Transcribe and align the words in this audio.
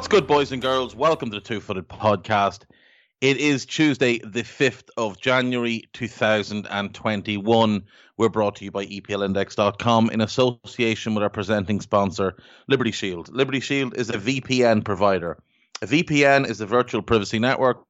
What's 0.00 0.08
good, 0.08 0.26
boys 0.26 0.50
and 0.50 0.62
girls? 0.62 0.96
Welcome 0.96 1.28
to 1.30 1.36
the 1.36 1.42
Two 1.42 1.60
Footed 1.60 1.86
Podcast. 1.86 2.62
It 3.20 3.36
is 3.36 3.66
Tuesday, 3.66 4.18
the 4.20 4.44
5th 4.44 4.88
of 4.96 5.20
January 5.20 5.90
2021. 5.92 7.84
We're 8.16 8.28
brought 8.30 8.56
to 8.56 8.64
you 8.64 8.70
by 8.70 8.86
EPLindex.com 8.86 10.08
in 10.08 10.22
association 10.22 11.14
with 11.14 11.22
our 11.22 11.28
presenting 11.28 11.82
sponsor, 11.82 12.38
Liberty 12.66 12.92
Shield. 12.92 13.28
Liberty 13.28 13.60
Shield 13.60 13.94
is 13.94 14.08
a 14.08 14.14
VPN 14.14 14.86
provider. 14.86 15.36
A 15.82 15.86
VPN 15.86 16.48
is 16.48 16.62
a 16.62 16.66
virtual 16.66 17.02
privacy 17.02 17.38
network 17.38 17.84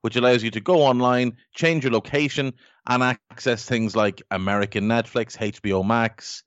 which 0.00 0.16
allows 0.16 0.42
you 0.42 0.50
to 0.50 0.60
go 0.60 0.82
online, 0.82 1.36
change 1.54 1.84
your 1.84 1.92
location, 1.92 2.52
and 2.88 3.16
access 3.30 3.64
things 3.64 3.94
like 3.94 4.22
American 4.32 4.88
Netflix, 4.88 5.38
HBO 5.38 5.86
Max, 5.86 6.42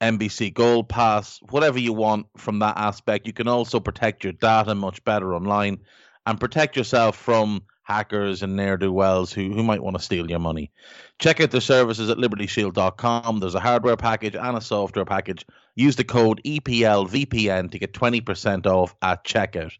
NBC 0.00 0.52
Gold 0.52 0.88
Pass, 0.88 1.38
whatever 1.50 1.78
you 1.78 1.92
want 1.92 2.26
from 2.36 2.58
that 2.60 2.76
aspect. 2.76 3.26
You 3.26 3.32
can 3.32 3.48
also 3.48 3.80
protect 3.80 4.24
your 4.24 4.32
data 4.32 4.74
much 4.74 5.04
better 5.04 5.34
online 5.34 5.78
and 6.26 6.40
protect 6.40 6.76
yourself 6.76 7.16
from 7.16 7.62
hackers 7.82 8.42
and 8.42 8.56
ne'er 8.56 8.76
do 8.76 8.92
wells 8.92 9.32
who, 9.32 9.52
who 9.52 9.62
might 9.62 9.82
want 9.82 9.96
to 9.96 10.02
steal 10.02 10.28
your 10.28 10.40
money. 10.40 10.72
Check 11.20 11.40
out 11.40 11.52
the 11.52 11.60
services 11.60 12.10
at 12.10 12.18
libertyshield.com. 12.18 13.38
There's 13.38 13.54
a 13.54 13.60
hardware 13.60 13.96
package 13.96 14.34
and 14.34 14.56
a 14.56 14.60
software 14.60 15.04
package. 15.04 15.46
Use 15.76 15.94
the 15.96 16.04
code 16.04 16.40
EPLVPN 16.44 17.70
to 17.70 17.78
get 17.78 17.92
20% 17.92 18.66
off 18.66 18.94
at 19.02 19.24
checkout. 19.24 19.72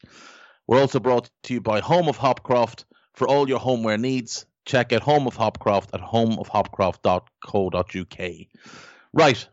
We're 0.66 0.80
also 0.80 1.00
brought 1.00 1.30
to 1.44 1.54
you 1.54 1.60
by 1.60 1.80
Home 1.80 2.08
of 2.08 2.18
Hopcroft 2.18 2.84
for 3.14 3.28
all 3.28 3.48
your 3.48 3.58
homeware 3.58 3.98
needs. 3.98 4.46
Check 4.64 4.92
out 4.92 5.02
Home 5.02 5.26
of 5.26 5.36
Hopcroft 5.36 5.88
at 5.92 6.00
homeofhopcroft.co.uk. 6.00 8.46
Right, 9.12 9.48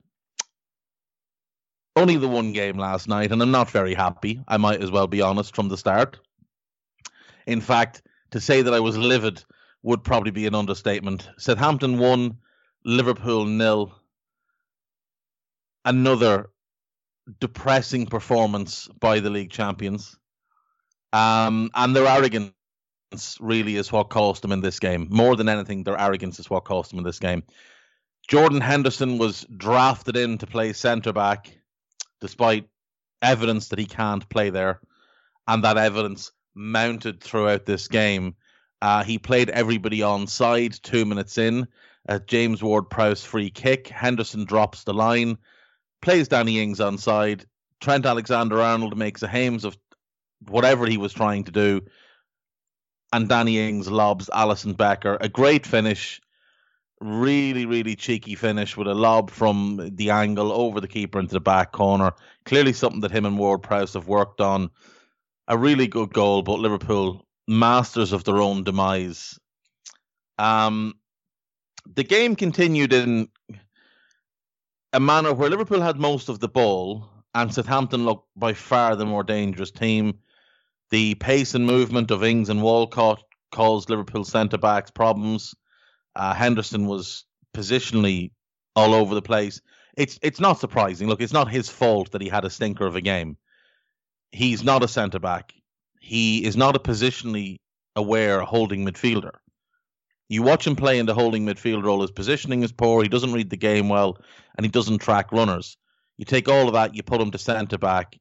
only 1.95 2.17
the 2.17 2.27
one 2.27 2.53
game 2.53 2.77
last 2.77 3.08
night, 3.08 3.31
and 3.31 3.41
I'm 3.41 3.52
not 3.52 3.69
very 3.69 3.94
happy. 3.94 4.41
I 4.47 4.58
might 4.58 4.81
as 4.81 4.91
well 4.91 5.08
be 5.08 5.22
honest 5.22 5.55
from 5.55 5.69
the 5.69 5.77
start. 5.77 6.19
In 7.45 7.61
fact, 7.61 8.02
to 8.31 8.39
say 8.39 8.61
that 8.61 8.73
I 8.73 8.80
was 8.80 8.97
livid 8.97 9.44
would 9.83 10.03
probably 10.03 10.31
be 10.31 10.47
an 10.47 10.55
understatement. 10.55 11.30
Southampton 11.38 12.00
won, 12.00 12.38
Liverpool 12.83 13.45
nil. 13.45 13.94
Another 15.85 16.50
depressing 17.39 18.05
performance 18.05 18.88
by 19.00 19.19
the 19.19 19.30
league 19.30 19.52
champions. 19.52 20.17
Um, 21.11 21.69
and 21.75 21.95
their 21.95 22.07
arrogance 22.07 22.53
really 23.39 23.75
is 23.75 23.91
what 23.91 24.09
cost 24.09 24.41
them 24.41 24.52
in 24.52 24.61
this 24.61 24.80
game. 24.80 25.07
More 25.11 25.35
than 25.35 25.50
anything, 25.50 25.83
their 25.83 26.00
arrogance 26.00 26.39
is 26.39 26.50
what 26.50 26.63
cost 26.63 26.89
them 26.89 27.00
in 27.00 27.05
this 27.05 27.19
game. 27.19 27.44
Jordan 28.28 28.61
Henderson 28.61 29.17
was 29.17 29.45
drafted 29.55 30.16
in 30.17 30.38
to 30.40 30.47
play 30.47 30.73
centre 30.73 31.13
back 31.13 31.53
despite 32.23 32.69
evidence 33.22 33.67
that 33.67 33.79
he 33.79 33.85
can't 33.85 34.29
play 34.29 34.50
there, 34.50 34.79
and 35.45 35.66
that 35.66 35.78
evidence 35.78 36.31
mounted 36.56 37.22
throughout 37.22 37.66
this 37.66 37.89
game. 37.89 38.34
Uh, 38.81 39.03
he 39.03 39.19
played 39.19 39.50
everybody 39.50 40.01
on 40.01 40.25
side 40.25 40.72
two 40.81 41.03
minutes 41.03 41.38
in. 41.38 41.67
James 42.25 42.63
Ward 42.63 42.89
Prowse 42.89 43.25
free 43.25 43.50
kick. 43.50 43.89
Henderson 43.89 44.45
drops 44.45 44.85
the 44.85 44.94
line, 44.94 45.38
plays 46.01 46.29
Danny 46.29 46.61
Ings 46.61 46.79
on 46.79 46.97
side. 46.97 47.45
Trent 47.81 48.06
Alexander 48.06 48.61
Arnold 48.61 48.97
makes 48.97 49.22
a 49.22 49.28
hames 49.28 49.66
of 49.66 49.78
whatever 50.47 50.85
he 50.85 50.97
was 50.97 51.11
trying 51.11 51.44
to 51.44 51.51
do. 51.51 51.81
And 53.11 53.28
Danny 53.28 53.59
Ings 53.59 53.91
lobs 53.91 54.29
Alisson 54.34 54.78
Becker. 54.78 55.17
A 55.19 55.28
great 55.28 55.67
finish 55.67 56.22
really, 57.03 57.66
really 57.66 57.96
cheeky 57.96 58.36
finish 58.36 58.78
with 58.78 58.88
a 58.88 58.94
lob 58.94 59.30
from 59.30 59.90
the 59.96 60.09
angle 60.09 60.52
over 60.52 60.80
the 60.80 60.88
keeper 60.88 61.19
into 61.19 61.34
the 61.34 61.41
back 61.41 61.72
corner. 61.72 62.14
Clearly 62.46 62.74
something 62.74 63.02
that 63.02 63.12
him 63.12 63.25
and 63.25 63.38
Ward 63.38 63.62
Prowse 63.62 63.94
have 63.94 64.08
worked 64.08 64.41
on. 64.41 64.69
A 65.47 65.58
really 65.58 65.88
good 65.88 66.14
goal, 66.14 66.41
but 66.41 66.59
Liverpool 66.59 67.25
masters 67.47 68.14
of 68.14 68.24
their 68.24 68.40
own 68.40 68.64
demise. 68.64 69.38
Um, 70.40 70.94
the 71.96 72.03
game 72.03 72.36
continued 72.36 72.94
in 72.94 73.28
a 74.94 75.00
manner 75.00 75.34
where 75.34 75.50
Liverpool 75.50 75.81
had 75.81 76.00
most 76.00 76.30
of 76.30 76.40
the 76.40 76.47
ball 76.47 77.09
and 77.35 77.53
Southampton 77.53 78.06
looked 78.06 78.28
by 78.35 78.53
far 78.53 78.96
the 78.96 79.06
more 79.06 79.24
dangerous 79.24 79.72
team. 79.72 80.20
The 80.91 81.16
pace 81.16 81.56
and 81.56 81.66
movement 81.66 82.12
of 82.12 82.24
Ings 82.24 82.50
and 82.50 82.62
Walcott 82.62 83.24
caused 83.52 83.90
Liverpool 83.90 84.24
centre 84.24 84.58
backs 84.58 84.91
problems. 84.91 85.53
Uh, 86.16 86.34
Henderson 86.34 86.85
was 86.85 87.25
positionally 87.56 88.31
all 88.75 88.94
over 88.94 89.16
the 89.16 89.22
place. 89.22 89.62
It's 89.96 90.19
it's 90.22 90.40
not 90.40 90.59
surprising. 90.59 91.07
Look, 91.07 91.22
it's 91.22 91.34
not 91.34 91.51
his 91.51 91.69
fault 91.69 92.12
that 92.12 92.22
he 92.22 92.29
had 92.29 92.46
a 92.46 92.50
stinker 92.50 92.85
of 92.85 92.96
a 92.96 93.01
game. 93.01 93.38
He's 94.31 94.63
not 94.63 94.84
a 94.84 94.88
centre 94.88 95.19
back. 95.19 95.53
He 96.00 96.44
is 96.44 96.57
not 96.57 96.75
a 96.75 96.79
positionally 96.79 97.57
aware 97.96 98.41
holding 98.41 98.85
midfielder. 98.85 99.31
You 100.29 100.41
watch 100.41 100.66
him 100.66 100.75
play 100.75 100.97
in 100.97 101.06
the 101.06 101.13
holding 101.13 101.46
midfield 101.46 101.84
role. 101.84 102.02
His 102.02 102.12
positioning 102.12 102.63
is 102.63 102.72
poor. 102.72 103.03
He 103.03 103.09
doesn't 103.09 103.34
read 103.34 103.52
the 103.52 103.57
game 103.57 103.90
well, 103.90 104.18
and 104.57 104.66
he 104.66 104.72
doesn't 104.72 105.00
track 105.00 105.31
runners. 105.31 105.78
You 106.18 106.25
take 106.25 106.50
all 106.50 106.68
of 106.68 106.73
that, 106.73 106.96
you 106.96 107.03
put 107.03 107.22
him 107.22 107.31
to 107.31 107.38
centre 107.38 107.78
back. 107.78 108.18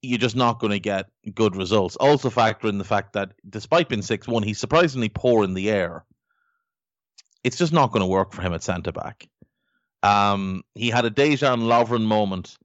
You're 0.00 0.18
just 0.18 0.36
not 0.36 0.58
going 0.60 0.72
to 0.72 0.80
get 0.80 1.10
good 1.34 1.56
results. 1.56 1.96
Also, 1.96 2.30
factor 2.30 2.68
in 2.68 2.78
the 2.78 2.84
fact 2.84 3.12
that 3.12 3.32
despite 3.48 3.88
being 3.88 4.02
six 4.02 4.26
one, 4.26 4.42
he's 4.42 4.58
surprisingly 4.58 5.10
poor 5.10 5.44
in 5.44 5.54
the 5.54 5.70
air 5.70 6.04
it's 7.44 7.56
just 7.56 7.72
not 7.72 7.92
going 7.92 8.02
to 8.02 8.06
work 8.06 8.32
for 8.32 8.42
him 8.42 8.52
at 8.52 8.62
centre 8.62 8.92
back. 8.92 9.28
Um, 10.02 10.62
he 10.74 10.90
had 10.90 11.04
a 11.04 11.10
Dejan 11.10 11.62
Lovren 11.62 12.04
moment 12.04 12.56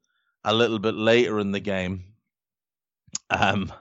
a 0.43 0.53
little 0.53 0.79
bit 0.79 0.95
later 0.95 1.39
in 1.39 1.51
the 1.51 1.59
game, 1.59 2.05
um, 3.29 3.71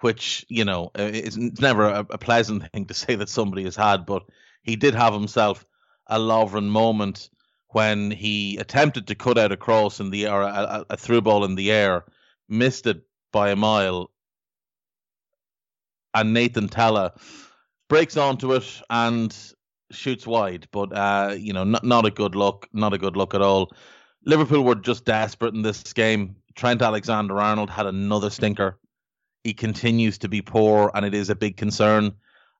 which 0.00 0.44
you 0.48 0.64
know 0.64 0.90
it's 0.94 1.36
never 1.36 1.84
a, 1.84 2.00
a, 2.10 2.18
pleasant 2.18 2.70
thing 2.72 2.86
to 2.86 2.94
say 2.94 3.14
that 3.14 3.28
somebody 3.28 3.64
has 3.64 3.76
had, 3.76 4.06
but 4.06 4.24
he 4.62 4.76
did 4.76 4.94
have 4.94 5.12
himself 5.12 5.64
a 6.06 6.18
Lovren 6.18 6.68
moment 6.68 7.30
when 7.68 8.10
he 8.10 8.56
attempted 8.56 9.06
to 9.06 9.14
cut 9.14 9.38
out 9.38 9.52
a 9.52 9.56
cross 9.56 10.00
in 10.00 10.10
the 10.10 10.26
air, 10.26 10.40
a, 10.40 10.86
a 10.90 10.96
through 10.96 11.20
ball 11.20 11.44
in 11.44 11.54
the 11.54 11.70
air, 11.70 12.04
missed 12.48 12.86
it 12.86 13.02
by 13.30 13.50
a 13.50 13.56
mile, 13.56 14.10
and 16.14 16.32
Nathan 16.32 16.68
Tella 16.68 17.12
breaks 17.88 18.16
onto 18.16 18.54
it 18.54 18.82
and 18.88 19.36
shoots 19.90 20.26
wide, 20.26 20.68
but 20.72 20.92
uh, 20.92 21.34
you 21.38 21.52
know, 21.52 21.64
not 21.64 21.84
not 21.84 22.06
a 22.06 22.10
good 22.10 22.34
look, 22.34 22.68
not 22.72 22.92
a 22.92 22.98
good 22.98 23.16
look 23.16 23.34
at 23.34 23.42
all. 23.42 23.72
Liverpool 24.24 24.64
were 24.64 24.74
just 24.74 25.04
desperate 25.04 25.54
in 25.54 25.62
this 25.62 25.92
game. 25.92 26.36
Trent 26.54 26.82
Alexander 26.82 27.38
Arnold 27.38 27.70
had 27.70 27.86
another 27.86 28.30
stinker. 28.30 28.78
He 29.44 29.54
continues 29.54 30.18
to 30.18 30.28
be 30.28 30.42
poor, 30.42 30.90
and 30.94 31.06
it 31.06 31.14
is 31.14 31.30
a 31.30 31.36
big 31.36 31.56
concern. 31.56 32.12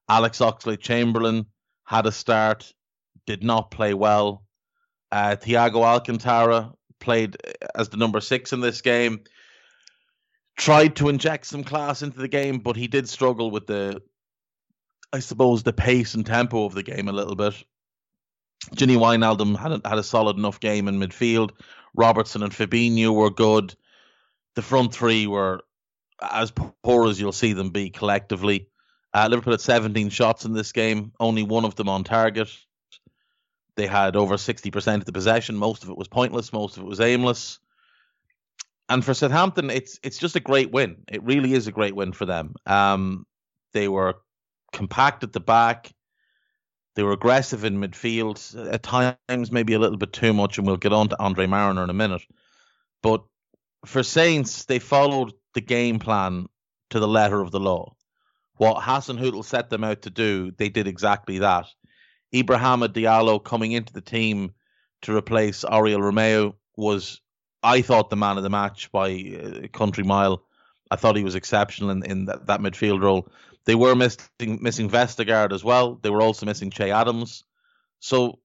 Alex 0.09 0.39
Oxlade 0.39 0.81
Chamberlain 0.81 1.47
had 1.85 2.07
a 2.07 2.13
start, 2.13 2.73
did 3.27 3.43
not 3.43 3.71
play 3.71 3.95
well. 3.95 4.45
Uh, 5.11 5.37
Thiago 5.37 5.83
Alcantara 5.85 6.73
played 7.01 7.37
as 7.75 7.89
the 7.89 7.97
number 7.97 8.21
six 8.21 8.53
in 8.53 8.61
this 8.61 8.81
game. 8.81 9.21
Tried 10.57 10.97
to 10.97 11.09
inject 11.09 11.47
some 11.47 11.65
class 11.65 12.03
into 12.03 12.19
the 12.19 12.29
game, 12.29 12.59
but 12.59 12.77
he 12.77 12.89
did 12.89 13.09
struggle 13.09 13.51
with 13.51 13.67
the 13.67 14.01
I 15.13 15.21
suppose, 15.21 15.63
the 15.63 15.73
pace 15.73 16.15
and 16.15 16.25
tempo 16.25 16.65
of 16.65 16.75
the 16.75 16.83
game 16.83 17.09
a 17.09 17.13
little 17.13 17.37
bit. 17.37 17.55
Gini 18.75 18.97
Wijnaldum 18.97 19.57
had 19.57 19.73
a, 19.73 19.89
had 19.89 19.99
a 19.99 20.03
solid 20.03 20.37
enough 20.37 20.61
game 20.61 20.89
in 20.89 20.99
midfield. 20.99 21.53
Robertson 21.95 22.43
and 22.43 22.53
Fabinho 22.53 23.15
were 23.15 23.31
good. 23.31 23.75
The 24.55 24.63
front 24.63 24.93
three 24.95 25.27
were 25.27 25.61
as 26.21 26.51
poor 26.51 27.09
as 27.09 27.21
you'll 27.21 27.33
see 27.33 27.53
them 27.53 27.71
be 27.71 27.91
collectively. 27.91 28.69
Uh, 29.15 29.29
Liverpool 29.31 29.53
had 29.53 29.61
17 29.61 30.11
shots 30.11 30.45
in 30.45 30.53
this 30.53 30.73
game, 30.73 31.13
only 31.19 31.43
one 31.43 31.65
of 31.65 31.77
them 31.77 31.89
on 31.89 32.05
target. 32.05 32.51
They 33.77 33.87
had 33.87 34.17
over 34.17 34.35
60% 34.35 34.95
of 34.97 35.05
the 35.05 35.13
possession. 35.13 35.57
Most 35.57 35.85
of 35.85 35.89
it 35.89 35.97
was 35.97 36.09
pointless, 36.09 36.53
most 36.53 36.77
of 36.77 36.83
it 36.83 36.87
was 36.87 37.01
aimless. 37.01 37.59
And 38.89 39.05
for 39.05 39.15
Southampton, 39.15 39.71
it's 39.71 40.01
it's 40.03 40.19
just 40.19 40.35
a 40.37 40.41
great 40.41 40.73
win. 40.73 40.97
It 41.09 41.23
really 41.23 41.53
is 41.53 41.67
a 41.67 41.73
great 41.73 41.95
win 41.95 42.13
for 42.13 42.25
them. 42.25 42.55
Um, 42.67 43.27
They 43.75 43.87
were 43.87 44.17
compact 44.73 45.23
at 45.25 45.33
the 45.33 45.41
back. 45.41 45.93
They 46.95 47.03
were 47.03 47.13
aggressive 47.13 47.65
in 47.65 47.81
midfield. 47.81 48.73
At 48.73 48.83
times, 48.83 49.53
maybe 49.53 49.75
a 49.75 49.79
little 49.79 49.99
bit 49.99 50.13
too 50.13 50.33
much, 50.33 50.59
and 50.59 50.67
we'll 50.67 50.77
get 50.77 50.93
on 50.93 51.09
to 51.09 51.23
Andre 51.23 51.47
Marriner 51.47 51.85
in 51.85 51.91
a 51.91 51.95
minute. 51.95 52.23
But 53.03 53.23
for 53.87 54.03
Saints, 54.03 54.65
they 54.65 54.79
followed 54.79 55.33
the 55.55 55.61
game 55.61 55.99
plan 55.99 56.47
to 56.91 57.01
the 57.01 57.09
letter 57.09 57.41
of 57.41 57.51
the 57.51 57.61
law. 57.61 57.95
What 58.57 58.83
Hasenhüttl 58.83 59.45
set 59.45 59.71
them 59.71 59.85
out 59.85 60.03
to 60.03 60.11
do, 60.11 60.51
they 60.51 60.69
did 60.69 60.89
exactly 60.89 61.39
that. 61.39 61.67
Ibrahima 62.35 62.89
Diallo 62.89 63.43
coming 63.43 63.73
into 63.73 63.93
the 63.93 64.01
team 64.01 64.53
to 65.03 65.17
replace 65.17 65.65
Oriol 65.65 66.01
Romeu 66.01 66.55
was, 66.77 67.21
I 67.63 67.83
thought, 67.83 68.11
the 68.11 68.17
man 68.17 68.37
of 68.37 68.43
the 68.43 68.51
match 68.51 68.91
by 68.91 69.09
a 69.09 69.69
country 69.69 70.05
mile. 70.05 70.45
I 70.91 70.97
thought 70.97 71.17
he 71.17 71.25
was 71.25 71.35
exceptional 71.35 71.91
in, 71.91 72.03
in 72.05 72.25
that, 72.27 72.47
that 72.47 72.61
midfield 72.61 73.03
role. 73.03 73.31
They 73.69 73.75
were 73.75 73.95
missing 73.95 74.61
missing 74.63 74.89
Vestergaard 74.89 75.53
as 75.53 75.63
well. 75.63 75.97
They 75.97 76.09
were 76.09 76.23
also 76.23 76.47
missing 76.47 76.71
Che 76.71 76.91
Adams. 76.91 77.45
So, 78.01 78.39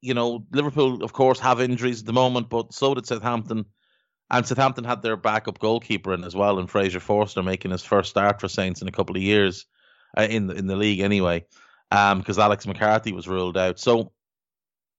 you 0.00 0.14
know, 0.14 0.46
Liverpool, 0.52 1.02
of 1.02 1.12
course, 1.12 1.40
have 1.40 1.60
injuries 1.60 1.98
at 1.98 2.06
the 2.06 2.12
moment, 2.12 2.48
but 2.48 2.72
so 2.72 2.94
did 2.94 3.04
Southampton. 3.04 3.64
And 4.30 4.46
Southampton 4.46 4.84
had 4.84 5.02
their 5.02 5.16
backup 5.16 5.58
goalkeeper 5.58 6.14
in 6.14 6.22
as 6.22 6.36
well, 6.36 6.60
and 6.60 6.70
Fraser 6.70 7.00
Forster 7.00 7.42
making 7.42 7.72
his 7.72 7.82
first 7.82 8.10
start 8.10 8.40
for 8.40 8.46
Saints 8.46 8.80
in 8.80 8.86
a 8.86 8.92
couple 8.92 9.16
of 9.16 9.22
years 9.22 9.66
uh, 10.16 10.28
in 10.30 10.46
the, 10.46 10.54
in 10.54 10.68
the 10.68 10.76
league 10.76 11.00
anyway, 11.00 11.44
because 11.90 12.38
um, 12.38 12.44
Alex 12.44 12.64
McCarthy 12.64 13.12
was 13.12 13.26
ruled 13.26 13.56
out. 13.56 13.80
So, 13.80 14.12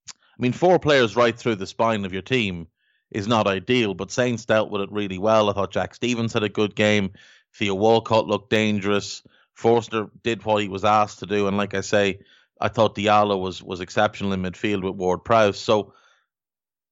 I 0.09 0.39
mean, 0.39 0.51
four 0.51 0.77
players 0.79 1.15
right 1.15 1.37
through 1.37 1.55
the 1.55 1.65
spine 1.65 2.03
of 2.03 2.11
your 2.11 2.21
team 2.21 2.67
is 3.11 3.29
not 3.29 3.47
ideal, 3.47 3.93
but 3.93 4.11
Saints 4.11 4.43
dealt 4.43 4.71
with 4.71 4.81
it 4.81 4.91
really 4.91 5.19
well. 5.19 5.49
I 5.49 5.53
thought 5.53 5.71
Jack 5.71 5.95
Stephens 5.95 6.33
had 6.33 6.43
a 6.43 6.49
good 6.49 6.75
game. 6.75 7.11
Theo 7.55 7.75
Walcott 7.75 8.27
looked 8.27 8.49
dangerous. 8.49 9.23
Forster 9.59 10.09
did 10.23 10.45
what 10.45 10.61
he 10.61 10.69
was 10.69 10.85
asked 10.85 11.19
to 11.19 11.25
do, 11.25 11.47
and 11.47 11.57
like 11.57 11.73
I 11.73 11.81
say, 11.81 12.19
I 12.61 12.69
thought 12.69 12.95
Diallo 12.95 13.37
was 13.39 13.61
was 13.61 13.81
exceptional 13.81 14.31
in 14.31 14.41
midfield 14.41 14.83
with 14.83 14.95
Ward 14.95 15.25
Prowse. 15.25 15.59
So 15.59 15.93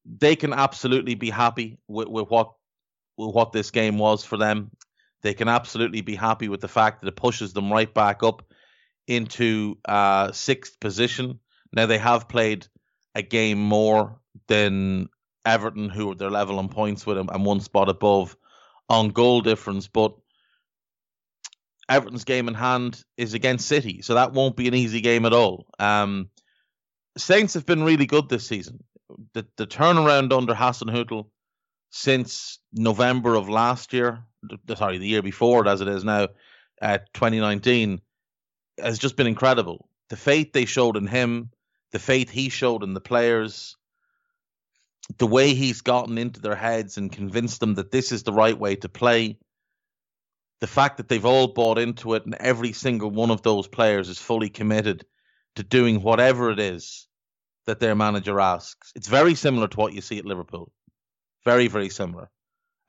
they 0.05 0.35
can 0.35 0.51
absolutely 0.51 1.15
be 1.15 1.29
happy 1.29 1.79
with, 1.87 2.09
with 2.09 2.29
what 2.29 2.51
with 3.17 3.33
what 3.33 3.53
this 3.53 3.71
game 3.71 3.97
was 3.97 4.25
for 4.25 4.37
them. 4.37 4.71
They 5.21 5.33
can 5.33 5.47
absolutely 5.47 6.01
be 6.01 6.15
happy 6.15 6.49
with 6.49 6.59
the 6.59 6.67
fact 6.67 7.01
that 7.01 7.07
it 7.07 7.15
pushes 7.15 7.53
them 7.53 7.71
right 7.71 7.91
back 7.91 8.21
up 8.21 8.43
into 9.07 9.77
uh, 9.87 10.33
sixth 10.33 10.77
position. 10.81 11.39
Now 11.71 11.85
they 11.85 11.97
have 11.97 12.27
played 12.27 12.67
a 13.15 13.21
game 13.21 13.59
more 13.59 14.19
than 14.47 15.07
Everton, 15.45 15.89
who 15.89 16.11
are 16.11 16.15
their 16.15 16.29
level 16.29 16.59
on 16.59 16.67
points 16.67 17.05
with 17.05 17.15
them 17.15 17.29
and 17.31 17.45
one 17.45 17.61
spot 17.61 17.87
above 17.87 18.35
on 18.89 19.09
goal 19.09 19.39
difference. 19.41 19.87
But 19.87 20.15
Everton's 21.89 22.25
game 22.25 22.47
in 22.47 22.53
hand 22.53 23.01
is 23.15 23.33
against 23.33 23.67
City, 23.67 24.01
so 24.01 24.15
that 24.15 24.33
won't 24.33 24.57
be 24.57 24.67
an 24.67 24.73
easy 24.73 25.01
game 25.01 25.25
at 25.25 25.33
all. 25.33 25.67
Um, 25.79 26.29
Saints 27.17 27.53
have 27.53 27.65
been 27.65 27.83
really 27.83 28.05
good 28.05 28.29
this 28.29 28.45
season 28.45 28.83
the, 29.33 29.45
the 29.57 29.67
turnaround 29.67 30.33
under 30.33 30.53
Hasenhüttl 30.53 31.25
since 31.89 32.59
November 32.73 33.35
of 33.35 33.49
last 33.49 33.93
year, 33.93 34.23
sorry, 34.75 34.97
the 34.97 35.07
year 35.07 35.21
before, 35.21 35.67
as 35.67 35.81
it 35.81 35.87
is 35.87 36.03
now, 36.03 36.27
uh, 36.81 36.97
2019, 37.13 38.01
has 38.77 38.99
just 38.99 39.15
been 39.15 39.27
incredible. 39.27 39.89
The 40.09 40.17
faith 40.17 40.53
they 40.53 40.65
showed 40.65 40.97
in 40.97 41.07
him, 41.07 41.51
the 41.91 41.99
faith 41.99 42.29
he 42.29 42.49
showed 42.49 42.83
in 42.83 42.93
the 42.93 43.01
players, 43.01 43.75
the 45.17 45.27
way 45.27 45.53
he's 45.53 45.81
gotten 45.81 46.17
into 46.17 46.41
their 46.41 46.55
heads 46.55 46.97
and 46.97 47.11
convinced 47.11 47.61
them 47.61 47.75
that 47.75 47.91
this 47.91 48.11
is 48.11 48.23
the 48.23 48.33
right 48.33 48.57
way 48.57 48.75
to 48.75 48.89
play, 48.89 49.37
the 50.59 50.67
fact 50.67 50.97
that 50.97 51.07
they've 51.07 51.25
all 51.25 51.47
bought 51.47 51.77
into 51.77 52.13
it 52.13 52.25
and 52.25 52.35
every 52.35 52.73
single 52.73 53.11
one 53.11 53.31
of 53.31 53.43
those 53.43 53.67
players 53.67 54.09
is 54.09 54.17
fully 54.17 54.49
committed 54.49 55.05
to 55.55 55.63
doing 55.63 56.01
whatever 56.01 56.51
it 56.51 56.59
is 56.59 57.07
that 57.65 57.79
their 57.79 57.95
manager 57.95 58.39
asks. 58.39 58.91
It's 58.95 59.07
very 59.07 59.35
similar 59.35 59.67
to 59.67 59.77
what 59.77 59.93
you 59.93 60.01
see 60.01 60.17
at 60.17 60.25
Liverpool. 60.25 60.71
Very, 61.43 61.67
very 61.67 61.89
similar. 61.89 62.29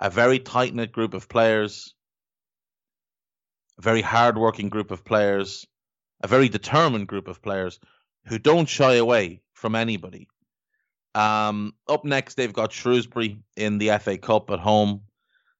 A 0.01 0.09
very 0.09 0.39
tight 0.39 0.75
knit 0.75 0.93
group 0.93 1.15
of 1.15 1.29
players, 1.29 1.95
a 3.79 3.83
very 3.83 4.01
hard 4.01 4.39
working 4.39 4.69
group 4.69 4.91
of 4.91 5.05
players, 5.05 5.67
a 6.23 6.29
very 6.29 6.49
determined 6.49 7.09
group 7.09 7.29
of 7.29 7.43
players 7.43 7.79
who 8.27 8.39
don't 8.39 8.69
shy 8.69 8.95
away 8.95 9.43
from 9.53 9.75
anybody. 9.75 10.29
Um, 11.15 11.75
up 11.89 12.05
next, 12.05 12.35
they've 12.35 12.53
got 12.53 12.73
Shrewsbury 12.73 13.41
in 13.57 13.79
the 13.79 13.99
FA 13.99 14.19
Cup 14.19 14.51
at 14.51 14.61
home. 14.61 15.03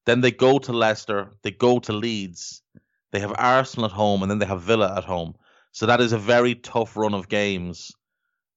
Then 0.09 0.21
they 0.21 0.31
go 0.31 0.57
to 0.57 0.73
Leicester, 0.73 1.29
they 1.43 1.51
go 1.51 1.77
to 1.77 1.93
Leeds, 1.93 2.63
they 3.11 3.19
have 3.19 3.31
Arsenal 3.37 3.85
at 3.85 3.91
home, 3.91 4.23
and 4.23 4.31
then 4.31 4.39
they 4.39 4.47
have 4.47 4.63
Villa 4.63 4.97
at 4.97 5.03
home. 5.03 5.35
So 5.71 5.85
that 5.85 6.01
is 6.01 6.13
a 6.13 6.17
very 6.17 6.55
tough 6.55 6.97
run 6.97 7.13
of 7.13 7.29
games 7.29 7.91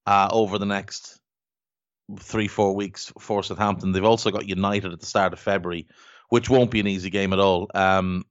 uh, 0.07 0.31
over 0.33 0.57
the 0.57 0.65
next 0.65 1.21
three, 2.19 2.49
four 2.49 2.75
weeks 2.75 3.13
for 3.19 3.43
Southampton. 3.43 3.93
They've 3.93 4.03
also 4.03 4.31
got 4.31 4.49
United 4.49 4.95
at 4.95 5.01
the 5.01 5.05
start 5.05 5.35
of 5.35 5.41
February, 5.41 5.89
which 6.31 6.49
won't 6.49 6.71
be 6.71 6.81
an 6.81 6.87
easy 6.87 7.11
game 7.11 7.35
at 7.35 7.39
all. 7.39 7.69
Um, 7.75 8.25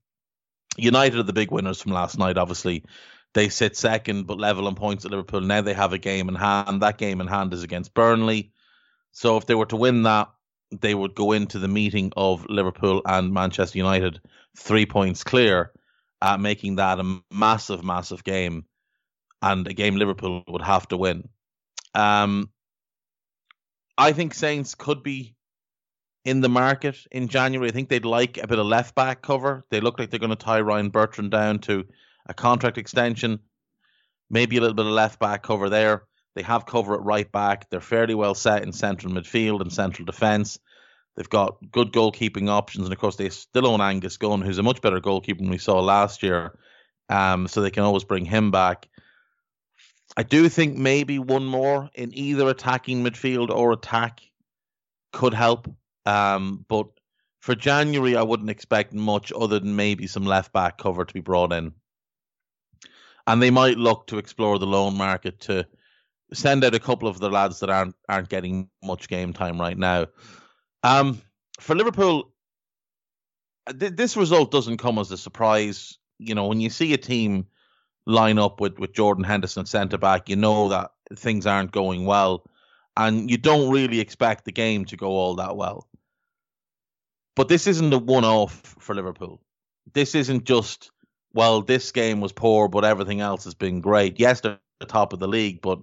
United 0.76 1.20
are 1.20 1.24
the 1.24 1.32
big 1.32 1.52
winners 1.52 1.80
from 1.80 1.92
last 1.92 2.18
night, 2.18 2.40
obviously. 2.40 2.86
They 3.36 3.50
sit 3.50 3.78
second, 3.78 4.26
but 4.26 4.40
level 4.40 4.66
on 4.66 4.74
points 4.74 5.06
at 5.06 5.12
Liverpool. 5.12 5.42
Now 5.42 5.62
they 5.62 5.76
have 5.76 5.94
a 5.94 6.00
game 6.00 6.28
in 6.28 6.34
hand. 6.34 6.82
That 6.82 6.98
game 6.98 7.22
in 7.22 7.28
hand 7.28 7.54
is 7.54 7.62
against 7.62 7.94
Burnley. 7.94 8.52
So 9.12 9.38
if 9.38 9.46
they 9.46 9.54
were 9.54 9.68
to 9.68 9.76
win 9.76 10.02
that, 10.04 10.30
they 10.72 10.96
would 10.96 11.16
go 11.16 11.32
into 11.32 11.60
the 11.60 11.68
meeting 11.68 12.12
of 12.16 12.46
Liverpool 12.50 13.02
and 13.06 13.34
Manchester 13.34 13.78
United 13.78 14.22
three 14.58 14.86
points 14.86 15.24
clear, 15.24 15.72
uh, 16.22 16.38
making 16.38 16.76
that 16.76 17.00
a 17.00 17.22
massive, 17.32 17.84
massive 17.84 18.24
game 18.24 18.66
and 19.42 19.68
a 19.68 19.74
game 19.74 19.96
Liverpool 19.96 20.44
would 20.48 20.62
have 20.62 20.88
to 20.90 20.98
win. 20.98 21.28
Um, 21.94 22.50
I 23.98 24.14
think 24.14 24.34
Saints 24.34 24.76
could 24.76 25.04
be 25.04 25.36
in 26.24 26.42
the 26.42 26.50
market 26.50 26.98
in 27.12 27.28
January. 27.28 27.70
I 27.70 27.72
think 27.72 27.90
they'd 27.90 28.06
like 28.06 28.38
a 28.38 28.48
bit 28.48 28.60
of 28.60 28.66
left 28.66 28.96
back 28.96 29.22
cover. 29.22 29.66
They 29.70 29.82
look 29.82 30.00
like 30.00 30.10
they're 30.10 30.20
going 30.20 30.30
to 30.30 30.36
tie 30.36 30.62
Ryan 30.62 30.90
Bertrand 30.90 31.32
down 31.32 31.60
to 31.60 31.86
a 32.28 32.34
contract 32.34 32.78
extension, 32.78 33.40
maybe 34.30 34.58
a 34.58 34.62
little 34.62 34.76
bit 34.76 34.86
of 34.86 34.92
left 34.92 35.20
back 35.20 35.44
cover 35.44 35.70
there. 35.70 36.04
They 36.36 36.44
have 36.44 36.66
cover 36.66 36.94
at 36.94 37.04
right 37.04 37.30
back. 37.30 37.70
They're 37.70 37.82
fairly 37.82 38.16
well 38.16 38.36
set 38.36 38.64
in 38.64 38.72
central 38.72 39.14
midfield 39.14 39.62
and 39.62 39.72
central 39.72 40.06
defence. 40.06 40.60
They've 41.16 41.30
got 41.30 41.58
good 41.72 41.92
goalkeeping 41.92 42.50
options, 42.50 42.86
and 42.86 42.94
of 42.94 43.00
course 43.00 43.18
they 43.18 43.30
still 43.30 43.68
own 43.68 43.82
Angus 43.82 44.18
Gunn, 44.18 44.42
who's 44.42 44.58
a 44.58 44.64
much 44.64 44.82
better 44.82 45.02
goalkeeper 45.02 45.42
than 45.42 45.50
we 45.50 45.58
saw 45.58 45.80
last 45.80 46.24
year. 46.24 46.58
Um, 47.10 47.48
so 47.48 47.62
they 47.62 47.72
can 47.72 47.84
always 47.84 48.06
bring 48.06 48.24
him 48.24 48.52
back. 48.52 48.88
I 50.16 50.24
do 50.24 50.48
think 50.48 50.78
maybe 50.78 51.20
one 51.20 51.46
more 51.46 51.90
in 51.94 52.14
either 52.14 52.48
attacking 52.50 53.04
midfield 53.04 53.50
or 53.50 53.74
attack 53.74 54.22
could 55.12 55.34
help. 55.34 55.70
Um, 56.06 56.66
but 56.68 56.88
for 57.40 57.56
January, 57.56 58.16
I 58.16 58.22
wouldn't 58.22 58.50
expect 58.50 58.94
much 58.94 59.34
other 59.36 59.60
than 59.60 59.76
maybe 59.76 60.08
some 60.08 60.26
left 60.26 60.54
back 60.54 60.78
cover 60.78 61.04
to 61.04 61.14
be 61.14 61.22
brought 61.22 61.52
in. 61.52 61.74
And 63.28 63.42
they 63.42 63.52
might 63.52 63.78
look 63.78 64.08
to 64.08 64.18
explore 64.18 64.60
the 64.60 64.66
loan 64.66 64.96
market 64.96 65.42
to 65.42 65.68
send 66.34 66.64
out 66.64 66.76
a 66.76 66.80
couple 66.80 67.08
of 67.08 67.20
the 67.20 67.30
lads 67.30 67.60
that 67.60 67.70
aren't 67.70 67.96
aren't 68.08 68.30
getting 68.30 68.70
much 68.84 69.08
game 69.08 69.34
time 69.34 69.60
right 69.60 69.78
now. 69.78 70.08
Um, 70.84 71.22
for 71.60 71.76
Liverpool, 71.76 72.32
th- 73.80 73.96
this 73.96 74.18
result 74.18 74.52
doesn't 74.52 74.78
come 74.78 74.98
as 74.98 75.12
a 75.12 75.18
surprise. 75.18 75.98
You 76.20 76.36
know, 76.36 76.48
when 76.48 76.60
you 76.60 76.70
see 76.70 76.94
a 76.94 76.98
team 76.98 77.48
line 78.06 78.40
up 78.40 78.60
with, 78.60 78.80
with 78.80 78.94
Jordan 78.94 79.24
Henderson 79.24 79.66
centre 79.66 79.98
back, 79.98 80.30
you 80.30 80.36
know 80.36 80.70
that 80.70 80.92
things 81.16 81.46
aren't 81.46 81.72
going 81.72 82.06
well. 82.06 82.44
And 82.98 83.30
you 83.30 83.38
don't 83.38 83.72
really 83.72 84.00
expect 84.00 84.46
the 84.46 84.52
game 84.52 84.86
to 84.86 84.98
go 84.98 85.08
all 85.08 85.36
that 85.36 85.56
well. 85.56 85.88
But 87.36 87.48
this 87.48 87.68
isn't 87.68 87.94
a 87.94 87.98
one 87.98 88.26
off 88.26 88.76
for 88.80 88.94
Liverpool. 88.94 89.42
This 89.94 90.14
isn't 90.16 90.44
just, 90.44 90.92
well, 91.34 91.62
this 91.62 91.92
game 91.92 92.20
was 92.20 92.34
poor, 92.34 92.68
but 92.68 92.84
everything 92.84 93.22
else 93.22 93.46
has 93.46 93.54
been 93.54 93.80
great. 93.80 94.20
Yes, 94.20 94.42
they're 94.42 94.60
the 94.80 94.86
top 94.86 95.14
of 95.14 95.20
the 95.20 95.28
league, 95.28 95.62
but 95.62 95.80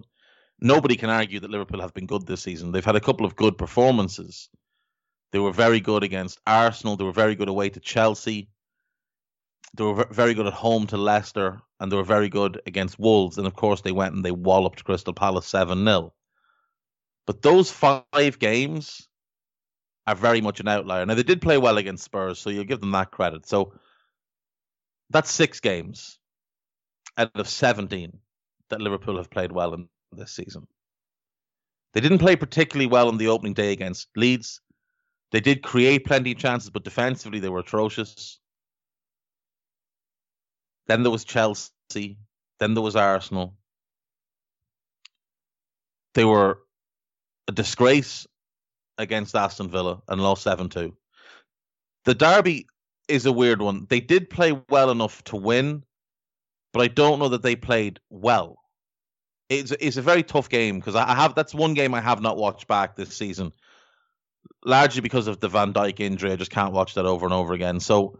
nobody 0.61 0.95
can 0.95 1.09
argue 1.09 1.39
that 1.39 1.49
Liverpool 1.49 1.81
have 1.81 1.93
been 1.93 2.05
good 2.05 2.25
this 2.25 2.43
season. 2.43 2.71
They've 2.71 2.83
had 2.83 2.95
a 2.95 3.01
couple 3.01 3.25
of 3.25 3.35
good 3.35 3.57
performances. 3.57 4.49
They 5.31 5.39
were 5.39 5.51
very 5.51 5.79
good 5.79 6.03
against 6.03 6.39
Arsenal. 6.47 6.97
They 6.97 7.03
were 7.03 7.11
very 7.11 7.35
good 7.35 7.49
away 7.49 7.69
to 7.69 7.79
Chelsea 7.79 8.49
they 9.75 9.83
were 9.83 10.05
very 10.11 10.33
good 10.33 10.47
at 10.47 10.53
home 10.53 10.87
to 10.87 10.97
Leicester, 10.97 11.61
and 11.79 11.91
they 11.91 11.95
were 11.95 12.03
very 12.03 12.29
good 12.29 12.61
against 12.65 12.99
Wolves. 12.99 13.37
And 13.37 13.45
of 13.45 13.55
course, 13.55 13.81
they 13.81 13.91
went 13.91 14.15
and 14.15 14.25
they 14.25 14.31
walloped 14.31 14.83
Crystal 14.83 15.13
Palace 15.13 15.47
7 15.47 15.83
0. 15.83 16.13
But 17.27 17.41
those 17.41 17.71
five 17.71 18.39
games 18.39 19.07
are 20.07 20.15
very 20.15 20.41
much 20.41 20.59
an 20.59 20.67
outlier. 20.67 21.05
Now, 21.05 21.13
they 21.13 21.23
did 21.23 21.41
play 21.41 21.57
well 21.57 21.77
against 21.77 22.03
Spurs, 22.03 22.39
so 22.39 22.49
you'll 22.49 22.63
give 22.63 22.81
them 22.81 22.91
that 22.91 23.11
credit. 23.11 23.47
So 23.47 23.73
that's 25.11 25.31
six 25.31 25.59
games 25.59 26.19
out 27.17 27.31
of 27.35 27.47
17 27.47 28.17
that 28.69 28.81
Liverpool 28.81 29.17
have 29.17 29.29
played 29.29 29.51
well 29.51 29.73
in 29.73 29.87
this 30.11 30.31
season. 30.31 30.67
They 31.93 32.01
didn't 32.01 32.19
play 32.19 32.35
particularly 32.35 32.87
well 32.87 33.07
on 33.07 33.17
the 33.17 33.27
opening 33.27 33.53
day 33.53 33.71
against 33.71 34.09
Leeds. 34.15 34.61
They 35.31 35.39
did 35.39 35.63
create 35.63 36.05
plenty 36.05 36.31
of 36.31 36.37
chances, 36.37 36.69
but 36.69 36.83
defensively 36.83 37.39
they 37.39 37.49
were 37.49 37.59
atrocious. 37.59 38.39
Then 40.87 41.03
there 41.03 41.11
was 41.11 41.23
Chelsea. 41.23 42.17
Then 42.59 42.73
there 42.73 42.83
was 42.83 42.95
Arsenal. 42.95 43.55
They 46.15 46.25
were 46.25 46.59
a 47.47 47.51
disgrace 47.51 48.27
against 48.97 49.35
Aston 49.35 49.69
Villa 49.69 50.01
and 50.07 50.21
lost 50.21 50.43
7 50.43 50.69
2. 50.69 50.95
The 52.05 52.15
derby 52.15 52.67
is 53.07 53.25
a 53.25 53.31
weird 53.31 53.61
one. 53.61 53.85
They 53.89 53.99
did 53.99 54.29
play 54.29 54.59
well 54.69 54.91
enough 54.91 55.23
to 55.25 55.35
win, 55.35 55.83
but 56.73 56.81
I 56.81 56.87
don't 56.87 57.19
know 57.19 57.29
that 57.29 57.41
they 57.41 57.55
played 57.55 57.99
well. 58.09 58.57
It's 59.49 59.71
it's 59.71 59.97
a 59.97 60.01
very 60.01 60.21
tough 60.21 60.47
game 60.47 60.79
because 60.79 60.95
I 60.95 61.15
have 61.15 61.33
that's 61.33 61.55
one 61.55 61.73
game 61.73 61.95
I 61.95 62.01
have 62.01 62.21
not 62.21 62.37
watched 62.37 62.67
back 62.67 62.95
this 62.95 63.15
season, 63.15 63.51
largely 64.63 65.01
because 65.01 65.27
of 65.27 65.39
the 65.39 65.49
Van 65.49 65.73
Dijk 65.73 65.99
injury. 65.99 66.31
I 66.31 66.35
just 66.35 66.51
can't 66.51 66.73
watch 66.73 66.93
that 66.93 67.05
over 67.05 67.25
and 67.25 67.33
over 67.33 67.53
again. 67.53 67.79
So, 67.79 68.19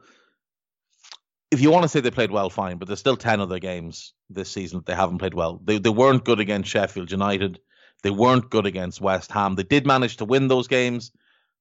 if 1.51 1.61
you 1.61 1.69
want 1.69 1.83
to 1.83 1.89
say 1.89 1.99
they 1.99 2.09
played 2.09 2.31
well, 2.31 2.49
fine. 2.49 2.77
But 2.79 2.87
there's 2.87 2.99
still 2.99 3.15
ten 3.15 3.41
other 3.41 3.59
games 3.59 4.13
this 4.29 4.51
season 4.51 4.79
that 4.79 4.87
they 4.87 4.95
haven't 4.95 5.19
played 5.19 5.35
well. 5.35 5.61
They 5.63 5.77
they 5.77 5.91
weren't 5.91 6.25
good 6.25 6.39
against 6.39 6.71
Sheffield 6.71 7.11
United. 7.11 7.59
They 8.01 8.11
weren't 8.11 8.49
good 8.49 8.65
against 8.65 9.01
West 9.01 9.31
Ham. 9.31 9.55
They 9.55 9.63
did 9.63 9.85
manage 9.85 10.17
to 10.17 10.25
win 10.25 10.47
those 10.47 10.67
games, 10.67 11.11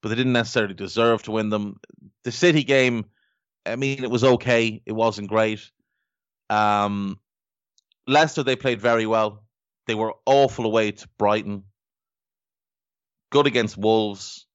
but 0.00 0.08
they 0.08 0.14
didn't 0.14 0.32
necessarily 0.32 0.74
deserve 0.74 1.22
to 1.24 1.32
win 1.32 1.50
them. 1.50 1.80
The 2.24 2.32
City 2.32 2.62
game, 2.64 3.06
I 3.66 3.76
mean, 3.76 4.02
it 4.04 4.10
was 4.10 4.24
okay. 4.24 4.80
It 4.86 4.92
wasn't 4.92 5.28
great. 5.28 5.70
Um, 6.48 7.18
Leicester, 8.06 8.42
they 8.42 8.56
played 8.56 8.80
very 8.80 9.04
well. 9.04 9.44
They 9.88 9.94
were 9.94 10.14
awful 10.26 10.66
away 10.66 10.92
to 10.92 11.08
Brighton. 11.18 11.64
Good 13.32 13.46
against 13.46 13.78
Wolves. 13.78 14.46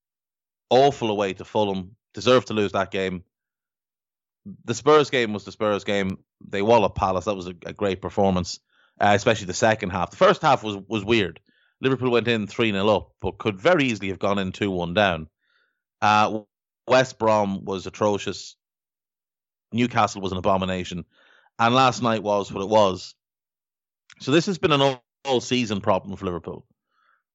Awful 0.69 1.09
away 1.09 1.33
to 1.33 1.43
Fulham. 1.43 1.95
Deserved 2.13 2.47
to 2.47 2.53
lose 2.53 2.73
that 2.73 2.91
game. 2.91 3.23
The 4.65 4.75
Spurs 4.75 5.09
game 5.09 5.33
was 5.33 5.43
the 5.43 5.51
Spurs 5.51 5.83
game. 5.83 6.19
They 6.47 6.61
walloped 6.61 6.95
Palace. 6.97 7.25
That 7.25 7.35
was 7.35 7.47
a, 7.47 7.55
a 7.65 7.73
great 7.73 7.99
performance, 7.99 8.59
uh, 9.01 9.13
especially 9.15 9.47
the 9.47 9.55
second 9.55 9.89
half. 9.89 10.11
The 10.11 10.17
first 10.17 10.43
half 10.43 10.63
was 10.63 10.77
was 10.87 11.03
weird. 11.03 11.39
Liverpool 11.81 12.11
went 12.11 12.27
in 12.27 12.45
3 12.45 12.71
0 12.71 12.87
up, 12.87 13.11
but 13.19 13.39
could 13.39 13.59
very 13.59 13.85
easily 13.85 14.09
have 14.09 14.19
gone 14.19 14.37
in 14.37 14.51
2 14.51 14.69
1 14.69 14.93
down. 14.93 15.27
Uh, 16.01 16.41
West 16.87 17.17
Brom 17.17 17.65
was 17.65 17.87
atrocious. 17.87 18.55
Newcastle 19.71 20.21
was 20.21 20.31
an 20.31 20.37
abomination. 20.37 21.05
And 21.57 21.73
last 21.73 22.03
night 22.03 22.21
was 22.21 22.51
what 22.51 22.61
it 22.61 22.69
was. 22.69 23.15
So 24.19 24.31
this 24.31 24.45
has 24.45 24.59
been 24.59 24.71
an 24.71 24.99
all 25.25 25.41
season 25.41 25.81
problem 25.81 26.15
for 26.15 26.25
Liverpool. 26.25 26.65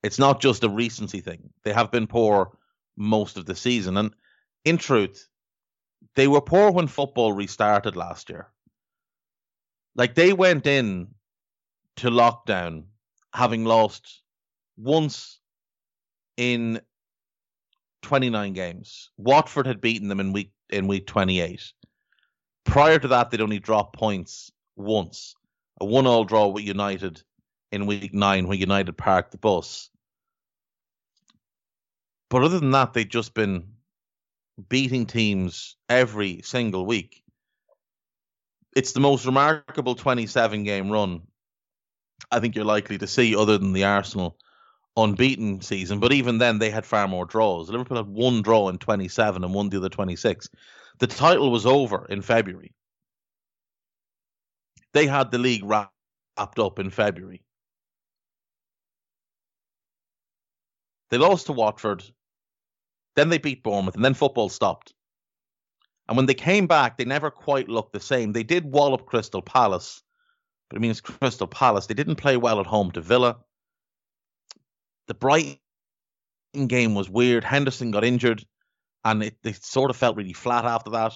It's 0.03 0.19
not 0.19 0.41
just 0.41 0.65
a 0.65 0.69
recency 0.69 1.21
thing. 1.21 1.51
They 1.65 1.73
have 1.73 1.91
been 1.91 2.07
poor 2.07 2.57
most 2.97 3.37
of 3.37 3.47
the 3.47 3.57
season. 3.57 3.97
And 3.97 4.15
in 4.65 4.79
truth, 4.79 5.29
they 6.15 6.29
were 6.29 6.41
poor 6.41 6.71
when 6.71 6.87
football 6.87 7.33
restarted 7.33 7.97
last 7.97 8.31
year. 8.31 8.49
Like 9.95 10.15
they 10.15 10.33
went 10.33 10.67
in 10.67 11.09
to 11.97 12.11
lockdown 12.11 12.85
having 13.35 13.65
lost 13.65 14.23
once 14.77 15.41
in 16.37 16.81
29 18.03 18.53
games. 18.53 19.11
Watford 19.17 19.67
had 19.67 19.81
beaten 19.81 20.09
them 20.09 20.21
in 20.21 20.33
week 20.33 20.53
in 20.71 20.87
week 20.87 21.07
28. 21.07 21.73
Prior 22.65 22.99
to 22.99 23.09
that, 23.09 23.31
they'd 23.31 23.41
only 23.41 23.59
dropped 23.59 23.97
points 23.97 24.53
once. 24.77 25.35
A 25.81 25.85
one-all 25.85 26.25
draw 26.25 26.49
with 26.49 26.65
United 26.65 27.23
in 27.73 27.87
week 27.87 28.15
nine, 28.15 28.47
when 28.47 28.59
United 28.59 28.97
parked 28.97 29.33
the 29.33 29.39
bus. 29.39 29.91
But 32.31 32.43
other 32.43 32.59
than 32.59 32.73
that, 32.73 32.93
they'd 32.93 33.11
just 33.11 33.35
been 33.35 33.73
beating 34.69 35.07
teams 35.07 35.77
every 35.89 36.43
single 36.43 36.85
week. 36.85 37.23
It's 38.77 38.93
the 38.93 39.01
most 39.01 39.25
remarkable 39.25 39.95
27 39.95 40.65
game 40.65 40.91
run 40.91 41.23
I 42.31 42.41
think 42.41 42.55
you're 42.55 42.65
likely 42.65 42.99
to 42.99 43.07
see, 43.07 43.37
other 43.37 43.59
than 43.59 43.73
the 43.73 43.85
Arsenal 43.85 44.37
unbeaten 44.97 45.61
season. 45.61 46.01
But 46.01 46.13
even 46.13 46.39
then, 46.39 46.59
they 46.59 46.71
had 46.71 46.85
far 46.85 47.09
more 47.09 47.25
draws. 47.25 47.71
Liverpool 47.71 47.97
had 47.97 48.07
one 48.07 48.43
draw 48.43 48.69
in 48.69 48.79
27 48.79 49.45
and 49.45 49.55
won 49.55 49.69
the 49.69 49.79
other 49.79 49.89
26. 49.89 50.49
The 50.99 51.07
title 51.07 51.51
was 51.51 51.67
over 51.67 52.07
in 52.07 52.23
February. 52.23 52.75
They 54.93 55.07
had 55.07 55.31
the 55.31 55.39
league 55.39 55.65
wrapped 55.65 55.93
up 56.59 56.79
in 56.79 56.91
February. 56.91 57.43
They 61.11 61.19
lost 61.19 61.47
to 61.47 61.53
Watford. 61.53 62.05
Then 63.17 63.31
they 63.31 63.39
beat 63.39 63.63
Bournemouth, 63.63 63.97
and 63.97 64.05
then 64.05 64.15
football 64.15 64.49
stopped. 64.49 64.95
And 66.09 66.17
when 66.17 66.27
they 66.27 66.35
came 66.35 66.67
back, 66.67 66.97
they 66.97 67.05
never 67.05 67.31
quite 67.31 67.69
looked 67.69 67.93
the 67.93 68.01
same. 68.01 68.33
They 68.33 68.43
did 68.43 68.65
wallop 68.65 69.07
Crystal 69.07 69.43
Palace, 69.43 70.03
but 70.71 70.77
I 70.77 70.81
mean, 70.81 70.91
it's 70.91 71.01
Crystal 71.01 71.47
Palace. 71.47 71.87
They 71.87 71.95
didn't 71.95 72.17
play 72.17 72.37
well 72.37 72.61
at 72.61 72.67
home 72.67 72.91
to 72.93 73.01
Villa 73.01 73.39
the 75.09 75.15
Brighton 75.15 75.59
game 76.67 76.95
was 76.95 77.11
weird. 77.11 77.43
Henderson 77.43 77.91
got 77.91 78.05
injured, 78.05 78.45
and 79.05 79.25
it, 79.25 79.37
they 79.43 79.53
sort 79.55 79.91
of 79.91 79.97
felt 79.97 80.17
really 80.17 80.35
flat 80.35 80.65
after 80.65 80.91
that. 80.91 81.15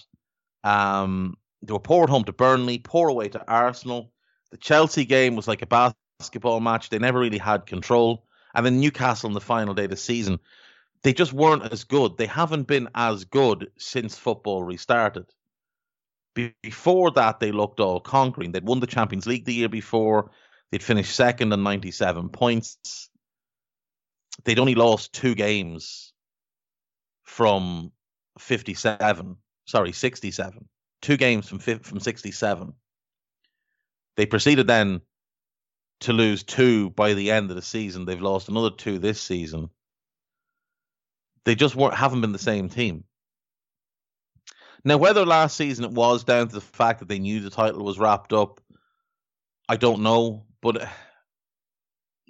Um, 0.65 1.37
they 1.63 1.73
were 1.73 1.79
poor 1.79 2.05
at 2.05 2.11
home 2.11 2.25
to 2.25 2.33
Burnley, 2.33 2.79
poor 2.79 3.09
away 3.09 3.29
to 3.29 3.49
Arsenal. 3.49 4.13
The 4.51 4.57
Chelsea 4.57 5.05
game 5.05 5.37
was 5.37 5.47
like 5.47 5.63
a 5.63 5.95
basketball 6.21 6.61
match. 6.61 6.91
They 6.91 6.99
never 6.99 7.21
really 7.21 7.39
had 7.39 7.67
control. 7.67 8.27
And 8.55 8.65
then 8.67 8.81
Newcastle 8.81 9.29
on 9.29 9.35
the 9.35 9.41
final 9.41 9.75
day 9.75 9.85
of 9.85 9.91
the 9.91 9.97
season, 9.97 10.39
they 11.03 11.13
just 11.13 11.33
weren't 11.33 11.73
as 11.73 11.85
good. 11.85 12.17
They 12.17 12.27
haven't 12.27 12.67
been 12.67 12.89
as 12.95 13.25
good 13.25 13.71
since 13.79 14.19
football 14.19 14.63
restarted. 14.63 15.27
Before 16.35 17.11
that, 17.13 17.41
they 17.41 17.53
looked 17.53 17.81
all 17.81 18.01
conquering. 18.01 18.53
They'd 18.53 18.65
won 18.65 18.81
the 18.81 18.87
Champions 18.87 19.27
League 19.27 19.45
the 19.45 19.55
year 19.55 19.69
before. 19.69 20.31
They'd 20.71 20.83
finished 20.83 21.15
second 21.15 21.53
on 21.53 21.63
97 21.63 22.31
points 22.31 23.11
they'd 24.45 24.59
only 24.59 24.75
lost 24.75 25.13
two 25.13 25.35
games 25.35 26.13
from 27.25 27.93
57 28.39 29.37
sorry 29.67 29.93
67 29.93 30.69
two 31.01 31.17
games 31.17 31.49
from 31.49 31.59
from 31.59 32.01
67 32.01 32.73
they 34.17 34.27
proceeded 34.27 34.67
then 34.67 35.01
to 36.03 36.13
lose 36.13 36.43
two 36.43 36.91
by 36.91 37.15
the 37.15 37.31
end 37.31 37.51
of 37.51 37.57
the 37.57 37.63
season. 37.63 38.05
They've 38.05 38.21
lost 38.21 38.49
another 38.49 38.71
two 38.71 38.99
this 38.99 39.21
season. 39.21 39.71
They 41.45 41.55
just 41.55 41.75
weren't 41.75 41.95
haven't 41.95 42.21
been 42.21 42.33
the 42.33 42.39
same 42.39 42.69
team. 42.69 43.05
Now 44.85 44.97
whether 44.97 45.25
last 45.25 45.57
season 45.57 45.85
it 45.85 45.93
was 45.93 46.25
down 46.25 46.49
to 46.49 46.55
the 46.55 46.61
fact 46.61 47.01
that 47.01 47.09
they 47.09 47.19
knew 47.19 47.41
the 47.41 47.51
title 47.51 47.85
was 47.85 47.99
wrapped 47.99 48.33
up 48.33 48.61
i 49.69 49.77
don't 49.77 50.03
know. 50.03 50.45
But 50.61 50.89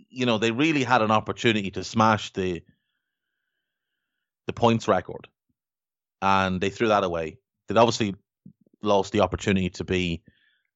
you 0.09 0.26
know, 0.26 0.38
they 0.38 0.50
really 0.50 0.85
had 0.85 1.02
an 1.02 1.11
opportunity 1.11 1.71
to 1.73 1.85
smash 1.85 2.33
the 2.33 2.62
the 4.47 4.52
points 4.52 4.88
record, 4.88 5.29
and 6.21 6.61
they 6.61 6.71
threw 6.71 6.88
that 6.88 7.05
away. 7.05 7.38
They'd 7.67 7.79
obviously 7.79 8.14
lost 8.83 9.12
the 9.12 9.21
opportunity 9.21 9.71
to 9.71 9.85
be 9.85 10.23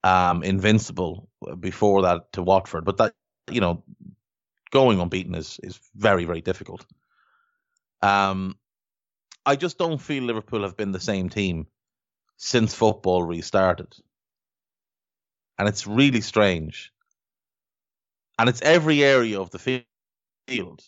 um, 0.07 0.45
invincible 0.45 1.29
before 1.61 2.03
that 2.03 2.33
to 2.35 2.43
Watford, 2.43 2.85
but 2.85 2.99
that 2.99 3.15
you 3.51 3.61
know, 3.61 3.85
going 4.71 5.01
unbeaten 5.01 5.35
is 5.35 5.61
is 5.63 5.81
very 5.97 6.25
very 6.25 6.43
difficult. 6.43 6.87
Um, 8.03 8.57
I 9.47 9.57
just 9.57 9.79
don't 9.79 10.01
feel 10.01 10.25
Liverpool 10.25 10.63
have 10.63 10.77
been 10.77 10.93
the 10.93 11.01
same 11.01 11.29
team 11.31 11.67
since 12.39 12.75
football 12.75 13.23
restarted, 13.23 13.95
and 15.59 15.69
it's 15.69 15.87
really 15.87 16.23
strange 16.23 16.93
and 18.39 18.49
it's 18.49 18.63
every 18.63 19.05
area 19.05 19.41
of 19.41 19.51
the 19.51 19.85
field. 20.49 20.85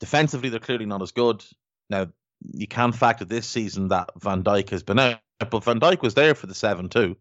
Defensively, 0.00 0.50
they're 0.50 0.60
clearly 0.60 0.86
not 0.86 1.02
as 1.02 1.12
good. 1.12 1.44
Now, 1.90 2.08
you 2.52 2.66
can 2.66 2.92
factor 2.92 3.24
this 3.24 3.46
season 3.48 3.88
that 3.88 4.10
Van 4.20 4.42
Dijk 4.42 4.70
has 4.70 4.82
been 4.82 4.98
out, 4.98 5.18
but 5.50 5.64
Van 5.64 5.80
Dijk 5.80 6.02
was 6.02 6.14
there 6.14 6.34
for 6.34 6.46
the 6.46 6.54
7 6.54 6.88
2. 6.88 7.16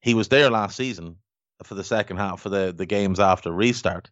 He 0.00 0.14
was 0.14 0.28
there 0.28 0.50
last 0.50 0.76
season 0.76 1.16
for 1.64 1.74
the 1.74 1.84
second 1.84 2.18
half, 2.18 2.40
for 2.40 2.48
the, 2.48 2.72
the 2.76 2.86
games 2.86 3.18
after 3.18 3.50
restart. 3.50 4.10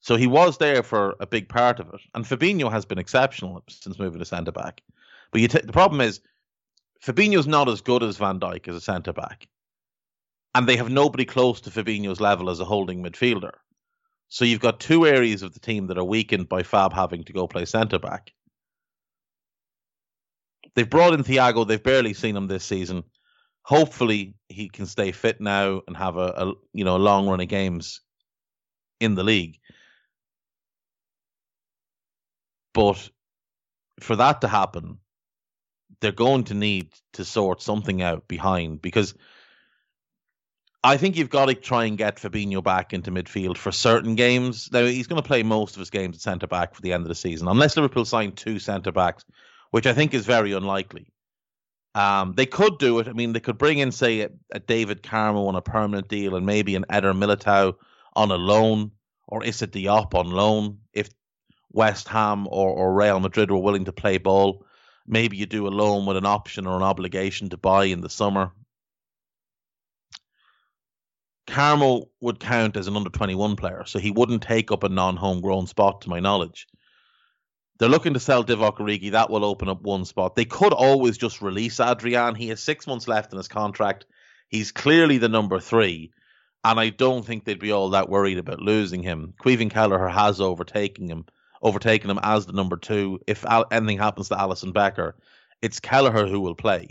So 0.00 0.16
he 0.16 0.26
was 0.26 0.58
there 0.58 0.82
for 0.82 1.16
a 1.20 1.26
big 1.26 1.48
part 1.48 1.80
of 1.80 1.88
it. 1.94 2.00
And 2.14 2.24
Fabinho 2.24 2.70
has 2.70 2.84
been 2.84 2.98
exceptional 2.98 3.62
since 3.68 3.98
moving 3.98 4.18
to 4.18 4.24
centre 4.24 4.52
back. 4.52 4.82
But 5.32 5.38
t- 5.38 5.46
the 5.46 5.72
problem 5.72 6.00
is, 6.00 6.20
Fabinho's 7.02 7.46
not 7.46 7.68
as 7.68 7.80
good 7.80 8.02
as 8.02 8.16
Van 8.16 8.40
Dijk 8.40 8.68
as 8.68 8.76
a 8.76 8.80
centre 8.80 9.12
back 9.12 9.48
and 10.54 10.68
they 10.68 10.76
have 10.76 10.90
nobody 10.90 11.24
close 11.24 11.60
to 11.62 11.70
Fabinho's 11.70 12.20
level 12.20 12.48
as 12.48 12.60
a 12.60 12.64
holding 12.64 13.02
midfielder. 13.02 13.52
So 14.28 14.44
you've 14.44 14.60
got 14.60 14.80
two 14.80 15.06
areas 15.06 15.42
of 15.42 15.52
the 15.52 15.60
team 15.60 15.88
that 15.88 15.98
are 15.98 16.04
weakened 16.04 16.48
by 16.48 16.62
Fab 16.62 16.92
having 16.92 17.24
to 17.24 17.32
go 17.32 17.46
play 17.46 17.64
centre 17.64 17.98
back. 17.98 18.32
They've 20.74 20.88
brought 20.88 21.14
in 21.14 21.22
Thiago. 21.22 21.66
They've 21.66 21.82
barely 21.82 22.14
seen 22.14 22.36
him 22.36 22.46
this 22.46 22.64
season. 22.64 23.04
Hopefully, 23.62 24.34
he 24.48 24.68
can 24.68 24.86
stay 24.86 25.12
fit 25.12 25.40
now 25.40 25.82
and 25.86 25.96
have 25.96 26.16
a, 26.16 26.26
a 26.36 26.52
you 26.72 26.84
know 26.84 26.96
a 26.96 26.98
long 26.98 27.28
run 27.28 27.40
of 27.40 27.48
games 27.48 28.00
in 29.00 29.14
the 29.14 29.24
league. 29.24 29.58
But 32.74 33.08
for 34.00 34.16
that 34.16 34.40
to 34.40 34.48
happen, 34.48 34.98
they're 36.00 36.12
going 36.12 36.44
to 36.44 36.54
need 36.54 36.92
to 37.14 37.24
sort 37.24 37.62
something 37.62 38.02
out 38.02 38.26
behind 38.28 38.82
because 38.82 39.14
I 40.82 40.98
think 40.98 41.16
you've 41.16 41.30
got 41.30 41.46
to 41.46 41.54
try 41.54 41.86
and 41.86 41.96
get 41.96 42.16
Fabinho 42.16 42.62
back 42.62 42.92
into 42.92 43.10
midfield 43.10 43.56
for 43.56 43.72
certain 43.72 44.16
games. 44.16 44.68
Now 44.70 44.84
he's 44.84 45.06
going 45.06 45.22
to 45.22 45.26
play 45.26 45.42
most 45.42 45.76
of 45.76 45.80
his 45.80 45.88
games 45.88 46.16
at 46.16 46.22
centre 46.22 46.46
back 46.46 46.74
for 46.74 46.82
the 46.82 46.92
end 46.92 47.04
of 47.04 47.08
the 47.08 47.14
season, 47.14 47.48
unless 47.48 47.76
Liverpool 47.76 48.04
sign 48.04 48.32
two 48.32 48.58
centre 48.58 48.92
backs, 48.92 49.24
which 49.74 49.88
I 49.88 49.92
think 49.92 50.14
is 50.14 50.24
very 50.24 50.52
unlikely. 50.52 51.08
Um, 51.96 52.34
they 52.36 52.46
could 52.46 52.78
do 52.78 53.00
it. 53.00 53.08
I 53.08 53.12
mean, 53.12 53.32
they 53.32 53.40
could 53.40 53.58
bring 53.58 53.78
in, 53.78 53.90
say, 53.90 54.20
a, 54.20 54.30
a 54.52 54.60
David 54.60 55.02
Carmo 55.02 55.48
on 55.48 55.56
a 55.56 55.62
permanent 55.62 56.06
deal, 56.06 56.36
and 56.36 56.46
maybe 56.46 56.76
an 56.76 56.84
Eder 56.88 57.12
Militao 57.12 57.74
on 58.14 58.30
a 58.30 58.36
loan, 58.36 58.92
or 59.26 59.42
Issa 59.42 59.66
Diop 59.66 60.14
on 60.14 60.30
loan 60.30 60.78
if 60.92 61.08
West 61.72 62.06
Ham 62.06 62.46
or, 62.46 62.70
or 62.70 62.94
Real 62.94 63.18
Madrid 63.18 63.50
were 63.50 63.58
willing 63.58 63.86
to 63.86 63.92
play 63.92 64.16
ball. 64.16 64.64
Maybe 65.08 65.38
you 65.38 65.46
do 65.46 65.66
a 65.66 65.74
loan 65.80 66.06
with 66.06 66.18
an 66.18 66.24
option 66.24 66.68
or 66.68 66.76
an 66.76 66.84
obligation 66.84 67.48
to 67.48 67.56
buy 67.56 67.86
in 67.86 68.00
the 68.00 68.08
summer. 68.08 68.52
Carmo 71.48 72.10
would 72.20 72.38
count 72.38 72.76
as 72.76 72.86
an 72.86 72.96
under 72.96 73.10
21 73.10 73.56
player, 73.56 73.82
so 73.86 73.98
he 73.98 74.12
wouldn't 74.12 74.42
take 74.42 74.70
up 74.70 74.84
a 74.84 74.88
non 74.88 75.16
homegrown 75.16 75.66
spot, 75.66 76.02
to 76.02 76.10
my 76.10 76.20
knowledge. 76.20 76.68
They're 77.84 77.90
looking 77.90 78.14
to 78.14 78.20
sell 78.20 78.42
Divock 78.42 78.78
Origi. 78.78 79.10
That 79.10 79.28
will 79.28 79.44
open 79.44 79.68
up 79.68 79.82
one 79.82 80.06
spot. 80.06 80.36
They 80.36 80.46
could 80.46 80.72
always 80.72 81.18
just 81.18 81.42
release 81.42 81.80
Adrian. 81.80 82.34
He 82.34 82.48
has 82.48 82.62
six 82.62 82.86
months 82.86 83.06
left 83.06 83.30
in 83.30 83.36
his 83.36 83.46
contract. 83.46 84.06
He's 84.48 84.72
clearly 84.72 85.18
the 85.18 85.28
number 85.28 85.60
three, 85.60 86.10
and 86.64 86.80
I 86.80 86.88
don't 86.88 87.26
think 87.26 87.44
they'd 87.44 87.58
be 87.58 87.72
all 87.72 87.90
that 87.90 88.08
worried 88.08 88.38
about 88.38 88.60
losing 88.60 89.02
him. 89.02 89.34
Caoimhín 89.38 89.70
Kelleher 89.70 90.08
has 90.08 90.40
overtaken 90.40 91.10
him, 91.10 91.26
overtaken 91.60 92.08
him 92.08 92.20
as 92.22 92.46
the 92.46 92.54
number 92.54 92.78
two. 92.78 93.20
If 93.26 93.44
anything 93.70 93.98
happens 93.98 94.30
to 94.30 94.36
Alisson 94.36 94.72
Becker, 94.72 95.14
it's 95.60 95.78
Kelleher 95.78 96.26
who 96.26 96.40
will 96.40 96.54
play. 96.54 96.88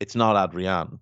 It's 0.00 0.14
not 0.14 0.50
Adrian. 0.50 0.98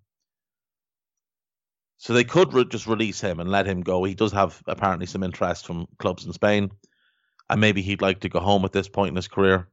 So 1.97 2.13
they 2.13 2.23
could 2.23 2.55
re- 2.55 2.67
just 2.67 2.87
release 2.87 3.21
him 3.21 3.41
and 3.41 3.51
let 3.51 3.67
him 3.67 3.81
go. 3.81 4.05
He 4.05 4.15
does 4.15 4.31
have 4.31 4.63
apparently 4.69 5.07
some 5.07 5.25
interest 5.25 5.67
from 5.67 5.89
clubs 5.99 6.25
in 6.25 6.33
Spain, 6.33 6.71
and 7.51 7.61
maybe 7.61 7.83
he'd 7.83 8.03
like 8.03 8.21
to 8.21 8.29
go 8.29 8.41
home 8.41 8.65
at 8.65 8.73
this 8.73 8.89
point 8.89 9.11
in 9.11 9.17
his 9.17 9.29
career. 9.29 9.69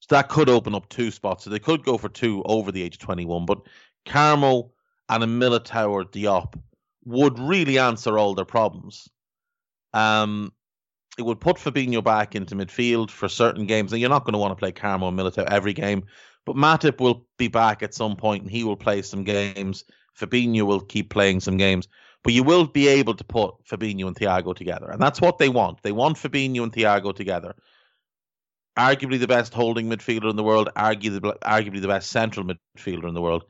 So 0.00 0.14
that 0.14 0.28
could 0.28 0.48
open 0.48 0.74
up 0.74 0.88
two 0.88 1.10
spots. 1.10 1.44
So 1.44 1.50
they 1.50 1.58
could 1.58 1.84
go 1.84 1.98
for 1.98 2.08
two 2.08 2.42
over 2.44 2.72
the 2.72 2.82
age 2.82 2.94
of 2.94 3.00
21, 3.00 3.46
but 3.46 3.60
Carmo 4.06 4.70
and 5.08 5.22
a 5.22 5.26
Militao 5.26 5.90
or 5.90 6.04
Diop 6.04 6.54
would 7.04 7.38
really 7.38 7.78
answer 7.78 8.18
all 8.18 8.34
their 8.34 8.44
problems. 8.44 9.08
Um, 9.94 10.52
it 11.18 11.22
would 11.22 11.40
put 11.40 11.56
Fabinho 11.56 12.02
back 12.02 12.34
into 12.34 12.54
midfield 12.54 13.10
for 13.10 13.28
certain 13.28 13.66
games. 13.66 13.92
And 13.92 14.00
you're 14.00 14.10
not 14.10 14.24
going 14.24 14.34
to 14.34 14.38
want 14.38 14.52
to 14.52 14.56
play 14.56 14.72
Carmo 14.72 15.08
and 15.08 15.18
Militao 15.18 15.50
every 15.50 15.72
game, 15.72 16.04
but 16.46 16.56
Matip 16.56 17.00
will 17.00 17.26
be 17.36 17.48
back 17.48 17.82
at 17.82 17.94
some 17.94 18.16
point 18.16 18.42
and 18.42 18.50
he 18.50 18.64
will 18.64 18.76
play 18.76 19.02
some 19.02 19.24
games. 19.24 19.84
Fabinho 20.18 20.62
will 20.62 20.80
keep 20.80 21.10
playing 21.10 21.40
some 21.40 21.56
games, 21.56 21.88
but 22.24 22.32
you 22.32 22.42
will 22.42 22.66
be 22.66 22.88
able 22.88 23.14
to 23.14 23.24
put 23.24 23.54
Fabinho 23.64 24.06
and 24.06 24.16
Thiago 24.16 24.54
together. 24.54 24.90
And 24.90 25.00
that's 25.00 25.20
what 25.20 25.38
they 25.38 25.48
want. 25.48 25.82
They 25.82 25.92
want 25.92 26.16
Fabinho 26.16 26.62
and 26.62 26.72
Thiago 26.72 27.14
together. 27.14 27.54
Arguably 28.76 29.18
the 29.18 29.26
best 29.26 29.54
holding 29.54 29.88
midfielder 29.88 30.30
in 30.30 30.36
the 30.36 30.44
world, 30.44 30.68
arguably, 30.76 31.38
arguably 31.40 31.80
the 31.80 31.88
best 31.88 32.10
central 32.10 32.46
midfielder 32.46 33.08
in 33.08 33.14
the 33.14 33.22
world. 33.22 33.44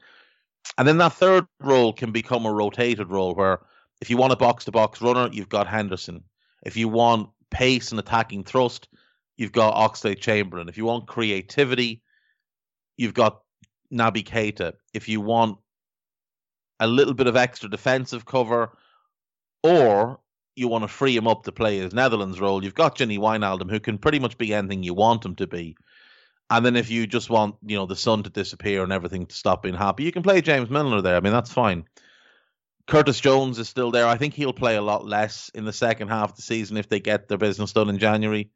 And 0.77 0.87
then 0.87 0.99
that 0.99 1.15
third 1.15 1.47
role 1.61 1.93
can 1.93 2.13
become 2.13 2.47
a 2.47 2.53
rotated 2.53 3.11
role 3.11 3.35
where 3.35 3.61
if 4.01 4.11
you 4.11 4.17
want 4.17 4.33
a 4.33 4.37
box 4.37 4.65
to 4.67 4.73
box 4.73 5.01
runner, 5.01 5.29
you've 5.33 5.49
got 5.49 5.67
Henderson. 5.67 6.25
If 6.63 6.77
you 6.77 6.89
want 6.89 7.31
pace 7.51 7.91
and 7.91 7.99
attacking 7.99 8.45
thrust, 8.45 8.89
you've 9.37 9.53
got 9.53 9.75
Oxlade 9.75 10.21
Chamberlain. 10.21 10.69
If 10.69 10.77
you 10.77 10.85
want 10.85 11.07
creativity, 11.07 12.03
you've 12.97 13.15
got 13.15 13.41
Naby 13.93 14.25
Keita. 14.25 14.75
If 14.93 15.09
you 15.09 15.21
want 15.21 15.59
a 16.81 16.87
little 16.87 17.15
bit 17.15 17.27
of 17.27 17.37
extra 17.37 17.69
defensive 17.69 18.25
cover, 18.25 18.77
or 19.63 20.21
you 20.57 20.69
want 20.69 20.83
to 20.83 20.89
free 20.89 21.17
him 21.17 21.29
up 21.29 21.45
to 21.45 21.53
play 21.53 21.79
his 21.79 21.95
Netherlands 21.95 22.41
role, 22.41 22.63
you've 22.63 22.75
got 22.75 22.97
Gini 22.97 23.19
Wijnaldum, 23.19 23.71
who 23.71 23.81
can 23.81 23.99
pretty 23.99 24.19
much 24.19 24.37
be 24.39 24.53
anything 24.53 24.83
you 24.83 24.95
want 24.95 25.25
him 25.25 25.35
to 25.37 25.47
be. 25.47 25.77
And 26.51 26.65
then 26.65 26.77
if 26.77 26.91
you 26.91 27.07
just 27.07 27.31
want, 27.31 27.57
you 27.65 27.77
know, 27.77 27.87
the 27.87 27.97
sun 27.97 28.23
to 28.23 28.31
disappear 28.31 28.83
and 28.83 28.93
everything 28.93 29.27
to 29.27 29.35
stop 29.35 29.63
being 29.63 29.75
happy, 29.75 30.05
you 30.05 30.13
can 30.13 30.23
play 30.23 30.41
James 30.41 30.71
Milner 30.71 31.03
there. 31.03 31.17
I 31.17 31.21
mean, 31.21 31.33
that's 31.33 31.53
fine. 31.53 31.85
Curtis 32.87 33.21
Jones 33.21 33.59
is 33.59 33.69
still 33.69 33.91
there. 33.91 34.07
I 34.07 34.17
think 34.17 34.33
he'll 34.33 34.55
play 34.55 34.77
a 34.77 34.83
lot 34.83 35.05
less 35.07 35.51
in 35.55 35.67
the 35.67 35.75
second 35.75 36.09
half 36.09 36.31
of 36.31 36.37
the 36.37 36.43
season 36.43 36.79
if 36.79 36.89
they 36.89 37.01
get 37.01 37.29
their 37.29 37.37
business 37.37 37.75
done 37.75 37.91
in 37.91 37.99
January. 37.99 38.51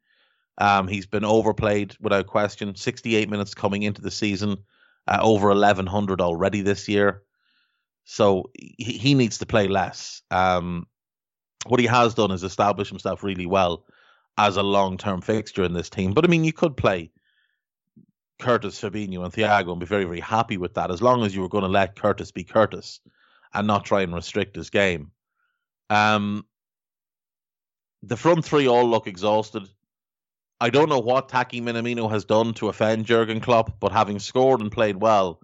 Um, 0.57 0.87
he's 0.87 1.05
been 1.05 1.23
overplayed 1.23 1.95
without 1.99 2.25
question. 2.25 2.75
68 2.75 3.29
minutes 3.29 3.53
coming 3.53 3.83
into 3.83 4.01
the 4.01 4.11
season, 4.11 4.57
uh, 5.07 5.19
over 5.21 5.49
1100 5.49 6.19
already 6.19 6.61
this 6.61 6.87
year. 6.87 7.21
So 8.05 8.49
he, 8.57 8.93
he 8.93 9.13
needs 9.13 9.37
to 9.39 9.45
play 9.45 9.67
less. 9.67 10.21
Um, 10.31 10.87
what 11.67 11.79
he 11.79 11.85
has 11.85 12.13
done 12.13 12.31
is 12.31 12.43
establish 12.43 12.89
himself 12.89 13.23
really 13.23 13.45
well 13.45 13.85
as 14.37 14.57
a 14.57 14.63
long 14.63 14.97
term 14.97 15.21
fixture 15.21 15.63
in 15.63 15.73
this 15.73 15.89
team. 15.89 16.13
But 16.13 16.25
I 16.25 16.27
mean, 16.27 16.43
you 16.43 16.53
could 16.53 16.75
play 16.75 17.11
Curtis, 18.39 18.79
Fabinho, 18.81 19.23
and 19.23 19.33
Thiago 19.33 19.71
and 19.71 19.79
be 19.79 19.85
very, 19.85 20.03
very 20.03 20.19
happy 20.19 20.57
with 20.57 20.73
that 20.73 20.91
as 20.91 21.01
long 21.01 21.23
as 21.23 21.35
you 21.35 21.41
were 21.41 21.49
going 21.49 21.63
to 21.63 21.69
let 21.69 21.95
Curtis 21.95 22.31
be 22.31 22.43
Curtis 22.43 22.99
and 23.53 23.67
not 23.67 23.85
try 23.85 24.01
and 24.01 24.13
restrict 24.13 24.55
his 24.55 24.69
game. 24.69 25.11
Um, 25.89 26.45
the 28.01 28.17
front 28.17 28.43
three 28.43 28.67
all 28.67 28.89
look 28.89 29.07
exhausted. 29.07 29.69
I 30.59 30.69
don't 30.69 30.89
know 30.89 30.99
what 30.99 31.29
Taki 31.29 31.61
Minamino 31.61 32.09
has 32.09 32.25
done 32.25 32.53
to 32.55 32.69
offend 32.69 33.05
Jurgen 33.05 33.39
Klopp, 33.39 33.79
but 33.79 33.91
having 33.91 34.19
scored 34.19 34.61
and 34.61 34.71
played 34.71 34.97
well 34.97 35.39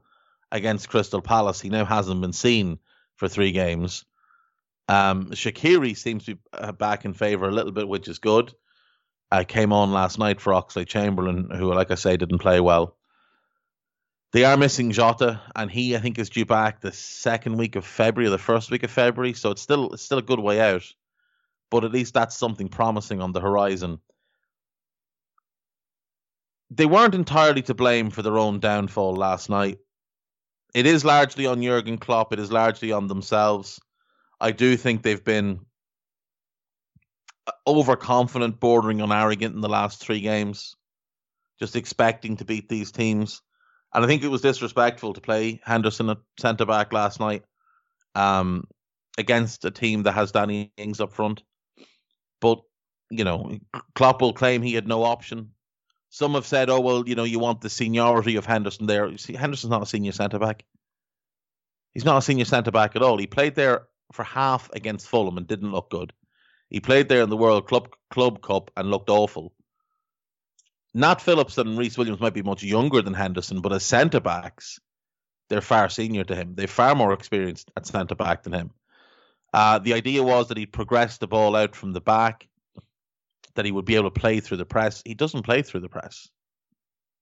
against 0.52 0.90
Crystal 0.90 1.22
Palace, 1.22 1.62
he 1.62 1.70
now 1.70 1.86
hasn't 1.86 2.22
been 2.22 2.34
seen 2.34 2.80
for 3.16 3.28
three 3.28 3.52
games. 3.52 4.06
Um, 4.88 5.28
Shaqiri 5.32 5.96
seems 5.96 6.26
to 6.26 6.36
be 6.36 6.42
uh, 6.54 6.72
back 6.72 7.06
in 7.06 7.14
favour 7.14 7.48
a 7.48 7.52
little 7.52 7.72
bit, 7.72 7.88
which 7.88 8.08
is 8.08 8.20
good. 8.20 8.54
I 9.32 9.42
uh, 9.42 9.44
came 9.44 9.72
on 9.72 9.92
last 9.92 10.18
night 10.18 10.42
for 10.42 10.54
Oxlade 10.54 10.88
Chamberlain, 10.88 11.52
who, 11.54 11.72
like 11.72 11.92
I 11.92 11.96
say, 11.96 12.18
didn't 12.18 12.40
play 12.40 12.60
well. 12.60 12.98
They 14.32 14.46
are 14.46 14.58
missing 14.58 14.92
Jota, 14.92 15.42
and 15.56 15.70
he 15.70 15.96
I 15.96 16.00
think 16.00 16.18
is 16.18 16.30
due 16.30 16.46
back 16.46 16.82
the 16.82 16.92
second 16.92 17.58
week 17.58 17.76
of 17.76 17.86
February 17.86 18.28
or 18.28 18.32
the 18.32 18.38
first 18.38 18.72
week 18.72 18.84
of 18.84 18.92
February. 18.92 19.34
So 19.34 19.52
it's 19.52 19.62
still 19.62 19.94
it's 19.94 20.04
still 20.04 20.18
a 20.20 20.24
good 20.24 20.40
way 20.40 20.60
out, 20.60 20.84
but 21.70 21.84
at 21.84 21.92
least 21.92 22.14
that's 22.14 22.36
something 22.36 22.70
promising 22.70 23.22
on 23.22 23.32
the 23.32 23.42
horizon. 23.42 24.00
They 26.72 26.86
weren't 26.86 27.16
entirely 27.16 27.64
to 27.64 27.74
blame 27.74 28.12
for 28.12 28.22
their 28.22 28.38
own 28.38 28.60
downfall 28.60 29.16
last 29.16 29.50
night. 29.50 29.80
It 30.74 30.86
is 30.86 31.04
largely 31.04 31.46
on 31.46 31.62
Jurgen 31.62 31.98
Klopp. 31.98 32.34
It 32.34 32.40
is 32.40 32.52
largely 32.52 32.92
on 32.92 33.08
themselves. 33.08 33.80
I 34.40 34.52
do 34.52 34.78
think 34.78 35.02
they've 35.02 35.24
been 35.24 35.60
overconfident, 37.66 38.60
bordering 38.60 39.02
on 39.02 39.12
arrogant 39.12 39.56
in 39.56 39.62
the 39.62 39.70
last 39.70 40.00
three 40.00 40.22
games, 40.22 40.76
just 41.60 41.76
expecting 41.76 42.38
to 42.38 42.46
beat 42.46 42.70
these 42.70 42.92
teams. 42.92 43.42
And 43.94 44.04
I 44.04 44.08
think 44.08 44.24
it 44.24 44.28
was 44.30 44.42
disrespectful 44.42 45.14
to 45.14 45.22
play 45.22 45.60
Henderson 45.64 46.10
at 46.10 46.18
centre 46.40 46.66
back 46.66 46.94
last 46.94 47.20
night 47.20 47.44
um, 48.14 48.66
against 49.18 49.66
a 49.66 49.72
team 49.72 50.04
that 50.04 50.12
has 50.14 50.32
Danny 50.32 50.72
Ings 50.78 51.00
up 51.00 51.12
front. 51.12 51.42
But, 52.40 52.60
you 53.10 53.24
know, 53.24 53.58
Klopp 53.96 54.22
will 54.22 54.34
claim 54.34 54.62
he 54.62 54.76
had 54.76 54.88
no 54.88 55.04
option. 55.04 55.52
Some 56.10 56.34
have 56.34 56.48
said, 56.48 56.70
oh, 56.70 56.80
well, 56.80 57.08
you 57.08 57.16
know, 57.16 57.24
you 57.24 57.40
want 57.40 57.62
the 57.62 57.70
seniority 57.70 58.36
of 58.36 58.46
Henderson 58.46 58.88
there. 58.88 59.16
See, 59.18 59.34
Henderson's 59.34 59.72
not 59.72 59.84
a 59.84 59.86
senior 59.86 60.12
centre 60.12 60.40
back. 60.40 60.66
He's 61.94 62.06
not 62.06 62.18
a 62.18 62.22
senior 62.22 62.46
centre 62.46 62.72
back 62.72 62.96
at 62.96 63.02
all. 63.02 63.18
He 63.18 63.28
played 63.28 63.56
there 63.56 63.88
for 64.12 64.24
half 64.24 64.70
against 64.74 65.08
Fulham 65.08 65.38
and 65.38 65.48
didn't 65.48 65.72
look 65.72 65.90
good. 65.90 66.14
He 66.70 66.80
played 66.80 67.10
there 67.10 67.22
in 67.22 67.30
the 67.30 67.38
World 67.38 67.68
Club 67.68 67.96
Club 68.10 68.42
Cup 68.42 68.72
and 68.76 68.90
looked 68.90 69.10
awful. 69.10 69.54
Nat 70.94 71.22
Phillips 71.22 71.58
and 71.58 71.78
Rhys 71.78 71.98
Williams 71.98 72.20
might 72.20 72.34
be 72.34 72.42
much 72.42 72.64
younger 72.64 73.02
than 73.02 73.14
Henderson, 73.14 73.62
but 73.62 73.74
as 73.74 73.84
centre 73.84 74.20
backs, 74.20 74.80
they're 75.50 75.62
far 75.62 75.90
senior 75.90 76.24
to 76.24 76.36
him. 76.36 76.56
They're 76.56 76.68
far 76.68 76.96
more 76.96 77.14
experienced 77.14 77.72
at 77.78 77.86
centre 77.86 78.16
back 78.16 78.44
than 78.44 78.54
him. 78.54 78.72
Uh, 79.54 79.80
the 79.80 79.94
idea 79.94 80.24
was 80.24 80.48
that 80.48 80.58
he'd 80.58 80.74
progress 80.74 81.18
the 81.18 81.28
ball 81.28 81.56
out 81.56 81.76
from 81.76 81.94
the 81.94 82.02
back, 82.02 82.48
that 83.56 83.66
he 83.66 83.72
would 83.72 83.86
be 83.86 83.96
able 83.96 84.10
to 84.10 84.20
play 84.20 84.40
through 84.40 84.58
the 84.58 84.66
press. 84.66 85.02
He 85.06 85.14
doesn't 85.14 85.44
play 85.44 85.62
through 85.62 85.82
the 85.82 85.90
press. 85.90 86.30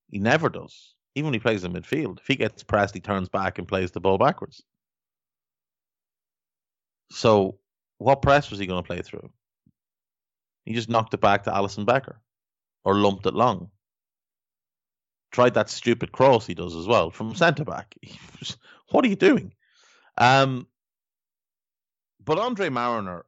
He 0.10 0.20
never 0.20 0.50
does. 0.50 0.94
Even 1.16 1.28
when 1.28 1.34
he 1.34 1.40
plays 1.40 1.64
in 1.64 1.74
midfield, 1.74 2.20
if 2.20 2.28
he 2.28 2.36
gets 2.36 2.64
pressed, 2.64 2.94
he 2.94 3.02
turns 3.02 3.30
back 3.30 3.58
and 3.58 3.68
plays 3.68 3.92
the 3.92 4.00
ball 4.00 4.18
backwards. 4.18 4.64
So, 7.12 7.60
what 7.98 8.22
press 8.22 8.50
was 8.50 8.60
he 8.60 8.68
going 8.68 8.84
to 8.84 8.88
play 8.88 9.02
through? 9.02 9.30
He 10.66 10.74
just 10.74 10.90
knocked 10.90 11.14
it 11.14 11.22
back 11.22 11.44
to 11.44 11.52
Alisson 11.52 11.86
Becker 11.86 12.22
or 12.84 12.96
lumped 12.96 13.26
it 13.26 13.34
long. 13.34 13.72
Tried 15.32 15.54
that 15.56 15.70
stupid 15.70 16.12
cross 16.12 16.46
he 16.46 16.54
does 16.54 16.76
as 16.76 16.86
well 16.86 17.10
from 17.10 17.36
centre 17.36 17.66
back. 17.66 17.96
what 18.92 19.04
are 19.04 19.08
you 19.08 19.16
doing? 19.16 19.54
Um, 20.18 20.68
but 22.24 22.38
Andre 22.38 22.70
Marriner 22.70 23.26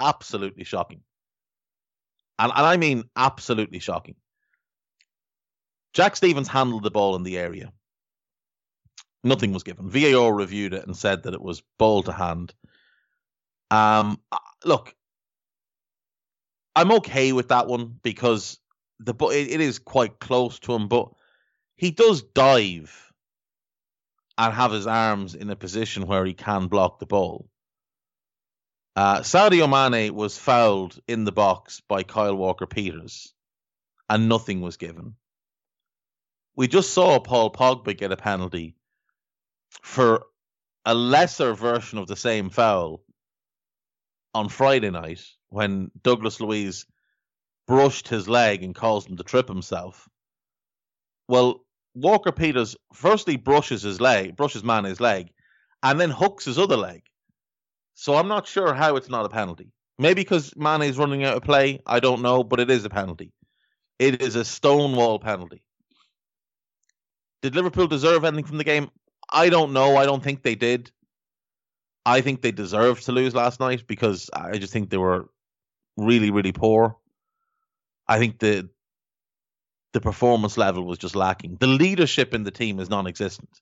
absolutely 0.00 0.64
shocking. 0.64 1.02
And, 2.38 2.50
and 2.54 2.66
I 2.66 2.76
mean 2.76 3.04
absolutely 3.16 3.78
shocking. 3.78 4.16
Jack 5.92 6.16
Stephens 6.16 6.48
handled 6.48 6.84
the 6.84 6.90
ball 6.90 7.16
in 7.16 7.22
the 7.22 7.38
area. 7.38 7.72
Nothing 9.22 9.52
was 9.52 9.64
given. 9.64 9.90
VAR 9.90 10.32
reviewed 10.32 10.72
it 10.72 10.86
and 10.86 10.96
said 10.96 11.24
that 11.24 11.34
it 11.34 11.42
was 11.42 11.62
ball 11.78 12.02
to 12.04 12.12
hand. 12.12 12.54
Um, 13.70 14.18
look, 14.64 14.94
I'm 16.74 16.92
okay 16.92 17.32
with 17.32 17.48
that 17.48 17.66
one 17.66 17.98
because 18.02 18.58
the 19.00 19.14
it 19.28 19.60
is 19.60 19.78
quite 19.78 20.18
close 20.18 20.58
to 20.60 20.72
him, 20.72 20.88
but 20.88 21.10
he 21.76 21.90
does 21.90 22.22
dive 22.22 23.12
and 24.38 24.54
have 24.54 24.72
his 24.72 24.86
arms 24.86 25.34
in 25.34 25.50
a 25.50 25.56
position 25.56 26.06
where 26.06 26.24
he 26.24 26.32
can 26.32 26.68
block 26.68 26.98
the 26.98 27.06
ball. 27.06 27.49
Uh, 29.00 29.20
Sadio 29.20 29.66
Mane 29.66 30.14
was 30.14 30.36
fouled 30.36 31.00
in 31.08 31.24
the 31.24 31.32
box 31.32 31.80
by 31.88 32.02
Kyle 32.02 32.34
Walker 32.34 32.66
Peters, 32.66 33.32
and 34.10 34.28
nothing 34.28 34.60
was 34.60 34.76
given. 34.76 35.14
We 36.54 36.68
just 36.68 36.92
saw 36.92 37.18
Paul 37.18 37.50
Pogba 37.50 37.96
get 37.96 38.12
a 38.12 38.16
penalty 38.18 38.76
for 39.80 40.26
a 40.84 40.92
lesser 40.92 41.54
version 41.54 41.98
of 41.98 42.08
the 42.08 42.14
same 42.14 42.50
foul 42.50 43.02
on 44.34 44.50
Friday 44.50 44.90
night 44.90 45.24
when 45.48 45.90
Douglas 46.02 46.38
Luiz 46.38 46.84
brushed 47.66 48.06
his 48.06 48.28
leg 48.28 48.62
and 48.62 48.74
caused 48.74 49.08
him 49.08 49.16
to 49.16 49.24
trip 49.24 49.48
himself. 49.48 50.10
Well, 51.26 51.64
Walker 51.94 52.32
Peters 52.32 52.76
firstly 52.92 53.36
brushes 53.36 53.80
his 53.80 53.98
leg, 53.98 54.36
brushes 54.36 54.62
Mane's 54.62 55.00
leg, 55.00 55.30
and 55.82 55.98
then 55.98 56.10
hooks 56.10 56.44
his 56.44 56.58
other 56.58 56.76
leg. 56.76 57.00
So 58.00 58.14
I'm 58.14 58.28
not 58.28 58.46
sure 58.46 58.72
how 58.72 58.96
it's 58.96 59.10
not 59.10 59.26
a 59.26 59.28
penalty. 59.28 59.72
Maybe 59.98 60.22
because 60.22 60.56
Mane 60.56 60.80
Mane's 60.80 60.96
running 60.96 61.22
out 61.24 61.36
of 61.36 61.42
play. 61.42 61.82
I 61.84 62.00
don't 62.00 62.22
know, 62.22 62.42
but 62.42 62.58
it 62.58 62.70
is 62.70 62.86
a 62.86 62.88
penalty. 62.88 63.30
It 63.98 64.22
is 64.22 64.36
a 64.36 64.44
stonewall 64.46 65.18
penalty. 65.18 65.62
Did 67.42 67.54
Liverpool 67.54 67.88
deserve 67.88 68.24
anything 68.24 68.46
from 68.46 68.56
the 68.56 68.64
game? 68.64 68.88
I 69.30 69.50
don't 69.50 69.74
know. 69.74 69.98
I 69.98 70.06
don't 70.06 70.24
think 70.24 70.42
they 70.42 70.54
did. 70.54 70.90
I 72.06 72.22
think 72.22 72.40
they 72.40 72.52
deserved 72.52 73.04
to 73.04 73.12
lose 73.12 73.34
last 73.34 73.60
night 73.60 73.86
because 73.86 74.30
I 74.32 74.56
just 74.56 74.72
think 74.72 74.88
they 74.88 74.96
were 74.96 75.28
really, 75.98 76.30
really 76.30 76.52
poor. 76.52 76.96
I 78.08 78.18
think 78.18 78.38
the 78.38 78.70
the 79.92 80.00
performance 80.00 80.56
level 80.56 80.86
was 80.86 80.96
just 80.96 81.16
lacking. 81.16 81.58
The 81.60 81.66
leadership 81.66 82.32
in 82.32 82.44
the 82.44 82.50
team 82.50 82.80
is 82.80 82.88
non-existent, 82.88 83.60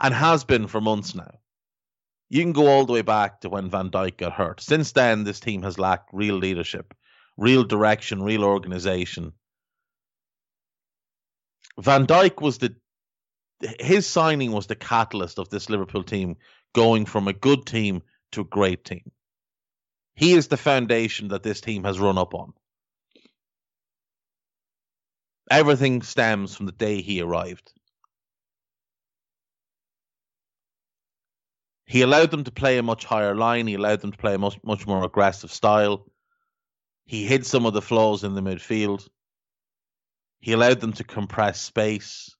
and 0.00 0.12
has 0.12 0.42
been 0.42 0.66
for 0.66 0.80
months 0.80 1.14
now. 1.14 1.38
You 2.30 2.42
can 2.42 2.52
go 2.52 2.68
all 2.68 2.86
the 2.86 2.92
way 2.92 3.02
back 3.02 3.40
to 3.40 3.48
when 3.48 3.68
Van 3.68 3.90
Dijk 3.90 4.16
got 4.16 4.32
hurt. 4.32 4.60
Since 4.60 4.92
then, 4.92 5.24
this 5.24 5.40
team 5.40 5.62
has 5.62 5.78
lacked 5.78 6.10
real 6.12 6.36
leadership, 6.36 6.94
real 7.36 7.64
direction, 7.64 8.22
real 8.22 8.44
organization. 8.44 9.32
Van 11.78 12.06
Dijk 12.06 12.40
was 12.40 12.58
the 12.58 12.76
his 13.78 14.06
signing 14.06 14.52
was 14.52 14.68
the 14.68 14.76
catalyst 14.76 15.38
of 15.38 15.50
this 15.50 15.68
Liverpool 15.68 16.02
team 16.02 16.36
going 16.72 17.04
from 17.04 17.28
a 17.28 17.32
good 17.32 17.66
team 17.66 18.02
to 18.32 18.40
a 18.40 18.44
great 18.44 18.84
team. 18.84 19.10
He 20.14 20.32
is 20.32 20.48
the 20.48 20.56
foundation 20.56 21.28
that 21.28 21.42
this 21.42 21.60
team 21.60 21.84
has 21.84 21.98
run 21.98 22.16
up 22.16 22.34
on. 22.34 22.54
Everything 25.50 26.00
stems 26.02 26.54
from 26.54 26.66
the 26.66 26.72
day 26.72 27.02
he 27.02 27.20
arrived. 27.20 27.72
He 31.90 32.02
allowed 32.02 32.30
them 32.30 32.44
to 32.44 32.52
play 32.52 32.78
a 32.78 32.84
much 32.84 33.04
higher 33.04 33.34
line. 33.34 33.66
He 33.66 33.74
allowed 33.74 34.00
them 34.00 34.12
to 34.12 34.16
play 34.16 34.34
a 34.34 34.38
much, 34.38 34.56
much 34.62 34.86
more 34.86 35.04
aggressive 35.04 35.50
style. 35.50 36.06
He 37.04 37.26
hid 37.26 37.44
some 37.44 37.66
of 37.66 37.72
the 37.72 37.82
flaws 37.82 38.22
in 38.22 38.34
the 38.34 38.42
midfield. 38.42 39.08
He 40.38 40.52
allowed 40.52 40.78
them 40.78 40.92
to 40.92 41.02
compress 41.02 41.60
space. 41.60 42.32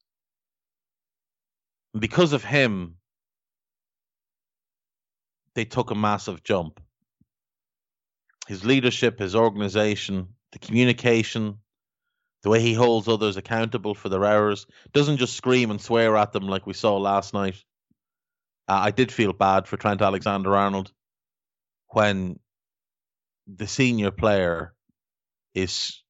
And 1.93 2.01
because 2.01 2.33
of 2.33 2.45
him, 2.45 2.95
they 5.57 5.65
took 5.65 5.91
a 5.91 5.97
massive 5.97 6.45
jump. 6.45 6.81
His 8.47 8.65
leadership, 8.65 9.19
his 9.19 9.35
organization, 9.35 10.29
the 10.53 10.61
communication, 10.61 11.59
the 12.45 12.51
way 12.51 12.61
he 12.61 12.75
holds 12.75 13.09
others 13.09 13.37
accountable 13.37 13.97
for 13.97 14.11
their 14.11 14.25
errors, 14.25 14.69
doesn't 14.93 15.17
just 15.17 15.37
scream 15.37 15.73
and 15.73 15.81
swear 15.81 16.17
at 16.17 16.33
them 16.33 16.47
like 16.47 16.69
we 16.69 16.73
saw 16.73 16.97
last 16.99 17.35
night. 17.35 17.65
Uh, 18.71 18.83
I 18.85 18.93
did 18.93 19.11
feel 19.11 19.33
bad 19.33 19.67
for 19.67 19.77
Trent 19.77 20.01
Alexander 20.01 20.55
Arnold 20.55 20.93
when 21.89 22.39
the 23.49 23.67
senior 23.67 24.13
player 24.13 24.75
is 25.57 26.05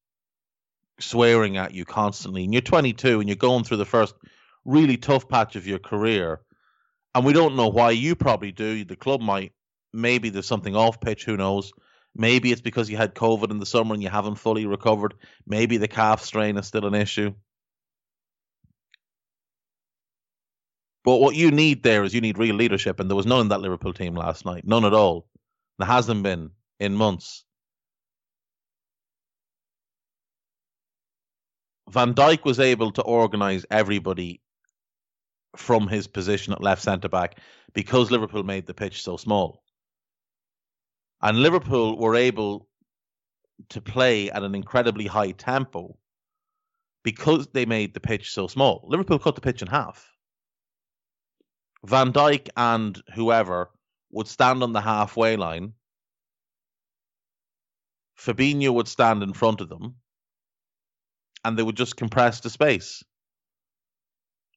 swearing 0.99 1.57
at 1.57 1.73
you 1.73 1.85
constantly, 1.85 2.43
and 2.43 2.53
you're 2.53 2.61
22 2.61 3.19
and 3.19 3.27
you're 3.27 3.35
going 3.35 3.63
through 3.63 3.77
the 3.77 3.85
first 3.85 4.13
really 4.63 4.97
tough 4.97 5.27
patch 5.27 5.55
of 5.55 5.65
your 5.65 5.79
career, 5.79 6.41
and 7.15 7.25
we 7.25 7.33
don't 7.33 7.55
know 7.55 7.69
why 7.69 7.89
you 7.89 8.15
probably 8.15 8.51
do. 8.51 8.85
The 8.85 8.95
club 8.95 9.21
might. 9.21 9.53
Maybe 9.91 10.29
there's 10.29 10.45
something 10.45 10.75
off 10.75 11.01
pitch. 11.01 11.25
Who 11.25 11.37
knows? 11.37 11.71
Maybe 12.13 12.51
it's 12.51 12.61
because 12.61 12.91
you 12.91 12.97
had 12.97 13.15
COVID 13.15 13.49
in 13.49 13.57
the 13.57 13.65
summer 13.65 13.95
and 13.95 14.03
you 14.03 14.09
haven't 14.09 14.35
fully 14.35 14.67
recovered. 14.67 15.15
Maybe 15.47 15.77
the 15.77 15.87
calf 15.87 16.21
strain 16.23 16.57
is 16.57 16.67
still 16.67 16.85
an 16.85 16.93
issue. 16.93 17.33
But 21.03 21.17
what 21.17 21.35
you 21.35 21.49
need 21.51 21.83
there 21.83 22.03
is 22.03 22.13
you 22.13 22.21
need 22.21 22.37
real 22.37 22.55
leadership, 22.55 22.99
and 22.99 23.09
there 23.09 23.15
was 23.15 23.25
none 23.25 23.41
in 23.41 23.47
that 23.49 23.61
Liverpool 23.61 23.93
team 23.93 24.15
last 24.15 24.45
night. 24.45 24.65
None 24.65 24.85
at 24.85 24.93
all. 24.93 25.27
There 25.79 25.87
hasn't 25.87 26.21
been 26.21 26.51
in 26.79 26.93
months. 26.93 27.43
Van 31.89 32.13
Dijk 32.13 32.45
was 32.45 32.59
able 32.59 32.91
to 32.93 33.01
organise 33.01 33.65
everybody 33.69 34.41
from 35.57 35.87
his 35.87 36.07
position 36.07 36.53
at 36.53 36.61
left 36.61 36.81
centre 36.81 37.09
back 37.09 37.37
because 37.73 38.11
Liverpool 38.11 38.43
made 38.43 38.67
the 38.67 38.73
pitch 38.73 39.03
so 39.03 39.17
small. 39.17 39.63
And 41.21 41.39
Liverpool 41.39 41.97
were 41.97 42.15
able 42.15 42.69
to 43.69 43.81
play 43.81 44.31
at 44.31 44.43
an 44.43 44.55
incredibly 44.55 45.05
high 45.05 45.31
tempo 45.31 45.97
because 47.03 47.47
they 47.47 47.65
made 47.65 47.93
the 47.93 47.99
pitch 47.99 48.31
so 48.31 48.47
small. 48.47 48.85
Liverpool 48.87 49.19
cut 49.19 49.35
the 49.35 49.41
pitch 49.41 49.61
in 49.61 49.67
half. 49.67 50.07
Van 51.83 52.13
Dijk 52.13 52.49
and 52.55 53.01
whoever 53.15 53.71
would 54.11 54.27
stand 54.27 54.61
on 54.63 54.73
the 54.73 54.81
halfway 54.81 55.35
line. 55.35 55.73
Fabinho 58.17 58.73
would 58.73 58.87
stand 58.87 59.23
in 59.23 59.33
front 59.33 59.61
of 59.61 59.69
them 59.69 59.95
and 61.43 61.57
they 61.57 61.63
would 61.63 61.77
just 61.77 61.97
compress 61.97 62.39
the 62.39 62.49
space. 62.49 63.03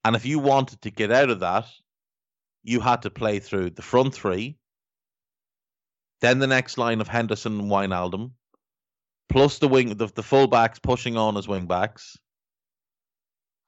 And 0.05 0.15
if 0.15 0.27
you 0.27 0.39
wanted 0.39 0.83
to 0.83 0.91
get 0.91 1.11
out 1.11 1.31
of 1.31 1.41
that, 1.41 1.67
you 2.63 2.81
had 2.81 3.03
to 3.03 3.11
play 3.11 3.39
through 3.39 3.71
the 3.71 3.83
front 3.83 4.15
three, 4.15 4.59
then 6.21 6.39
the 6.39 6.47
next 6.47 6.77
line 6.77 7.01
of 7.01 7.09
Henderson 7.09 7.59
and 7.59 7.71
Wijnaldum, 7.71 8.33
plus 9.29 9.59
the 9.59 9.69
wing 9.69 9.97
the, 9.97 10.07
the 10.07 10.23
fullbacks 10.23 10.83
pushing 10.83 11.17
on 11.17 11.37
as 11.37 11.49
wing 11.49 11.67
backs. 11.67 12.19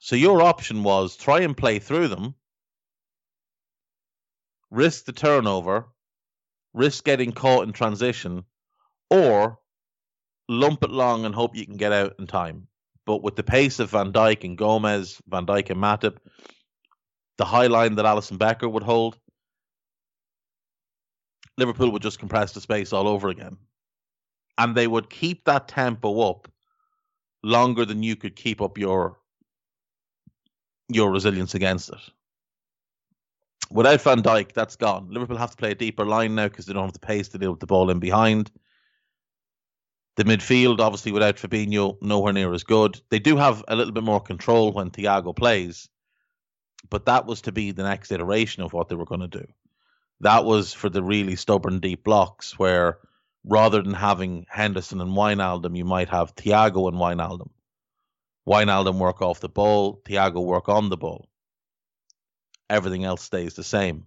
So 0.02 0.14
your 0.14 0.42
option 0.42 0.82
was 0.82 1.16
try 1.16 1.40
and 1.40 1.56
play 1.56 1.78
through 1.78 2.08
them, 2.08 2.34
risk 4.70 5.04
the 5.04 5.12
turnover, 5.12 5.86
risk 6.74 7.04
getting 7.04 7.32
caught 7.32 7.66
in 7.66 7.72
transition, 7.72 8.44
or 9.10 9.58
lump 10.48 10.82
it 10.82 10.90
long 10.90 11.24
and 11.24 11.34
hope 11.34 11.56
you 11.56 11.66
can 11.66 11.76
get 11.76 11.92
out 11.92 12.14
in 12.18 12.26
time. 12.26 12.68
But 13.04 13.22
with 13.22 13.36
the 13.36 13.42
pace 13.42 13.78
of 13.78 13.90
Van 13.90 14.12
Dijk 14.12 14.44
and 14.44 14.58
Gomez, 14.58 15.20
Van 15.28 15.46
Dijk 15.46 15.70
and 15.70 15.80
Matip, 15.80 16.18
the 17.38 17.44
high 17.44 17.68
line 17.68 17.94
that 17.96 18.04
Alisson 18.04 18.38
Becker 18.38 18.68
would 18.68 18.82
hold, 18.82 19.16
Liverpool 21.58 21.90
would 21.92 22.02
just 22.02 22.18
compress 22.18 22.52
the 22.52 22.60
space 22.60 22.92
all 22.92 23.08
over 23.08 23.28
again. 23.28 23.56
And 24.58 24.74
they 24.74 24.86
would 24.86 25.10
keep 25.10 25.44
that 25.44 25.68
tempo 25.68 26.20
up 26.30 26.48
longer 27.42 27.84
than 27.84 28.02
you 28.02 28.16
could 28.16 28.36
keep 28.36 28.60
up 28.60 28.78
your 28.78 29.18
your 30.88 31.10
resilience 31.10 31.54
against 31.54 31.90
it. 31.90 31.98
Without 33.70 34.00
Van 34.02 34.22
Dijk, 34.22 34.52
that's 34.52 34.76
gone. 34.76 35.08
Liverpool 35.10 35.36
have 35.36 35.50
to 35.50 35.56
play 35.56 35.72
a 35.72 35.74
deeper 35.74 36.04
line 36.04 36.34
now 36.34 36.48
because 36.48 36.66
they 36.66 36.72
don't 36.72 36.84
have 36.84 36.92
the 36.92 36.98
pace 36.98 37.28
to 37.28 37.38
deal 37.38 37.50
with 37.50 37.60
the 37.60 37.66
ball 37.66 37.90
in 37.90 37.98
behind. 37.98 38.50
The 40.16 40.24
midfield, 40.24 40.80
obviously, 40.80 41.12
without 41.12 41.36
Fabinho, 41.36 41.98
nowhere 42.00 42.32
near 42.32 42.52
as 42.54 42.64
good. 42.64 43.00
They 43.10 43.18
do 43.18 43.36
have 43.36 43.64
a 43.68 43.76
little 43.76 43.92
bit 43.92 44.04
more 44.04 44.20
control 44.20 44.72
when 44.72 44.90
Thiago 44.90 45.36
plays, 45.36 45.88
but 46.88 47.06
that 47.06 47.26
was 47.26 47.42
to 47.42 47.52
be 47.52 47.72
the 47.72 47.82
next 47.82 48.12
iteration 48.12 48.62
of 48.62 48.72
what 48.72 48.88
they 48.88 48.94
were 48.94 49.04
going 49.04 49.20
to 49.20 49.28
do. 49.28 49.46
That 50.20 50.44
was 50.44 50.72
for 50.72 50.88
the 50.88 51.02
really 51.02 51.36
stubborn 51.36 51.80
deep 51.80 52.02
blocks 52.04 52.58
where 52.58 52.98
rather 53.44 53.82
than 53.82 53.92
having 53.92 54.46
Henderson 54.48 55.00
and 55.00 55.10
Wijnaldum, 55.10 55.76
you 55.76 55.84
might 55.84 56.08
have 56.08 56.34
Thiago 56.34 56.88
and 56.88 56.96
Wijnaldum. 56.96 57.50
Wijnaldum 58.48 58.98
work 58.98 59.20
off 59.20 59.40
the 59.40 59.48
ball, 59.48 60.00
Thiago 60.04 60.42
work 60.42 60.68
on 60.68 60.88
the 60.88 60.96
ball. 60.96 61.28
Everything 62.68 63.04
else 63.04 63.22
stays 63.22 63.54
the 63.54 63.64
same. 63.64 64.04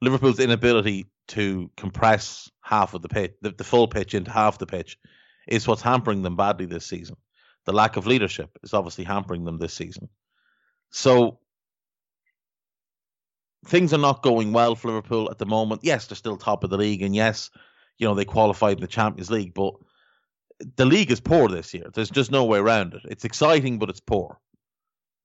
Liverpool's 0.00 0.40
inability 0.40 1.06
to 1.28 1.70
compress 1.76 2.50
half 2.60 2.94
of 2.94 3.02
the 3.02 3.08
pitch, 3.08 3.32
the, 3.42 3.50
the 3.50 3.64
full 3.64 3.88
pitch 3.88 4.14
into 4.14 4.30
half 4.30 4.58
the 4.58 4.66
pitch, 4.66 4.98
is 5.48 5.66
what's 5.66 5.82
hampering 5.82 6.22
them 6.22 6.36
badly 6.36 6.66
this 6.66 6.86
season. 6.86 7.16
The 7.64 7.72
lack 7.72 7.96
of 7.96 8.06
leadership 8.06 8.50
is 8.62 8.74
obviously 8.74 9.04
hampering 9.04 9.44
them 9.44 9.58
this 9.58 9.74
season. 9.74 10.08
So 10.90 11.40
things 13.66 13.92
are 13.92 13.98
not 13.98 14.22
going 14.22 14.52
well 14.52 14.74
for 14.74 14.88
Liverpool 14.88 15.30
at 15.30 15.38
the 15.38 15.46
moment. 15.46 15.82
Yes, 15.82 16.06
they're 16.06 16.16
still 16.16 16.36
top 16.36 16.64
of 16.64 16.70
the 16.70 16.78
league, 16.78 17.02
and 17.02 17.14
yes, 17.14 17.50
you 17.98 18.06
know 18.06 18.14
they 18.14 18.24
qualified 18.24 18.76
in 18.76 18.82
the 18.82 18.86
Champions 18.86 19.30
League, 19.30 19.54
but 19.54 19.74
the 20.76 20.86
league 20.86 21.10
is 21.10 21.20
poor 21.20 21.48
this 21.48 21.74
year. 21.74 21.84
There's 21.92 22.10
just 22.10 22.30
no 22.30 22.44
way 22.44 22.58
around 22.58 22.94
it. 22.94 23.02
It's 23.04 23.24
exciting, 23.24 23.78
but 23.78 23.90
it's 23.90 24.00
poor. 24.00 24.38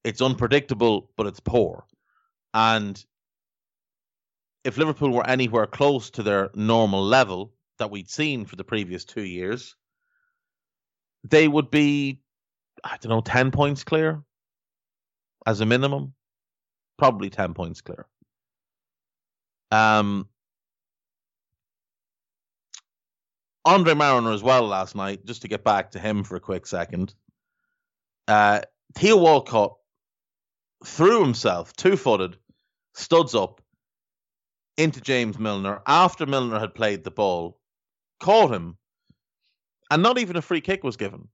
It's 0.04 0.22
unpredictable, 0.22 1.10
but 1.16 1.28
it's 1.28 1.40
poor. 1.40 1.86
And 2.54 3.04
if 4.64 4.78
Liverpool 4.78 5.12
were 5.12 5.28
anywhere 5.28 5.68
close 5.68 6.10
to 6.12 6.24
their 6.24 6.50
normal 6.54 7.04
level 7.04 7.54
that 7.78 7.92
we'd 7.92 8.10
seen 8.10 8.46
for 8.46 8.56
the 8.56 8.64
previous 8.64 9.06
two 9.06 9.24
years, 9.24 9.76
they 11.24 11.48
would 11.48 11.70
be, 11.70 12.20
I 12.84 12.98
don't 13.00 13.10
know, 13.10 13.22
10 13.22 13.52
points 13.52 13.84
clear 13.84 14.24
as 15.46 15.62
a 15.62 15.66
minimum. 15.66 16.14
Probably 16.98 17.30
10 17.30 17.54
points 17.54 17.82
clear. 17.82 18.08
Um, 19.72 20.28
Andre 23.64 23.94
Marriner 23.94 24.34
as 24.34 24.44
well 24.44 24.68
last 24.68 24.96
night, 24.96 25.26
just 25.26 25.44
to 25.44 25.48
get 25.48 25.64
back 25.64 25.92
to 25.92 26.00
him 26.00 26.24
for 26.24 26.36
a 26.36 26.40
quick 26.40 26.66
second. 26.66 27.14
Uh, 28.28 28.62
Theo 28.96 29.18
Walcott 29.18 29.78
threw 30.86 31.22
himself 31.22 31.74
two 31.74 31.98
footed, 31.98 32.38
studs 32.94 33.36
up 33.36 33.62
into 34.78 35.02
James 35.02 35.38
Milner 35.38 35.82
after 35.86 36.26
Milner 36.26 36.60
had 36.60 36.76
played 36.76 37.04
the 37.04 37.12
ball, 37.12 37.60
caught 38.20 38.52
him, 38.52 38.78
and 39.90 40.02
not 40.02 40.18
even 40.18 40.36
a 40.36 40.42
free 40.42 40.62
kick 40.62 40.84
was 40.84 40.98
given. 40.98 41.28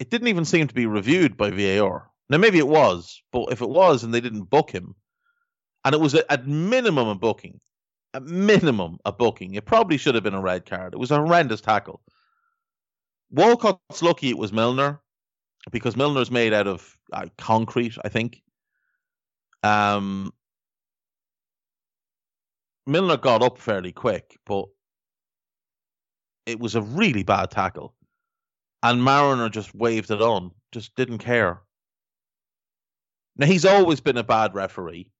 It 0.00 0.10
didn't 0.10 0.28
even 0.28 0.44
seem 0.44 0.68
to 0.68 0.74
be 0.74 0.86
reviewed 0.86 1.36
by 1.36 1.50
VAR. 1.50 2.10
Now, 2.28 2.38
maybe 2.38 2.58
it 2.58 2.68
was, 2.68 3.22
but 3.30 3.52
if 3.52 3.60
it 3.60 3.68
was 3.68 4.04
and 4.04 4.12
they 4.12 4.20
didn't 4.20 4.50
book 4.50 4.70
him, 4.70 4.94
and 5.84 5.94
it 5.94 6.00
was 6.00 6.14
at 6.14 6.46
minimum 6.46 7.08
a 7.08 7.14
booking, 7.14 7.60
at 8.14 8.22
minimum 8.22 8.98
a 9.04 9.12
booking. 9.12 9.54
It 9.54 9.64
probably 9.64 9.96
should 9.96 10.14
have 10.14 10.24
been 10.24 10.34
a 10.34 10.40
red 10.40 10.64
card. 10.64 10.94
It 10.94 10.98
was 10.98 11.10
a 11.10 11.16
horrendous 11.16 11.60
tackle. 11.60 12.00
Walcott's 13.30 14.02
lucky 14.02 14.30
it 14.30 14.38
was 14.38 14.52
Milner 14.52 15.00
because 15.70 15.96
Milner's 15.96 16.30
made 16.30 16.52
out 16.52 16.66
of 16.66 16.96
uh, 17.12 17.26
concrete, 17.38 17.96
I 18.04 18.08
think. 18.08 18.42
Um, 19.62 20.32
Milner 22.86 23.16
got 23.16 23.42
up 23.42 23.58
fairly 23.58 23.92
quick, 23.92 24.38
but 24.44 24.66
it 26.46 26.58
was 26.58 26.74
a 26.74 26.82
really 26.82 27.22
bad 27.22 27.50
tackle. 27.50 27.94
And 28.82 29.04
Marriner 29.04 29.48
just 29.48 29.74
waved 29.74 30.10
it 30.10 30.20
on, 30.20 30.50
just 30.72 30.94
didn't 30.96 31.18
care. 31.18 31.60
Now, 33.36 33.46
he's 33.46 33.64
always 33.64 34.00
been 34.00 34.18
a 34.18 34.24
bad 34.24 34.54
referee. 34.54 35.10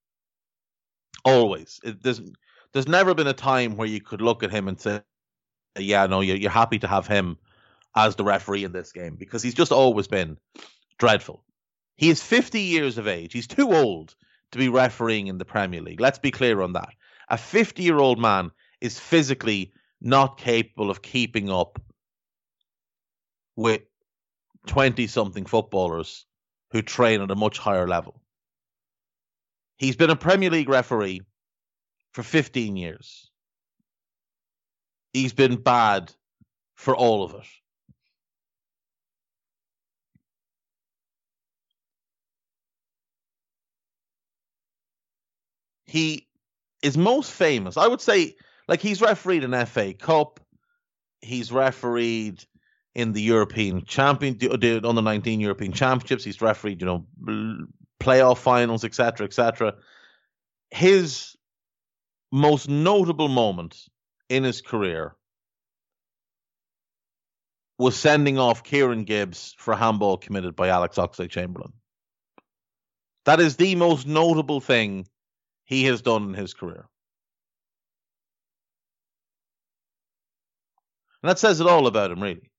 Always. 1.24 1.78
It, 1.84 2.02
there's 2.02 2.20
there's 2.72 2.88
never 2.88 3.14
been 3.14 3.28
a 3.28 3.32
time 3.32 3.76
where 3.76 3.86
you 3.86 4.00
could 4.00 4.20
look 4.20 4.42
at 4.42 4.50
him 4.50 4.66
and 4.66 4.80
say, 4.80 5.00
"Yeah, 5.78 6.06
no, 6.06 6.20
you're, 6.20 6.36
you're 6.36 6.50
happy 6.50 6.78
to 6.80 6.88
have 6.88 7.06
him 7.06 7.38
as 7.94 8.16
the 8.16 8.24
referee 8.24 8.64
in 8.64 8.72
this 8.72 8.92
game," 8.92 9.16
because 9.16 9.42
he's 9.42 9.54
just 9.54 9.72
always 9.72 10.08
been 10.08 10.38
dreadful. 10.98 11.44
He 11.96 12.10
is 12.10 12.22
50 12.22 12.60
years 12.60 12.98
of 12.98 13.06
age. 13.06 13.32
He's 13.32 13.46
too 13.46 13.72
old 13.72 14.14
to 14.52 14.58
be 14.58 14.68
refereeing 14.68 15.26
in 15.26 15.38
the 15.38 15.44
Premier 15.44 15.82
League. 15.82 16.00
Let's 16.00 16.18
be 16.18 16.30
clear 16.30 16.60
on 16.60 16.72
that. 16.74 16.90
A 17.28 17.38
50 17.38 17.82
year 17.82 17.98
old 17.98 18.18
man 18.18 18.50
is 18.80 18.98
physically 18.98 19.72
not 20.00 20.38
capable 20.38 20.90
of 20.90 21.02
keeping 21.02 21.50
up 21.50 21.80
with 23.56 23.82
20 24.66 25.06
something 25.06 25.46
footballers 25.46 26.26
who 26.70 26.82
train 26.82 27.20
at 27.20 27.30
a 27.30 27.36
much 27.36 27.58
higher 27.58 27.86
level. 27.86 28.20
He's 29.76 29.96
been 29.96 30.10
a 30.10 30.16
Premier 30.16 30.50
League 30.50 30.68
referee 30.68 31.22
for 32.12 32.22
15 32.22 32.76
years. 32.76 33.30
He's 35.12 35.32
been 35.32 35.56
bad 35.56 36.12
for 36.74 36.96
all 36.96 37.24
of 37.24 37.34
it. 37.34 37.46
He 45.92 46.26
is 46.82 46.96
most 46.96 47.30
famous, 47.30 47.76
I 47.76 47.86
would 47.86 48.00
say, 48.00 48.34
like 48.66 48.80
he's 48.80 49.02
refereed 49.02 49.44
an 49.44 49.66
FA 49.66 49.92
Cup, 49.92 50.40
he's 51.20 51.52
refereed 51.52 52.42
in 52.94 53.12
the 53.12 53.20
European 53.20 53.84
Champion, 53.84 54.38
the 54.38 54.80
under 54.88 55.02
19 55.02 55.38
European 55.38 55.74
Championships, 55.74 56.24
he's 56.24 56.40
refereed, 56.40 56.80
you 56.80 56.86
know, 56.86 57.66
playoff 58.00 58.38
finals, 58.38 58.84
etc., 58.86 59.26
etc. 59.26 59.74
His 60.70 61.36
most 62.32 62.70
notable 62.70 63.28
moment 63.28 63.76
in 64.30 64.44
his 64.44 64.62
career 64.62 65.14
was 67.78 67.96
sending 67.96 68.38
off 68.38 68.64
Kieran 68.64 69.04
Gibbs 69.04 69.54
for 69.58 69.72
a 69.72 69.76
handball 69.76 70.16
committed 70.16 70.56
by 70.56 70.68
Alex 70.68 70.96
Oxlade 70.96 71.28
Chamberlain. 71.28 71.74
That 73.26 73.40
is 73.40 73.56
the 73.56 73.74
most 73.74 74.06
notable 74.06 74.62
thing 74.62 75.06
he 75.72 75.84
has 75.84 76.02
done 76.02 76.24
in 76.24 76.34
his 76.34 76.52
career. 76.52 76.86
And 81.22 81.30
that 81.30 81.38
says 81.38 81.60
it 81.60 81.66
all 81.66 81.86
about 81.86 82.10
him, 82.10 82.22
really. 82.22 82.50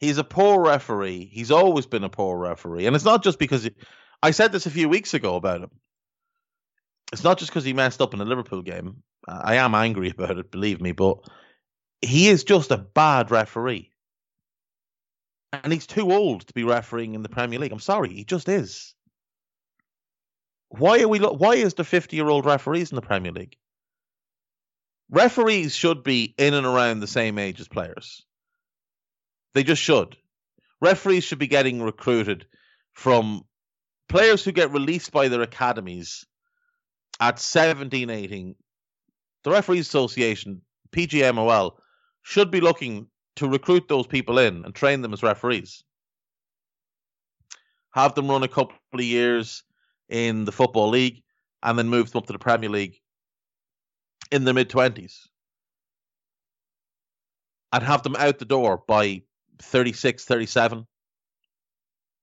He's 0.00 0.18
a 0.18 0.24
poor 0.24 0.60
referee. 0.64 1.30
He's 1.32 1.52
always 1.52 1.86
been 1.86 2.02
a 2.02 2.08
poor 2.08 2.36
referee. 2.36 2.86
And 2.86 2.96
it's 2.96 3.04
not 3.04 3.22
just 3.22 3.38
because 3.38 3.62
he, 3.62 3.70
I 4.20 4.32
said 4.32 4.50
this 4.50 4.66
a 4.66 4.70
few 4.70 4.88
weeks 4.88 5.14
ago 5.14 5.36
about 5.36 5.62
him. 5.62 5.70
It's 7.12 7.22
not 7.22 7.38
just 7.38 7.52
because 7.52 7.64
he 7.64 7.72
messed 7.72 8.02
up 8.02 8.14
in 8.14 8.18
the 8.18 8.24
Liverpool 8.24 8.62
game. 8.62 9.04
I 9.28 9.56
am 9.56 9.76
angry 9.76 10.10
about 10.18 10.38
it, 10.38 10.50
believe 10.50 10.80
me, 10.80 10.90
but 10.90 11.18
he 12.00 12.28
is 12.28 12.42
just 12.42 12.72
a 12.72 12.78
bad 12.78 13.30
referee. 13.30 13.92
And 15.52 15.72
he's 15.72 15.86
too 15.86 16.12
old 16.12 16.48
to 16.48 16.52
be 16.52 16.64
refereeing 16.64 17.14
in 17.14 17.22
the 17.22 17.28
Premier 17.28 17.60
League. 17.60 17.70
I'm 17.70 17.78
sorry, 17.78 18.12
he 18.12 18.24
just 18.24 18.48
is. 18.48 18.94
Why 20.78 21.02
are 21.02 21.08
we 21.08 21.20
why 21.20 21.54
is 21.54 21.74
the 21.74 21.84
50-year-old 21.84 22.44
referees 22.44 22.90
in 22.90 22.96
the 22.96 23.02
Premier 23.02 23.30
League? 23.30 23.56
Referees 25.08 25.74
should 25.74 26.02
be 26.02 26.34
in 26.36 26.54
and 26.54 26.66
around 26.66 27.00
the 27.00 27.06
same 27.06 27.38
age 27.38 27.60
as 27.60 27.68
players. 27.68 28.24
They 29.52 29.62
just 29.62 29.80
should. 29.80 30.16
Referees 30.80 31.22
should 31.22 31.38
be 31.38 31.46
getting 31.46 31.80
recruited 31.80 32.46
from 32.92 33.42
players 34.08 34.42
who 34.42 34.50
get 34.50 34.72
released 34.72 35.12
by 35.12 35.28
their 35.28 35.42
academies 35.42 36.26
at 37.20 37.38
17, 37.38 38.10
18. 38.10 38.56
The 39.44 39.50
Referees 39.50 39.86
Association, 39.86 40.62
PGMOL, 40.90 41.76
should 42.22 42.50
be 42.50 42.60
looking 42.60 43.06
to 43.36 43.48
recruit 43.48 43.86
those 43.86 44.08
people 44.08 44.38
in 44.38 44.64
and 44.64 44.74
train 44.74 45.02
them 45.02 45.12
as 45.12 45.22
referees. 45.22 45.84
Have 47.92 48.14
them 48.14 48.28
run 48.28 48.42
a 48.42 48.48
couple 48.48 48.76
of 48.92 49.02
years 49.02 49.62
in 50.08 50.44
the 50.44 50.52
Football 50.52 50.90
League 50.90 51.22
and 51.62 51.78
then 51.78 51.88
move 51.88 52.10
them 52.10 52.18
up 52.18 52.26
to 52.26 52.32
the 52.32 52.38
Premier 52.38 52.70
League 52.70 53.00
in 54.30 54.44
their 54.44 54.54
mid 54.54 54.68
20s. 54.68 55.26
I'd 57.72 57.82
have 57.82 58.02
them 58.02 58.16
out 58.16 58.38
the 58.38 58.44
door 58.44 58.82
by 58.86 59.22
36, 59.60 60.24
37. 60.24 60.86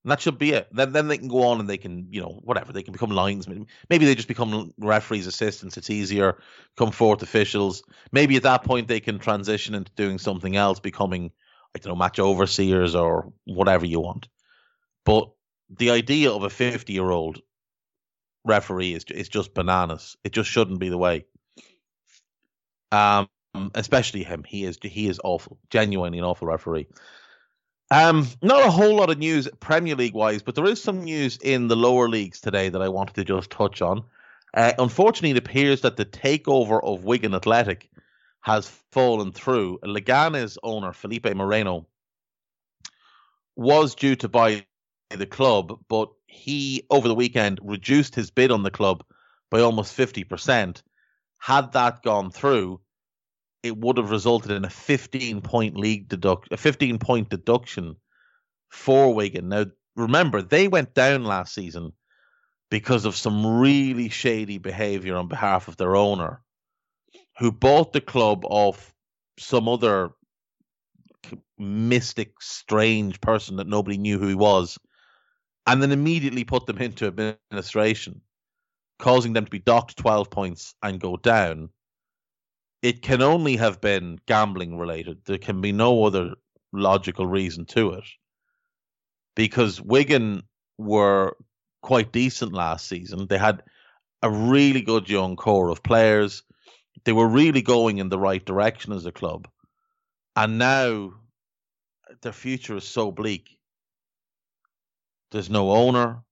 And 0.04 0.12
that 0.12 0.22
should 0.22 0.40
be 0.40 0.52
it. 0.52 0.68
Then 0.72 0.94
then 0.94 1.08
they 1.08 1.18
can 1.18 1.28
go 1.28 1.44
on 1.44 1.60
and 1.60 1.70
they 1.70 1.78
can, 1.78 2.08
you 2.10 2.22
know, 2.22 2.40
whatever, 2.44 2.74
they 2.74 2.82
can 2.82 2.94
become 2.94 3.12
linesmen. 3.12 3.68
Maybe 3.90 4.06
they 4.06 4.16
just 4.16 4.28
become 4.28 4.74
referees, 4.80 5.28
assistants. 5.28 5.78
It's 5.78 5.92
easier, 5.92 6.42
Come 6.76 6.92
fourth 6.92 7.22
officials. 7.22 7.84
Maybe 8.12 8.36
at 8.36 8.44
that 8.44 8.64
point 8.64 8.88
they 8.88 9.00
can 9.00 9.20
transition 9.20 9.76
into 9.76 9.92
doing 9.96 10.18
something 10.18 10.56
else, 10.56 10.80
becoming, 10.80 11.32
I 11.76 11.80
don't 11.80 11.92
know, 11.92 11.98
match 11.98 12.20
overseers 12.20 12.96
or 12.96 13.32
whatever 13.46 13.86
you 13.86 14.00
want. 14.00 14.28
But 15.06 15.30
the 15.70 15.92
idea 15.92 16.32
of 16.32 16.44
a 16.44 16.50
50 16.50 16.92
year 16.92 17.10
old 17.12 17.40
referee 18.46 18.94
is, 18.94 19.06
is 19.06 19.30
just 19.30 19.54
bananas. 19.54 20.18
It 20.24 20.32
just 20.32 20.50
shouldn't 20.50 20.80
be 20.80 20.90
the 20.90 20.98
way. 20.98 21.26
Um, 22.92 23.30
especially 23.76 24.24
him. 24.24 24.44
He 24.46 24.66
is 24.66 24.78
he 24.82 25.08
is 25.08 25.20
awful, 25.24 25.58
genuinely 25.70 26.20
an 26.20 26.26
awful 26.26 26.48
referee. 26.48 26.88
Um, 27.90 28.28
not 28.42 28.66
a 28.66 28.72
whole 28.72 28.96
lot 28.96 29.10
of 29.10 29.18
news 29.18 29.50
Premier 29.60 29.96
League 29.96 30.14
wise, 30.14 30.42
but 30.42 30.56
there 30.56 30.66
is 30.66 30.82
some 30.82 31.04
news 31.04 31.38
in 31.42 31.68
the 31.68 31.76
lower 31.76 32.08
leagues 32.08 32.40
today 32.40 32.70
that 32.70 32.82
I 32.82 32.88
wanted 32.88 33.16
to 33.16 33.26
just 33.26 33.50
touch 33.50 33.82
on. 33.82 34.04
Uh, 34.54 34.74
unfortunately, 34.80 35.32
it 35.32 35.38
appears 35.38 35.82
that 35.82 35.98
the 35.98 36.06
takeover 36.06 36.82
of 36.82 37.04
Wigan 37.04 37.36
Athletic 37.36 37.90
has 38.42 38.68
fallen 38.92 39.32
through. 39.32 39.80
Leganes 39.84 40.58
owner 40.64 40.94
Felipe 40.94 41.34
Moreno 41.36 41.88
was 43.56 43.96
due 43.96 44.16
to 44.16 44.30
buy 44.30 44.66
the 45.10 45.26
club, 45.26 45.80
but 45.90 46.10
he 46.32 46.86
over 46.90 47.08
the 47.08 47.16
weekend 47.16 47.60
reduced 47.62 48.16
his 48.16 48.32
bid 48.32 48.52
on 48.52 48.64
the 48.64 48.72
club 48.72 49.04
by 49.52 49.60
almost 49.60 49.96
50%, 49.96 50.82
had 51.38 51.74
that 51.74 52.02
gone 52.04 52.32
through, 52.32 52.80
it 53.64 53.78
would 53.78 53.98
have 53.98 54.12
resulted 54.12 54.52
in 54.52 54.66
a 54.66 54.70
15 54.70 55.42
point 55.42 55.78
league 55.78 56.08
deduct 56.08 56.52
a 56.52 56.58
15 56.58 56.98
point 56.98 57.30
deduction 57.30 57.96
for 58.70 59.14
Wigan. 59.14 59.50
Now 59.50 59.66
remember 59.96 60.42
they 60.42 60.68
went 60.68 60.94
down 60.94 61.26
last 61.26 61.54
season 61.54 61.92
because 62.70 63.06
of 63.06 63.16
some 63.16 63.60
really 63.60 64.10
shady 64.10 64.58
behavior 64.58 65.18
on 65.18 65.28
behalf 65.28 65.68
of 65.68 65.78
their 65.78 65.96
owner 65.96 66.42
who 67.38 67.52
bought 67.52 67.92
the 67.92 68.02
club 68.02 68.46
off 68.46 68.94
some 69.38 69.68
other 69.68 70.12
mystic 71.60 72.42
strange 72.42 73.20
person 73.20 73.58
that 73.58 73.68
nobody 73.68 73.98
knew 73.98 74.18
who 74.18 74.28
he 74.28 74.36
was 74.36 74.80
and 75.68 75.82
then 75.82 75.92
immediately 75.92 76.44
put 76.44 76.66
them 76.66 76.78
into 76.80 77.08
administration 77.08 78.22
causing 79.00 79.34
them 79.34 79.46
to 79.46 79.52
be 79.52 79.60
docked 79.60 79.98
12 79.98 80.30
points 80.30 80.76
and 80.84 81.00
go 81.00 81.18
down 81.18 81.70
it 82.82 83.02
can 83.02 83.22
only 83.22 83.56
have 83.58 83.80
been 83.80 84.20
gambling 84.28 84.78
related. 84.78 85.20
There 85.26 85.38
can 85.38 85.62
be 85.62 85.72
no 85.72 86.04
other 86.04 86.34
logical 86.74 87.28
reason 87.28 87.66
to 87.66 87.92
it. 87.92 88.04
Because 89.36 89.80
Wigan 89.82 90.44
were 90.78 91.38
quite 91.82 92.12
decent 92.12 92.54
last 92.54 92.88
season. 92.88 93.28
They 93.28 93.38
had 93.38 93.64
a 94.24 94.30
really 94.30 94.82
good 94.82 95.10
young 95.10 95.36
core 95.36 95.70
of 95.70 95.84
players. 95.84 96.44
They 97.06 97.14
were 97.14 97.28
really 97.28 97.62
going 97.62 98.00
in 98.00 98.10
the 98.10 98.20
right 98.20 98.44
direction 98.44 98.94
as 98.94 99.06
a 99.06 99.12
club. 99.12 99.48
And 100.36 100.58
now 100.58 101.14
their 102.22 102.34
future 102.34 102.78
is 102.78 102.88
so 102.88 103.12
bleak. 103.12 103.58
There's 105.32 105.50
no 105.50 105.72
owner. 105.72 106.24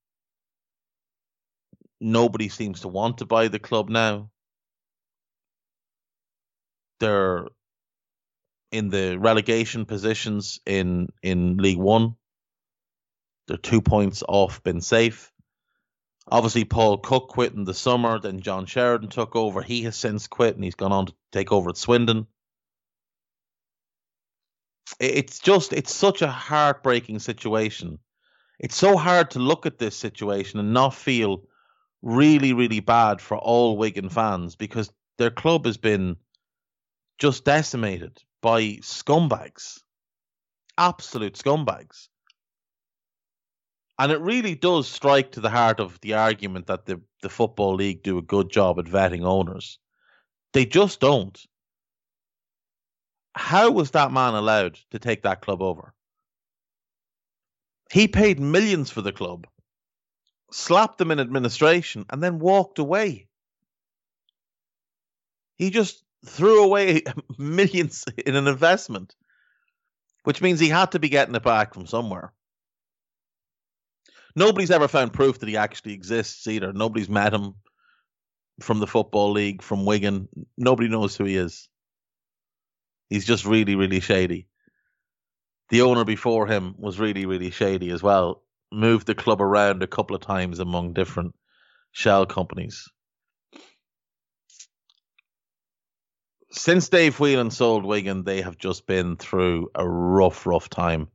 Nobody 2.00 2.48
seems 2.48 2.80
to 2.80 2.88
want 2.88 3.18
to 3.18 3.26
buy 3.26 3.48
the 3.48 3.58
club 3.58 3.88
now. 3.88 4.30
They're 7.00 7.46
in 8.72 8.88
the 8.88 9.18
relegation 9.18 9.84
positions 9.84 10.60
in 10.66 11.08
in 11.22 11.56
League 11.56 11.78
One. 11.78 12.16
They're 13.48 13.56
two 13.56 13.80
points 13.80 14.22
off 14.26 14.62
been 14.62 14.80
safe. 14.80 15.32
Obviously, 16.30 16.64
Paul 16.64 16.98
Cook 16.98 17.28
quit 17.28 17.54
in 17.54 17.64
the 17.64 17.74
summer. 17.74 18.20
Then 18.20 18.40
John 18.40 18.66
Sheridan 18.66 19.08
took 19.08 19.34
over. 19.34 19.62
He 19.62 19.82
has 19.82 19.96
since 19.96 20.28
quit 20.28 20.54
and 20.54 20.62
he's 20.62 20.76
gone 20.76 20.92
on 20.92 21.06
to 21.06 21.14
take 21.32 21.50
over 21.50 21.70
at 21.70 21.76
Swindon. 21.76 22.26
It's 25.00 25.38
just, 25.38 25.72
it's 25.72 25.92
such 25.92 26.22
a 26.22 26.30
heartbreaking 26.30 27.18
situation. 27.18 27.98
It's 28.60 28.76
so 28.76 28.98
hard 28.98 29.30
to 29.30 29.38
look 29.38 29.64
at 29.64 29.78
this 29.78 29.96
situation 29.96 30.60
and 30.60 30.74
not 30.74 30.94
feel 30.94 31.44
really, 32.02 32.52
really 32.52 32.80
bad 32.80 33.22
for 33.22 33.38
all 33.38 33.78
Wigan 33.78 34.10
fans 34.10 34.54
because 34.54 34.92
their 35.16 35.30
club 35.30 35.64
has 35.64 35.78
been 35.78 36.16
just 37.18 37.46
decimated 37.46 38.22
by 38.42 38.62
scumbags, 38.82 39.80
absolute 40.76 41.38
scumbags. 41.38 42.08
And 43.98 44.12
it 44.12 44.20
really 44.20 44.54
does 44.54 44.86
strike 44.88 45.32
to 45.32 45.40
the 45.40 45.50
heart 45.50 45.80
of 45.80 45.98
the 46.02 46.14
argument 46.14 46.66
that 46.66 46.84
the, 46.84 47.00
the 47.22 47.30
Football 47.30 47.76
League 47.76 48.02
do 48.02 48.18
a 48.18 48.22
good 48.22 48.50
job 48.50 48.78
at 48.78 48.84
vetting 48.84 49.24
owners. 49.24 49.78
They 50.52 50.66
just 50.66 51.00
don't. 51.00 51.38
How 53.34 53.70
was 53.70 53.92
that 53.92 54.12
man 54.12 54.34
allowed 54.34 54.78
to 54.90 54.98
take 54.98 55.22
that 55.22 55.40
club 55.40 55.62
over? 55.62 55.94
He 57.90 58.06
paid 58.06 58.38
millions 58.38 58.90
for 58.90 59.02
the 59.02 59.12
club, 59.12 59.46
slapped 60.52 60.98
them 60.98 61.10
in 61.10 61.18
administration, 61.18 62.06
and 62.08 62.22
then 62.22 62.38
walked 62.38 62.78
away. 62.78 63.28
He 65.56 65.70
just 65.70 66.02
threw 66.24 66.62
away 66.62 67.02
millions 67.38 68.04
in 68.24 68.36
an 68.36 68.46
investment, 68.46 69.14
which 70.22 70.40
means 70.40 70.60
he 70.60 70.68
had 70.68 70.92
to 70.92 71.00
be 71.00 71.08
getting 71.08 71.34
it 71.34 71.42
back 71.42 71.74
from 71.74 71.86
somewhere. 71.86 72.32
Nobody's 74.36 74.70
ever 74.70 74.86
found 74.86 75.12
proof 75.12 75.40
that 75.40 75.48
he 75.48 75.56
actually 75.56 75.94
exists 75.94 76.46
either. 76.46 76.72
Nobody's 76.72 77.08
met 77.08 77.34
him 77.34 77.54
from 78.60 78.78
the 78.78 78.86
Football 78.86 79.32
League, 79.32 79.62
from 79.62 79.84
Wigan. 79.84 80.28
Nobody 80.56 80.88
knows 80.88 81.16
who 81.16 81.24
he 81.24 81.36
is. 81.36 81.68
He's 83.08 83.26
just 83.26 83.44
really, 83.44 83.74
really 83.74 83.98
shady. 83.98 84.46
The 85.70 85.82
owner 85.82 86.04
before 86.04 86.46
him 86.46 86.74
was 86.78 86.98
really, 87.00 87.26
really 87.26 87.50
shady 87.50 87.90
as 87.90 88.02
well. 88.02 88.42
Moved 88.72 89.06
the 89.06 89.14
club 89.14 89.40
around 89.40 89.82
a 89.82 89.86
couple 89.86 90.14
of 90.14 90.22
times 90.22 90.58
among 90.58 90.92
different 90.92 91.34
shell 91.92 92.26
companies. 92.26 92.88
since 96.52 96.88
Dave 96.88 97.18
Whelan 97.20 97.50
sold 97.50 97.84
Wigan, 97.84 98.24
they 98.24 98.42
have 98.42 98.58
just 98.58 98.86
been 98.86 99.16
through 99.16 99.70
a 99.74 99.88
rough, 99.88 100.46
rough 100.46 100.68
time. 100.68 101.08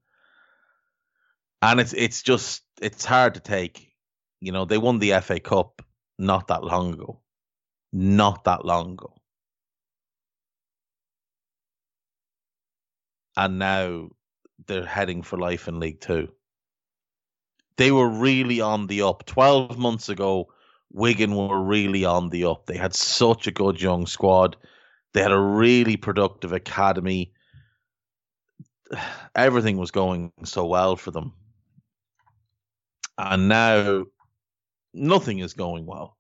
And 1.62 1.80
it's 1.80 1.94
it's 1.94 2.22
just 2.22 2.64
it's 2.82 3.06
hard 3.06 3.34
to 3.36 3.40
take. 3.40 3.92
You 4.40 4.52
know, 4.52 4.66
they 4.66 4.78
won 4.78 5.00
the 5.00 5.20
FA 5.22 5.40
Cup 5.40 5.82
not 6.18 6.48
that 6.48 6.64
long 6.64 6.94
ago. 6.94 7.22
Not 7.92 8.44
that 8.46 8.66
long 8.66 8.94
ago. 8.94 9.14
And 13.38 13.60
now 13.60 14.10
they're 14.68 14.86
heading 14.86 15.22
for 15.22 15.38
life 15.38 15.68
in 15.68 15.80
League 15.80 16.02
Two. 16.02 16.30
They 17.78 17.92
were 17.92 18.10
really 18.10 18.62
on 18.62 18.88
the 18.88 19.02
up. 19.04 19.26
Twelve 19.26 19.78
months 19.78 20.10
ago, 20.10 20.48
Wigan 20.92 21.36
were 21.36 21.62
really 21.62 22.06
on 22.06 22.30
the 22.30 22.46
up. 22.46 22.66
They 22.66 22.78
had 22.78 22.94
such 22.94 23.48
a 23.48 23.52
good 23.52 23.82
young 23.82 24.08
squad 24.08 24.58
they 25.16 25.22
had 25.22 25.32
a 25.32 25.40
really 25.40 25.96
productive 25.96 26.52
academy. 26.52 27.32
Everything 29.36 29.78
was 29.78 29.92
going 29.92 30.34
so 30.44 30.66
well 30.66 30.98
for 30.98 31.12
them. 31.12 31.32
And 33.18 33.48
now 33.48 34.08
nothing 34.94 35.40
is 35.40 35.54
going 35.54 35.86
well. 35.86 36.18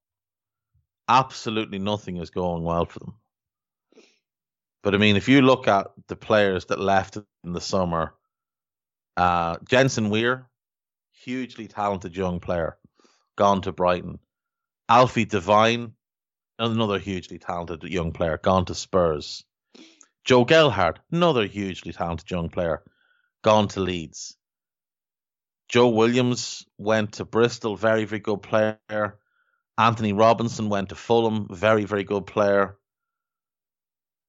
Absolutely 1.09 1.77
nothing 1.77 2.15
is 2.17 2.29
going 2.29 2.63
well 2.63 2.85
for 2.85 2.99
them. 2.99 3.15
But 4.81 4.95
I 4.95 4.97
mean, 4.97 5.17
if 5.17 5.27
you 5.27 5.41
look 5.41 5.67
at 5.67 5.87
the 6.07 6.15
players 6.15 6.63
that 6.67 6.79
left 6.79 7.17
in 7.17 7.51
the 7.51 7.59
summer, 7.59 8.13
uh, 9.17 9.57
Jensen 9.67 10.09
Weir, 10.09 10.49
hugely 11.11 11.67
talented 11.67 12.15
young 12.15 12.39
player, 12.39 12.77
gone 13.35 13.61
to 13.61 13.71
Brighton. 13.71 14.19
Alfie 14.87 15.25
Devine, 15.25 15.93
another 16.59 16.99
hugely 16.99 17.39
talented 17.39 17.83
young 17.83 18.11
player, 18.11 18.37
gone 18.37 18.65
to 18.65 18.75
Spurs. 18.75 19.43
Joe 20.23 20.45
Gelhardt, 20.45 20.99
another 21.11 21.45
hugely 21.45 21.93
talented 21.93 22.29
young 22.29 22.49
player, 22.49 22.83
gone 23.43 23.67
to 23.69 23.79
Leeds. 23.79 24.37
Joe 25.69 25.89
Williams 25.89 26.65
went 26.77 27.13
to 27.13 27.25
Bristol, 27.25 27.75
very, 27.75 28.05
very 28.05 28.19
good 28.19 28.41
player. 28.43 29.19
Anthony 29.77 30.13
Robinson 30.13 30.69
went 30.69 30.89
to 30.89 30.95
Fulham, 30.95 31.47
very, 31.49 31.85
very 31.85 32.03
good 32.03 32.27
player. 32.27 32.77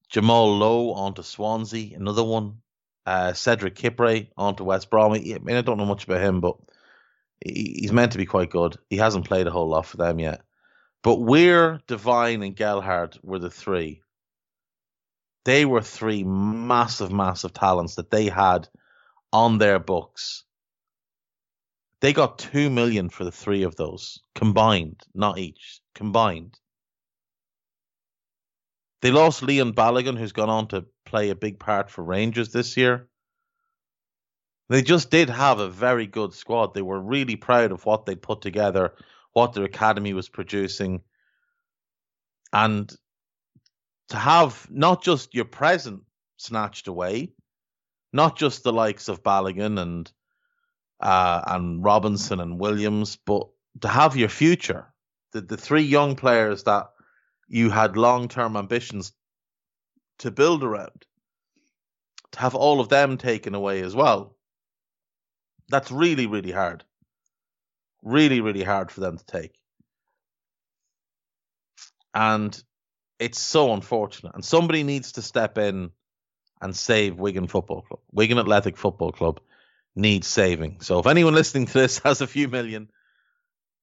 Jamal 0.08 0.56
Lowe 0.56 0.92
on 0.92 1.14
to 1.14 1.22
Swansea, 1.22 1.96
another 1.96 2.24
one. 2.24 2.62
Uh, 3.06 3.32
Cedric 3.32 3.76
Kipre 3.76 4.28
on 4.36 4.56
to 4.56 4.64
West 4.64 4.90
Brom. 4.90 5.12
I 5.12 5.18
mean, 5.18 5.56
I 5.56 5.62
don't 5.62 5.78
know 5.78 5.86
much 5.86 6.04
about 6.04 6.20
him, 6.20 6.40
but 6.40 6.56
he's 7.44 7.92
meant 7.92 8.12
to 8.12 8.18
be 8.18 8.26
quite 8.26 8.50
good. 8.50 8.76
He 8.90 8.96
hasn't 8.96 9.26
played 9.26 9.46
a 9.46 9.52
whole 9.52 9.68
lot 9.68 9.86
for 9.86 9.96
them 9.96 10.18
yet. 10.18 10.42
But 11.02 11.20
Weir, 11.20 11.80
Devine, 11.86 12.42
and 12.42 12.56
Gelhardt 12.56 13.18
were 13.22 13.38
the 13.38 13.50
three. 13.50 14.02
They 15.44 15.64
were 15.64 15.82
three 15.82 16.24
massive, 16.24 17.12
massive 17.12 17.52
talents 17.52 17.94
that 17.94 18.10
they 18.10 18.28
had 18.28 18.68
on 19.32 19.58
their 19.58 19.78
books. 19.78 20.42
They 22.00 22.12
got 22.12 22.40
two 22.40 22.70
million 22.70 23.08
for 23.08 23.24
the 23.24 23.30
three 23.30 23.62
of 23.62 23.76
those 23.76 24.20
combined, 24.34 25.02
not 25.14 25.38
each, 25.38 25.80
combined. 25.94 26.58
They 29.02 29.10
lost 29.10 29.42
Liam 29.42 29.72
Balogun, 29.72 30.18
who's 30.18 30.32
gone 30.32 30.50
on 30.50 30.68
to 30.68 30.86
play 31.04 31.30
a 31.30 31.34
big 31.34 31.58
part 31.58 31.90
for 31.90 32.02
Rangers 32.02 32.50
this 32.50 32.76
year. 32.76 33.08
They 34.68 34.82
just 34.82 35.10
did 35.10 35.30
have 35.30 35.60
a 35.60 35.68
very 35.68 36.06
good 36.06 36.34
squad. 36.34 36.74
They 36.74 36.82
were 36.82 37.00
really 37.00 37.36
proud 37.36 37.72
of 37.72 37.84
what 37.84 38.06
they'd 38.06 38.20
put 38.20 38.40
together 38.40 38.94
what 39.36 39.52
their 39.52 39.64
academy 39.64 40.14
was 40.14 40.30
producing, 40.30 41.02
and 42.54 42.90
to 44.08 44.16
have 44.16 44.66
not 44.70 45.02
just 45.02 45.34
your 45.34 45.44
present 45.44 46.00
snatched 46.38 46.88
away, 46.88 47.34
not 48.14 48.38
just 48.38 48.62
the 48.62 48.72
likes 48.72 49.08
of 49.08 49.22
Balogun 49.22 49.78
and 49.78 50.10
uh, 51.00 51.42
and 51.48 51.84
Robinson 51.84 52.40
and 52.40 52.58
Williams, 52.58 53.18
but 53.26 53.46
to 53.82 53.88
have 53.88 54.16
your 54.16 54.30
future, 54.30 54.86
the 55.32 55.42
the 55.42 55.58
three 55.58 55.82
young 55.82 56.16
players 56.16 56.62
that 56.62 56.86
you 57.48 57.70
had 57.70 57.96
long 57.96 58.28
term 58.28 58.56
ambitions 58.56 59.12
to 60.18 60.30
build 60.30 60.64
around, 60.64 61.04
to 62.32 62.38
have 62.38 62.54
all 62.54 62.80
of 62.80 62.88
them 62.88 63.18
taken 63.18 63.54
away 63.54 63.82
as 63.82 63.94
well. 63.94 64.36
That's 65.68 65.90
really, 65.90 66.26
really 66.26 66.52
hard 66.52 66.84
really, 68.06 68.40
really 68.40 68.62
hard 68.62 68.90
for 68.90 69.00
them 69.00 69.18
to 69.18 69.26
take. 69.26 69.52
And 72.14 72.58
it's 73.18 73.40
so 73.40 73.74
unfortunate. 73.74 74.34
And 74.34 74.44
somebody 74.44 74.84
needs 74.84 75.12
to 75.12 75.22
step 75.22 75.58
in 75.58 75.90
and 76.62 76.74
save 76.74 77.18
Wigan 77.18 77.48
Football 77.48 77.82
Club. 77.82 78.00
Wigan 78.12 78.38
Athletic 78.38 78.76
Football 78.76 79.12
Club 79.12 79.40
needs 79.94 80.26
saving. 80.26 80.80
So 80.80 81.00
if 81.00 81.06
anyone 81.06 81.34
listening 81.34 81.66
to 81.66 81.72
this 81.72 81.98
has 82.04 82.20
a 82.20 82.26
few 82.26 82.48
million, 82.48 82.88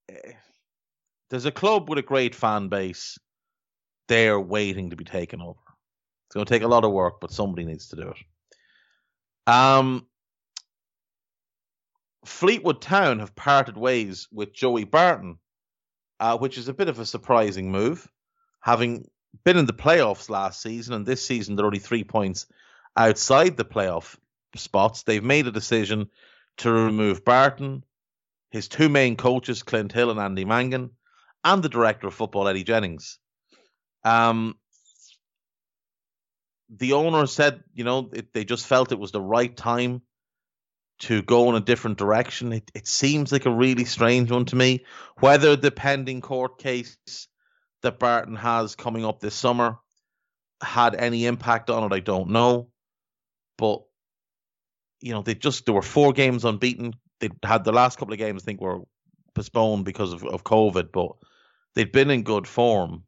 eh, 0.10 0.34
there's 1.30 1.46
a 1.46 1.52
club 1.52 1.90
with 1.90 2.00
a 2.00 2.04
great 2.04 2.34
fan 2.34 2.70
base. 2.70 3.20
They're 4.08 4.40
waiting 4.40 4.90
to 4.90 4.96
be 4.96 5.06
taken 5.06 5.42
over. 5.42 5.60
It's 6.28 6.36
going 6.36 6.46
to 6.46 6.50
take 6.50 6.64
a 6.64 6.68
lot 6.68 6.84
of 6.84 6.92
work, 6.92 7.22
but 7.22 7.32
somebody 7.32 7.66
needs 7.66 7.90
to 7.90 7.96
do 7.96 8.10
it. 8.10 9.52
Um, 9.52 10.08
Fleetwood 12.26 12.82
Town 12.82 13.20
have 13.20 13.36
parted 13.36 13.78
ways 13.78 14.28
with 14.32 14.54
Joey 14.54 14.86
Barton, 14.86 15.38
uh, 16.20 16.38
which 16.38 16.58
is 16.58 16.68
a 16.68 16.74
bit 16.74 16.88
of 16.88 17.00
a 17.00 17.06
surprising 17.06 17.72
move, 17.72 18.08
having 18.62 19.06
been 19.44 19.58
in 19.58 19.66
the 19.66 19.74
playoffs 19.74 20.30
last 20.30 20.62
season, 20.62 20.94
and 20.94 21.06
this 21.06 21.26
season 21.26 21.56
they're 21.56 21.66
only 21.66 21.80
three 21.80 22.04
points 22.04 22.46
outside 22.96 23.58
the 23.58 23.66
playoff 23.66 24.16
spots. 24.56 25.04
They've 25.04 25.24
made 25.24 25.48
a 25.48 25.52
decision 25.52 26.10
to 26.58 26.72
remove 26.72 27.26
Barton, 27.26 27.84
his 28.52 28.68
two 28.68 28.90
main 28.90 29.16
coaches, 29.16 29.64
Clint 29.64 29.92
Hill 29.92 30.12
and 30.12 30.20
Andy 30.20 30.46
Mangan, 30.46 30.92
and 31.44 31.64
the 31.64 31.70
director 31.70 32.08
of 32.08 32.14
football, 32.14 32.48
Eddie 32.48 32.64
Jennings. 32.64 33.18
Um, 34.04 34.56
the 36.70 36.94
owner 36.94 37.26
said, 37.28 37.64
you 37.74 37.84
know, 37.84 38.10
it, 38.14 38.34
they 38.34 38.46
just 38.46 38.66
felt 38.66 38.92
it 38.92 39.00
was 39.00 39.12
the 39.12 39.22
right 39.22 39.56
time 39.56 40.02
to 41.00 41.22
go 41.22 41.50
in 41.50 41.56
a 41.56 41.60
different 41.60 41.98
direction. 41.98 42.54
It, 42.54 42.72
it 42.74 42.88
seems 42.88 43.32
like 43.32 43.46
a 43.46 43.52
really 43.52 43.86
strange 43.86 44.32
one 44.32 44.46
to 44.46 44.56
me. 44.56 44.86
Whether 45.20 45.56
the 45.56 45.72
pending 45.72 46.22
court 46.22 46.58
case 46.58 46.98
that 47.82 48.00
Barton 48.00 48.36
has 48.36 48.76
coming 48.76 49.06
up 49.06 49.20
this 49.20 49.36
summer 49.36 49.78
had 50.62 50.96
any 50.96 51.26
impact 51.26 51.70
on 51.70 51.84
it, 51.84 51.96
I 51.96 52.00
don't 52.00 52.30
know. 52.30 52.70
But 53.58 53.84
you 55.02 55.12
know, 55.12 55.22
they 55.22 55.36
just 55.36 55.66
there 55.66 55.76
were 55.76 55.82
four 55.82 56.14
games 56.14 56.46
unbeaten. 56.46 56.94
They 57.20 57.30
had 57.44 57.66
the 57.66 57.74
last 57.74 58.00
couple 58.00 58.14
of 58.14 58.20
games, 58.20 58.44
I 58.44 58.46
think, 58.46 58.62
were 58.62 58.80
postponed 59.36 59.86
because 59.86 60.14
of, 60.14 60.24
of 60.24 60.44
COVID, 60.44 60.92
but 60.94 61.12
they'd 61.76 61.92
been 61.92 62.10
in 62.10 62.24
good 62.24 62.48
form 62.48 63.04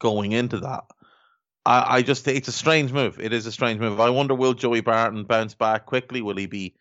going 0.00 0.32
into 0.32 0.58
that. 0.58 0.84
I, 1.64 1.96
I 1.96 2.02
just 2.02 2.26
it's 2.26 2.48
a 2.48 2.52
strange 2.52 2.92
move. 2.92 3.20
It 3.20 3.32
is 3.32 3.46
a 3.46 3.52
strange 3.52 3.78
move. 3.78 4.00
I 4.00 4.10
wonder 4.10 4.34
will 4.34 4.54
Joey 4.54 4.80
Barton 4.80 5.24
bounce 5.24 5.54
back 5.54 5.86
quickly? 5.86 6.22
Will 6.22 6.36
he 6.36 6.46
be 6.46 6.74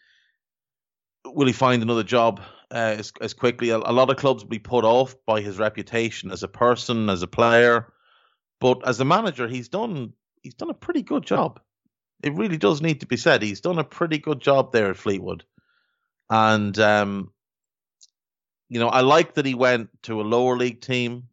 will 1.25 1.47
he 1.47 1.53
find 1.53 1.83
another 1.83 2.03
job 2.03 2.41
uh, 2.71 2.95
as, 2.97 3.13
as 3.21 3.33
quickly? 3.33 3.69
A, 3.69 3.77
a, 3.77 3.93
lot 3.93 4.09
of 4.09 4.17
clubs 4.17 4.43
will 4.43 4.49
be 4.49 4.59
put 4.59 4.85
off 4.85 5.15
by 5.25 5.41
his 5.41 5.59
reputation 5.59 6.31
as 6.31 6.43
a 6.43 6.47
person, 6.47 7.09
as 7.09 7.21
a 7.21 7.27
player, 7.27 7.91
but 8.59 8.87
as 8.87 8.99
a 8.99 9.05
manager, 9.05 9.47
he's 9.47 9.69
done 9.69 10.13
he's 10.41 10.55
done 10.55 10.69
a 10.69 10.75
pretty 10.75 11.01
good 11.01 11.25
job. 11.25 11.59
It 12.23 12.33
really 12.33 12.57
does 12.57 12.81
need 12.81 13.01
to 13.01 13.05
be 13.05 13.17
said. 13.17 13.41
He's 13.41 13.61
done 13.61 13.79
a 13.79 13.83
pretty 13.83 14.17
good 14.17 14.41
job 14.41 14.71
there 14.71 14.89
at 14.89 14.97
Fleetwood, 14.97 15.43
and 16.29 16.77
um, 16.79 17.31
you 18.69 18.79
know 18.79 18.89
I 18.89 19.01
like 19.01 19.35
that 19.35 19.45
he 19.45 19.55
went 19.55 19.89
to 20.03 20.21
a 20.21 20.23
lower 20.23 20.57
league 20.57 20.81
team. 20.81 21.27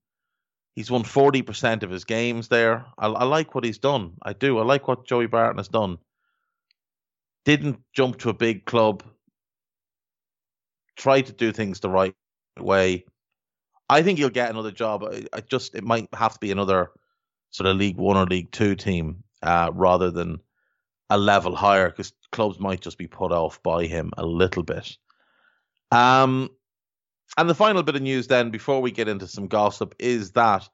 He's 0.77 0.91
won 0.91 1.03
forty 1.03 1.43
percent 1.43 1.83
of 1.83 1.91
his 1.91 2.05
games 2.05 2.49
there. 2.49 2.87
I, 2.99 3.09
I 3.09 3.25
like 3.25 3.55
what 3.55 3.65
he's 3.65 3.79
done. 3.79 4.13
I 4.23 4.35
do. 4.35 4.59
I 4.59 4.63
like 4.63 4.87
what 4.87 5.07
Joey 5.07 5.27
Barton 5.27 5.59
has 5.59 5.69
done. 5.69 5.99
Didn't 7.45 7.81
jump 7.93 8.19
to 8.19 8.29
a 8.29 8.35
big 8.35 8.65
club 8.67 9.03
Tried 10.97 11.27
to 11.27 11.33
do 11.33 11.53
things 11.53 11.81
the 11.81 11.91
right 11.91 12.15
way. 12.59 13.05
I 13.89 14.03
think 14.03 14.19
he'll 14.19 14.31
get 14.31 14.51
another 14.51 14.73
job. 14.73 15.05
I, 15.33 15.41
just 15.43 15.75
it 15.75 15.85
might 15.85 16.09
have 16.15 16.33
to 16.33 16.41
be 16.41 16.51
another 16.51 16.91
sort 17.51 17.67
of 17.67 17.77
League 17.77 17.99
One 17.99 18.17
or 18.17 18.25
League 18.25 18.51
Two 18.51 18.75
team 18.75 19.23
uh, 19.43 19.71
rather 19.75 20.11
than 20.11 20.41
a 21.11 21.19
level 21.19 21.55
higher 21.55 21.91
because 21.91 22.15
clubs 22.33 22.59
might 22.59 22.81
just 22.81 22.97
be 22.97 23.07
put 23.07 23.31
off 23.31 23.63
by 23.63 23.85
him 23.85 24.11
a 24.17 24.25
little 24.25 24.63
bit. 24.63 24.97
Um, 25.93 26.49
and 27.37 27.49
the 27.49 27.55
final 27.55 27.83
bit 27.83 27.97
of 27.97 28.03
news 28.03 28.27
then 28.27 28.51
before 28.51 28.81
we 28.81 28.91
get 28.91 29.09
into 29.09 29.27
some 29.27 29.49
gossip 29.49 29.95
is 29.99 30.33
that 30.33 30.69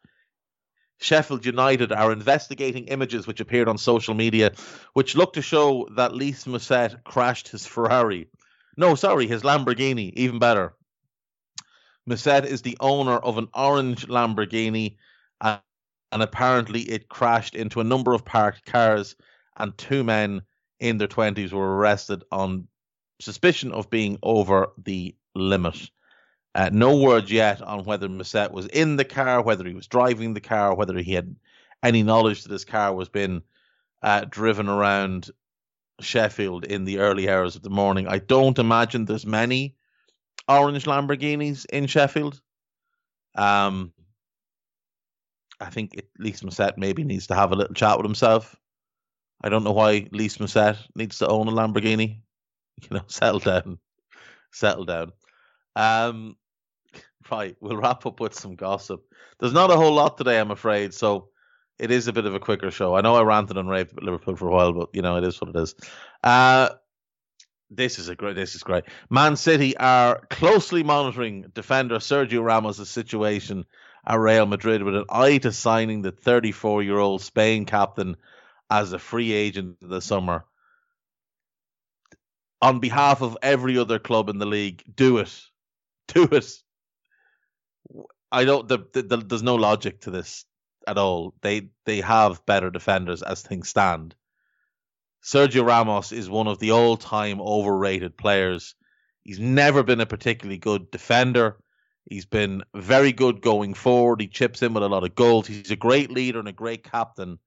Sheffield 1.00 1.44
United 1.44 1.90
are 1.92 2.12
investigating 2.12 2.84
images 2.86 3.26
which 3.26 3.40
appeared 3.40 3.68
on 3.68 3.76
social 3.76 4.14
media, 4.14 4.52
which 4.92 5.16
look 5.16 5.32
to 5.32 5.42
show 5.42 5.88
that 5.96 6.14
Lys 6.14 6.44
Mousset 6.44 7.02
crashed 7.02 7.48
his 7.48 7.66
Ferrari 7.66 8.28
no, 8.76 8.94
sorry, 8.94 9.26
his 9.26 9.42
Lamborghini, 9.42 10.12
even 10.14 10.38
better. 10.38 10.74
Mousset 12.08 12.44
is 12.46 12.62
the 12.62 12.76
owner 12.80 13.16
of 13.16 13.38
an 13.38 13.48
orange 13.54 14.06
Lamborghini, 14.06 14.96
and, 15.40 15.60
and 16.10 16.22
apparently 16.22 16.80
it 16.80 17.08
crashed 17.08 17.54
into 17.54 17.80
a 17.80 17.84
number 17.84 18.14
of 18.14 18.24
parked 18.24 18.64
cars, 18.64 19.14
and 19.56 19.76
two 19.76 20.02
men 20.02 20.42
in 20.80 20.98
their 20.98 21.08
20s 21.08 21.52
were 21.52 21.76
arrested 21.76 22.24
on 22.32 22.66
suspicion 23.20 23.72
of 23.72 23.90
being 23.90 24.18
over 24.22 24.68
the 24.78 25.14
limit. 25.34 25.90
Uh, 26.54 26.68
no 26.72 26.98
word 26.98 27.30
yet 27.30 27.62
on 27.62 27.84
whether 27.84 28.08
Mousset 28.08 28.52
was 28.52 28.66
in 28.66 28.96
the 28.96 29.04
car, 29.04 29.42
whether 29.42 29.66
he 29.66 29.74
was 29.74 29.86
driving 29.86 30.34
the 30.34 30.40
car, 30.40 30.74
whether 30.74 30.98
he 30.98 31.14
had 31.14 31.34
any 31.82 32.02
knowledge 32.02 32.42
that 32.42 32.52
his 32.52 32.64
car 32.64 32.94
was 32.94 33.08
being 33.08 33.42
uh, 34.02 34.26
driven 34.28 34.68
around 34.68 35.30
Sheffield 36.00 36.64
in 36.64 36.84
the 36.84 36.98
early 36.98 37.28
hours 37.30 37.56
of 37.56 37.62
the 37.62 37.70
morning. 37.70 38.06
I 38.06 38.18
don't 38.18 38.58
imagine 38.58 39.04
there's 39.04 39.26
many 39.26 39.76
orange 40.48 40.84
Lamborghinis 40.84 41.64
in 41.66 41.86
Sheffield. 41.86 42.40
Um, 43.34 43.92
I 45.60 45.70
think 45.70 45.96
at 45.96 46.04
least 46.18 46.44
Mousset 46.44 46.76
maybe 46.76 47.04
needs 47.04 47.28
to 47.28 47.34
have 47.34 47.52
a 47.52 47.56
little 47.56 47.74
chat 47.74 47.96
with 47.96 48.04
himself. 48.04 48.56
I 49.42 49.48
don't 49.48 49.64
know 49.64 49.72
why 49.72 50.08
Lys 50.12 50.38
Mousset 50.38 50.76
needs 50.94 51.18
to 51.18 51.28
own 51.28 51.48
a 51.48 51.52
Lamborghini. 51.52 52.20
You 52.90 52.96
know, 52.96 53.04
settle 53.06 53.38
down, 53.38 53.78
settle 54.50 54.86
down. 54.86 55.12
Um, 55.76 56.36
right, 57.30 57.56
we'll 57.60 57.76
wrap 57.76 58.06
up 58.06 58.20
with 58.20 58.34
some 58.34 58.56
gossip. 58.56 59.04
There's 59.38 59.52
not 59.52 59.70
a 59.70 59.76
whole 59.76 59.92
lot 59.94 60.18
today, 60.18 60.38
I'm 60.38 60.50
afraid. 60.50 60.94
So 60.94 61.28
it 61.78 61.90
is 61.90 62.08
a 62.08 62.12
bit 62.12 62.26
of 62.26 62.34
a 62.34 62.40
quicker 62.40 62.70
show. 62.70 62.94
I 62.94 63.00
know 63.00 63.16
I 63.16 63.22
ranted 63.22 63.56
and 63.56 63.68
raved 63.68 63.92
about 63.92 64.04
Liverpool 64.04 64.36
for 64.36 64.48
a 64.48 64.52
while, 64.52 64.72
but 64.72 64.90
you 64.92 65.02
know 65.02 65.16
it 65.16 65.24
is 65.24 65.40
what 65.40 65.50
it 65.50 65.56
is. 65.56 65.74
Uh, 66.22 66.70
this 67.70 67.98
is 67.98 68.08
a 68.08 68.14
great. 68.14 68.36
This 68.36 68.54
is 68.54 68.62
great. 68.62 68.84
Man 69.10 69.36
City 69.36 69.76
are 69.76 70.20
closely 70.30 70.82
monitoring 70.82 71.50
defender 71.54 71.96
Sergio 71.96 72.44
Ramos' 72.44 72.88
situation 72.88 73.64
at 74.06 74.18
Real 74.18 74.46
Madrid 74.46 74.82
with 74.82 74.94
an 74.94 75.04
eye 75.08 75.38
to 75.38 75.52
signing 75.52 76.02
the 76.02 76.12
34-year-old 76.12 77.22
Spain 77.22 77.64
captain 77.64 78.16
as 78.70 78.92
a 78.92 78.98
free 78.98 79.32
agent 79.32 79.76
the 79.80 80.00
summer. 80.00 80.44
On 82.60 82.78
behalf 82.78 83.22
of 83.22 83.38
every 83.42 83.78
other 83.78 83.98
club 83.98 84.28
in 84.28 84.38
the 84.38 84.46
league, 84.46 84.82
do 84.94 85.18
it, 85.18 85.40
do 86.08 86.24
it. 86.24 86.46
I 88.30 88.44
don't. 88.44 88.66
The, 88.66 88.78
the, 88.92 89.02
the, 89.02 89.16
there's 89.18 89.42
no 89.42 89.56
logic 89.56 90.00
to 90.02 90.10
this 90.10 90.44
at 90.86 90.98
all. 90.98 91.34
They 91.42 91.68
they 91.84 92.00
have 92.00 92.44
better 92.46 92.70
defenders 92.70 93.22
as 93.22 93.42
things 93.42 93.68
stand. 93.68 94.14
Sergio 95.22 95.64
Ramos 95.64 96.10
is 96.10 96.28
one 96.28 96.48
of 96.48 96.58
the 96.58 96.72
all-time 96.72 97.40
overrated 97.40 98.16
players. 98.16 98.74
He's 99.22 99.38
never 99.38 99.84
been 99.84 100.00
a 100.00 100.06
particularly 100.06 100.58
good 100.58 100.90
defender. 100.90 101.58
He's 102.10 102.26
been 102.26 102.64
very 102.74 103.12
good 103.12 103.40
going 103.40 103.74
forward. 103.74 104.20
He 104.20 104.26
chips 104.26 104.62
in 104.62 104.74
with 104.74 104.82
a 104.82 104.88
lot 104.88 105.04
of 105.04 105.14
goals. 105.14 105.46
He's 105.46 105.70
a 105.70 105.76
great 105.76 106.10
leader 106.10 106.40
and 106.40 106.48
a 106.48 106.52
great 106.52 106.82
captain. 106.82 107.38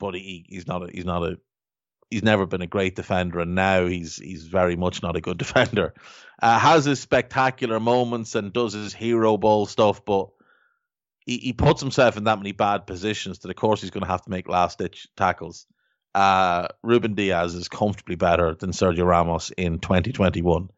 But 0.00 0.14
he, 0.14 0.46
he's 0.48 0.66
not 0.66 0.82
a, 0.82 0.90
he's 0.90 1.04
not 1.04 1.22
a 1.22 1.38
he's 2.14 2.22
never 2.22 2.46
been 2.46 2.62
a 2.62 2.66
great 2.68 2.94
defender, 2.94 3.40
and 3.40 3.56
now 3.56 3.86
he's 3.86 4.16
he's 4.16 4.44
very 4.44 4.76
much 4.76 5.02
not 5.02 5.16
a 5.16 5.20
good 5.20 5.36
defender. 5.44 5.92
Uh, 6.40 6.58
has 6.58 6.84
his 6.84 7.00
spectacular 7.00 7.80
moments 7.80 8.36
and 8.36 8.52
does 8.52 8.72
his 8.72 8.94
hero 8.94 9.36
ball 9.36 9.66
stuff, 9.66 10.04
but 10.04 10.28
he, 11.26 11.38
he 11.38 11.52
puts 11.52 11.80
himself 11.80 12.16
in 12.16 12.24
that 12.24 12.38
many 12.38 12.52
bad 12.52 12.86
positions 12.86 13.40
that 13.40 13.50
of 13.50 13.56
course 13.56 13.80
he's 13.80 13.90
going 13.90 14.04
to 14.04 14.10
have 14.10 14.22
to 14.22 14.30
make 14.30 14.48
last 14.48 14.78
ditch 14.78 15.08
tackles. 15.16 15.66
Uh, 16.14 16.68
Ruben 16.84 17.14
Dias 17.14 17.54
is 17.54 17.68
comfortably 17.68 18.14
better 18.14 18.54
than 18.54 18.70
Sergio 18.70 19.04
Ramos 19.04 19.50
in 19.50 19.80
2021. 19.80 20.68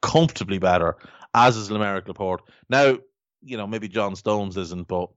Comfortably 0.00 0.58
better, 0.58 0.96
as 1.34 1.58
is 1.58 1.68
Aymeric 1.68 2.08
Laporte. 2.08 2.42
Now, 2.70 2.96
you 3.42 3.58
know, 3.58 3.66
maybe 3.66 3.88
John 3.88 4.16
Stones 4.16 4.56
isn't, 4.56 4.88
but 4.88 5.10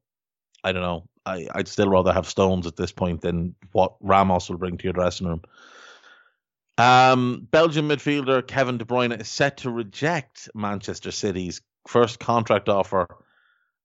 I 0.61 0.73
don't 0.73 0.81
know. 0.81 1.07
I, 1.29 1.47
I'd 1.53 1.67
still 1.67 1.89
rather 1.89 2.11
have 2.11 2.27
Stones 2.27 2.65
at 2.65 2.75
this 2.75 2.91
point 2.91 3.21
than 3.21 3.55
what 3.71 3.93
Ramos 4.01 4.49
will 4.49 4.57
bring 4.57 4.77
to 4.77 4.83
your 4.83 4.93
dressing 4.93 5.27
room. 5.27 5.41
Um, 6.77 7.47
Belgian 7.51 7.87
midfielder 7.87 8.45
Kevin 8.45 8.77
De 8.77 8.85
Bruyne 8.85 9.19
is 9.19 9.27
set 9.27 9.57
to 9.57 9.69
reject 9.69 10.49
Manchester 10.55 11.11
City's 11.11 11.61
first 11.87 12.19
contract 12.19 12.69
offer 12.69 13.07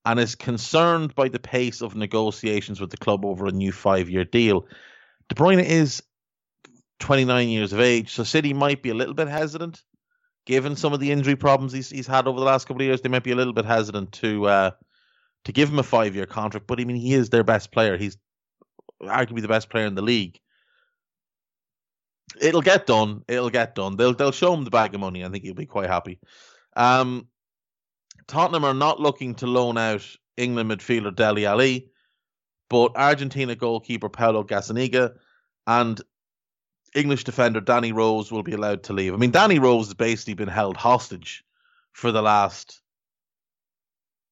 and 0.05 0.19
is 0.19 0.35
concerned 0.35 1.13
by 1.13 1.27
the 1.27 1.39
pace 1.39 1.81
of 1.81 1.95
negotiations 1.95 2.79
with 2.79 2.91
the 2.91 2.97
club 2.97 3.25
over 3.25 3.47
a 3.47 3.51
new 3.51 3.71
five 3.71 4.09
year 4.09 4.23
deal. 4.23 4.65
De 5.29 5.35
Bruyne 5.35 5.63
is 5.63 6.01
29 6.99 7.49
years 7.49 7.73
of 7.73 7.79
age, 7.79 8.13
so 8.13 8.23
City 8.23 8.53
might 8.53 8.81
be 8.81 8.91
a 8.91 8.93
little 8.93 9.13
bit 9.13 9.27
hesitant, 9.27 9.83
given 10.45 10.75
some 10.75 10.93
of 10.93 10.99
the 10.99 11.11
injury 11.11 11.35
problems 11.35 11.73
he's, 11.73 11.89
he's 11.89 12.07
had 12.07 12.27
over 12.27 12.39
the 12.39 12.45
last 12.45 12.65
couple 12.67 12.81
of 12.81 12.85
years. 12.85 13.01
They 13.01 13.09
might 13.09 13.23
be 13.23 13.31
a 13.31 13.35
little 13.35 13.53
bit 13.53 13.65
hesitant 13.65 14.13
to 14.13 14.45
uh, 14.47 14.71
to 15.45 15.51
give 15.51 15.69
him 15.69 15.79
a 15.79 15.83
five 15.83 16.15
year 16.15 16.25
contract. 16.25 16.67
But 16.67 16.79
I 16.79 16.85
mean, 16.85 16.97
he 16.97 17.13
is 17.13 17.29
their 17.29 17.43
best 17.43 17.71
player. 17.71 17.97
He's 17.97 18.17
arguably 19.01 19.41
the 19.41 19.47
best 19.47 19.69
player 19.69 19.85
in 19.85 19.95
the 19.95 20.01
league. 20.01 20.39
It'll 22.41 22.61
get 22.61 22.85
done. 22.85 23.23
It'll 23.27 23.49
get 23.49 23.75
done. 23.75 23.95
They'll 23.95 24.13
they'll 24.13 24.31
show 24.31 24.53
him 24.53 24.63
the 24.63 24.71
bag 24.71 24.93
of 24.93 24.99
money. 24.99 25.23
I 25.23 25.29
think 25.29 25.43
he'll 25.43 25.53
be 25.53 25.65
quite 25.65 25.89
happy. 25.89 26.19
Um, 26.75 27.27
Tottenham 28.27 28.65
are 28.65 28.73
not 28.73 28.99
looking 28.99 29.35
to 29.35 29.47
loan 29.47 29.77
out 29.77 30.05
England 30.35 30.71
midfielder 30.71 31.15
Dele 31.15 31.45
Alli, 31.45 31.89
but 32.69 32.97
Argentina 32.97 33.55
goalkeeper 33.55 34.09
Paulo 34.09 34.43
Gazzaniga 34.43 35.13
and 35.67 36.01
English 36.95 37.23
defender 37.23 37.61
Danny 37.61 37.91
Rose 37.91 38.31
will 38.31 38.43
be 38.43 38.53
allowed 38.53 38.83
to 38.83 38.93
leave. 38.93 39.13
I 39.13 39.17
mean, 39.17 39.31
Danny 39.31 39.59
Rose 39.59 39.87
has 39.87 39.93
basically 39.93 40.33
been 40.33 40.47
held 40.47 40.77
hostage 40.77 41.43
for 41.93 42.11
the 42.11 42.21
last 42.21 42.81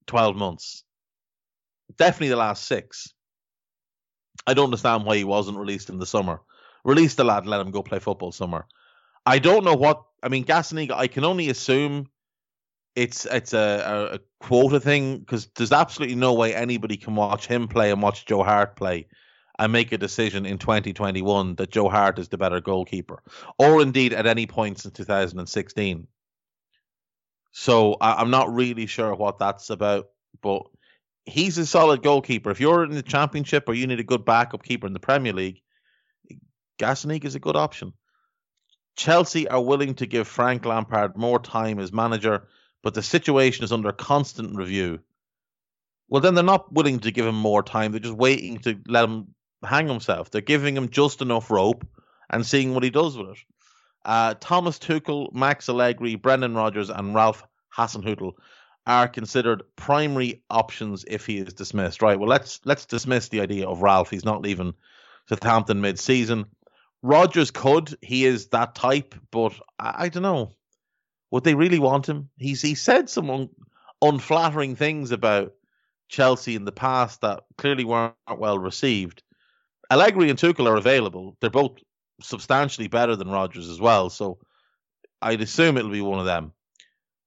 12 0.07 0.35
months. 0.35 0.83
Definitely 1.97 2.29
the 2.29 2.35
last 2.37 2.65
six. 2.65 3.13
I 4.45 4.53
don't 4.53 4.65
understand 4.65 5.05
why 5.05 5.17
he 5.17 5.23
wasn't 5.23 5.57
released 5.57 5.89
in 5.89 5.99
the 5.99 6.05
summer. 6.05 6.41
Release 6.83 7.15
the 7.15 7.23
lad, 7.23 7.45
let 7.45 7.61
him 7.61 7.71
go 7.71 7.81
play 7.81 7.99
football 7.99 8.31
summer. 8.31 8.65
I 9.25 9.39
don't 9.39 9.63
know 9.63 9.75
what. 9.75 10.03
I 10.21 10.29
mean, 10.29 10.43
Gazzaniga, 10.45 10.91
I 10.91 11.07
can 11.07 11.23
only 11.23 11.49
assume 11.49 12.09
it's 12.95 13.25
it's 13.25 13.53
a, 13.53 14.13
a 14.13 14.19
quota 14.45 14.79
thing 14.79 15.19
because 15.19 15.47
there's 15.55 15.71
absolutely 15.71 16.15
no 16.15 16.33
way 16.33 16.53
anybody 16.53 16.97
can 16.97 17.15
watch 17.15 17.47
him 17.47 17.67
play 17.67 17.91
and 17.91 18.01
watch 18.01 18.25
Joe 18.25 18.43
Hart 18.43 18.75
play 18.75 19.07
and 19.59 19.71
make 19.71 19.91
a 19.91 19.97
decision 19.97 20.45
in 20.45 20.57
2021 20.57 21.55
that 21.55 21.71
Joe 21.71 21.89
Hart 21.89 22.19
is 22.19 22.29
the 22.29 22.37
better 22.37 22.59
goalkeeper, 22.59 23.21
or 23.57 23.81
indeed 23.81 24.13
at 24.13 24.25
any 24.25 24.45
point 24.45 24.79
since 24.79 24.93
2016. 24.93 26.07
So 27.51 27.97
I, 28.01 28.21
am 28.21 28.31
not 28.31 28.53
really 28.53 28.87
sure 28.87 29.13
what 29.13 29.37
that's 29.37 29.69
about, 29.69 30.07
but 30.41 30.63
he's 31.25 31.57
a 31.57 31.65
solid 31.65 32.03
goalkeeper. 32.03 32.51
If 32.51 32.59
you're 32.59 32.83
in 32.83 32.91
the 32.91 33.01
Championship 33.01 33.67
or 33.67 33.73
you 33.73 33.87
need 33.87 33.99
a 33.99 34.03
good 34.03 34.25
backup 34.25 34.63
keeper 34.63 34.87
in 34.87 34.93
the 34.93 34.99
Premier 34.99 35.33
League, 35.33 35.61
Gazzaniga 36.79 37.25
is 37.25 37.35
a 37.35 37.39
good 37.39 37.55
option. 37.55 37.93
Chelsea 38.95 39.47
are 39.47 39.61
willing 39.61 39.95
to 39.95 40.05
give 40.05 40.27
Frank 40.27 40.65
Lampard 40.65 41.17
more 41.17 41.39
time 41.39 41.79
as 41.79 41.91
manager, 41.91 42.47
but 42.83 42.93
the 42.93 43.01
situation 43.01 43.63
is 43.63 43.71
under 43.71 43.91
constant 43.91 44.55
review. 44.55 44.99
Well, 46.09 46.21
then 46.21 46.35
they're 46.35 46.43
not 46.43 46.71
willing 46.71 46.99
to 46.99 47.11
give 47.11 47.25
him 47.25 47.35
more 47.35 47.63
time. 47.63 47.91
They're 47.91 47.99
just 47.99 48.15
waiting 48.15 48.59
to 48.59 48.79
let 48.87 49.05
him 49.05 49.33
hang 49.63 49.87
himself. 49.87 50.29
They're 50.29 50.41
giving 50.41 50.77
him 50.77 50.89
just 50.89 51.21
enough 51.21 51.49
rope 51.49 51.87
and 52.29 52.45
seeing 52.45 52.73
what 52.73 52.83
he 52.83 52.89
does 52.89 53.17
with 53.17 53.29
it. 53.29 53.37
Uh, 54.05 54.35
Thomas 54.39 54.77
Tuchel, 54.77 55.33
Max 55.33 55.69
Allegri, 55.69 56.15
Brendan 56.15 56.53
Rodgers, 56.53 56.89
and 56.89 57.15
Ralph 57.15 57.43
Hasenhüttl 57.75 58.33
are 58.85 59.07
considered 59.07 59.63
primary 59.75 60.43
options 60.49 61.05
if 61.07 61.25
he 61.25 61.37
is 61.37 61.53
dismissed. 61.53 62.01
Right. 62.01 62.19
Well, 62.19 62.29
let's 62.29 62.59
let's 62.65 62.85
dismiss 62.85 63.29
the 63.29 63.41
idea 63.41 63.67
of 63.67 63.81
Ralph. 63.81 64.09
He's 64.09 64.25
not 64.25 64.41
leaving 64.41 64.73
Southampton 65.29 65.81
mid-season. 65.81 66.45
Rodgers 67.01 67.51
could. 67.51 67.95
He 68.01 68.25
is 68.25 68.47
that 68.47 68.75
type, 68.75 69.15
but 69.31 69.53
I, 69.79 70.05
I 70.05 70.09
don't 70.09 70.23
know. 70.23 70.51
Would 71.31 71.43
they 71.43 71.55
really 71.55 71.79
want 71.79 72.07
him? 72.07 72.29
He's 72.37 72.61
he 72.61 72.75
said 72.75 73.09
some 73.09 73.29
un, 73.29 73.49
unflattering 74.01 74.75
things 74.75 75.11
about 75.11 75.53
Chelsea 76.09 76.55
in 76.55 76.65
the 76.65 76.71
past 76.71 77.21
that 77.21 77.43
clearly 77.57 77.85
weren't 77.85 78.13
well 78.37 78.59
received. 78.59 79.23
Allegri 79.89 80.29
and 80.29 80.39
Tuchel 80.39 80.67
are 80.67 80.75
available. 80.75 81.37
They're 81.39 81.49
both 81.49 81.77
substantially 82.21 82.87
better 82.87 83.15
than 83.15 83.29
Rodgers 83.29 83.69
as 83.69 83.79
well, 83.81 84.09
so 84.09 84.37
I'd 85.21 85.41
assume 85.41 85.77
it'll 85.77 85.91
be 85.91 86.01
one 86.01 86.19
of 86.19 86.25
them. 86.25 86.53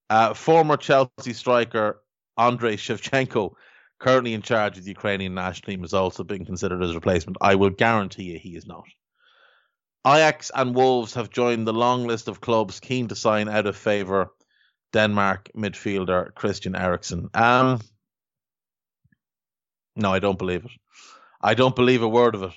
Uh, 0.08 0.34
former 0.34 0.76
Chelsea 0.76 1.32
striker 1.32 2.00
Andrei 2.36 2.76
Shevchenko, 2.76 3.54
currently 3.98 4.34
in 4.34 4.42
charge 4.42 4.78
of 4.78 4.84
the 4.84 4.90
Ukrainian 4.90 5.34
national 5.34 5.72
team, 5.72 5.84
is 5.84 5.94
also 5.94 6.22
being 6.22 6.44
considered 6.44 6.82
as 6.82 6.90
a 6.90 6.94
replacement. 6.94 7.38
I 7.40 7.54
will 7.54 7.70
guarantee 7.70 8.24
you 8.24 8.38
he 8.38 8.56
is 8.56 8.66
not. 8.66 8.84
Ajax 10.06 10.52
and 10.54 10.74
Wolves 10.74 11.14
have 11.14 11.30
joined 11.30 11.66
the 11.66 11.72
long 11.72 12.06
list 12.06 12.28
of 12.28 12.40
clubs 12.40 12.78
keen 12.78 13.08
to 13.08 13.16
sign 13.16 13.48
out 13.48 13.66
of 13.66 13.76
favour 13.76 14.30
Denmark 14.92 15.50
midfielder 15.56 16.32
Christian 16.34 16.76
Eriksen. 16.76 17.28
Um, 17.34 17.80
no, 19.96 20.12
I 20.12 20.20
don't 20.20 20.38
believe 20.38 20.64
it. 20.64 20.70
I 21.40 21.54
don't 21.54 21.74
believe 21.74 22.02
a 22.02 22.08
word 22.08 22.34
of 22.34 22.44
it. 22.44 22.52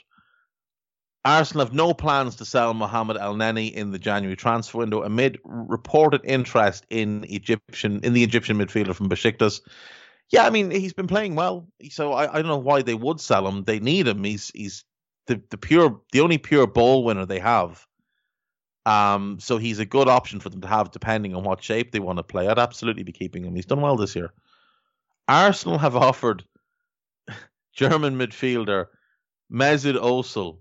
Arsenal 1.30 1.63
have 1.63 1.75
no 1.75 1.93
plans 1.93 2.36
to 2.38 2.45
sell 2.45 2.73
Mohamed 2.73 3.17
Elneny 3.17 3.71
in 3.71 3.91
the 3.91 3.99
January 3.99 4.36
transfer 4.36 4.80
window 4.80 5.03
amid 5.03 5.39
reported 5.43 6.21
interest 6.23 6.88
in 6.89 7.23
Egyptian 7.30 7.99
in 8.03 8.13
the 8.13 8.23
Egyptian 8.23 8.57
midfielder 8.57 8.95
from 8.95 9.09
Besiktas. 9.09 9.61
Yeah, 10.32 10.47
I 10.47 10.49
mean 10.49 10.71
he's 10.71 10.93
been 10.93 11.05
playing 11.05 11.36
well, 11.36 11.67
so 11.91 12.13
I, 12.13 12.34
I 12.34 12.41
don't 12.41 12.47
know 12.47 12.57
why 12.57 12.82
they 12.82 12.95
would 12.95 13.21
sell 13.21 13.47
him. 13.47 13.63
They 13.63 13.80
need 13.80 14.07
him. 14.07 14.23
He's 14.23 14.51
he's 14.55 14.84
the, 15.27 15.39
the 15.51 15.57
pure 15.57 16.01
the 16.11 16.21
only 16.21 16.39
pure 16.39 16.65
ball 16.65 17.03
winner 17.03 17.27
they 17.27 17.39
have. 17.39 17.86
Um, 18.88 19.38
so 19.39 19.57
he's 19.57 19.77
a 19.77 19.86
good 19.86 20.07
option 20.07 20.39
for 20.39 20.49
them 20.49 20.61
to 20.61 20.67
have 20.67 20.89
depending 20.89 21.36
on 21.36 21.43
what 21.43 21.63
shape 21.63 21.91
they 21.91 21.99
want 21.99 22.17
to 22.17 22.23
play. 22.23 22.47
I'd 22.47 22.57
absolutely 22.57 23.03
be 23.03 23.11
keeping 23.11 23.45
him. 23.45 23.53
He's 23.53 23.67
done 23.67 23.82
well 23.82 23.97
this 23.97 24.15
year. 24.15 24.34
Arsenal 25.27 25.77
have 25.77 25.95
offered 25.95 26.43
German 27.73 28.17
midfielder 28.17 28.88
Mesut 29.51 29.95
Ozil 29.95 30.57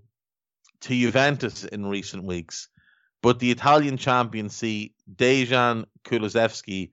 to 0.81 0.95
Juventus 0.95 1.65
in 1.65 1.85
recent 1.85 2.23
weeks, 2.23 2.69
but 3.21 3.39
the 3.39 3.51
Italian 3.51 3.97
champions 3.97 4.55
see 4.55 4.93
Dejan 5.13 5.85
Kulusevski 6.03 6.91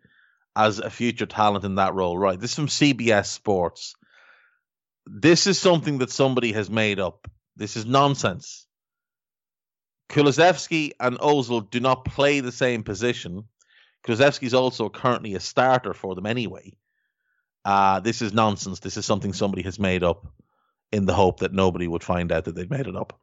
as 0.57 0.79
a 0.79 0.91
future 0.91 1.27
talent 1.27 1.65
in 1.65 1.77
that 1.77 1.95
role. 1.95 2.17
Right. 2.17 2.41
This 2.41 2.53
is 2.53 2.57
from 2.57 2.67
CBS 2.69 3.27
Sports. 3.27 3.95
This 5.07 5.47
is 5.47 5.59
something 5.59 5.99
that 5.99 6.11
somebody 6.11 6.53
has 6.53 6.71
made 6.71 6.99
up. 6.99 7.29
This 7.57 7.77
is 7.77 7.87
nonsense. 7.87 8.67
Kulusevski 10.09 10.93
and 10.99 11.19
Ozil 11.19 11.71
do 11.71 11.81
not 11.81 12.05
play 12.05 12.41
the 12.41 12.53
same 12.53 12.83
position. 12.83 13.45
Kulusevski 14.07 14.45
is 14.45 14.55
also 14.55 14.89
currently 14.89 15.35
a 15.35 15.41
starter 15.41 15.95
for 15.95 16.15
them 16.15 16.27
anyway. 16.27 16.73
Uh, 17.65 18.01
this 18.01 18.23
is 18.23 18.33
nonsense. 18.33 18.81
This 18.81 18.97
is 18.97 19.05
something 19.05 19.33
somebody 19.33 19.63
has 19.63 19.79
made 19.79 20.05
up 20.05 20.27
in 20.93 21.05
the 21.05 21.15
hope 21.15 21.41
that 21.41 21.53
nobody 21.53 21.89
would 21.89 22.05
find 22.05 22.31
out 22.31 22.45
that 22.45 22.55
they've 22.55 22.71
made 22.71 22.87
it 22.87 22.97
up. 22.97 23.19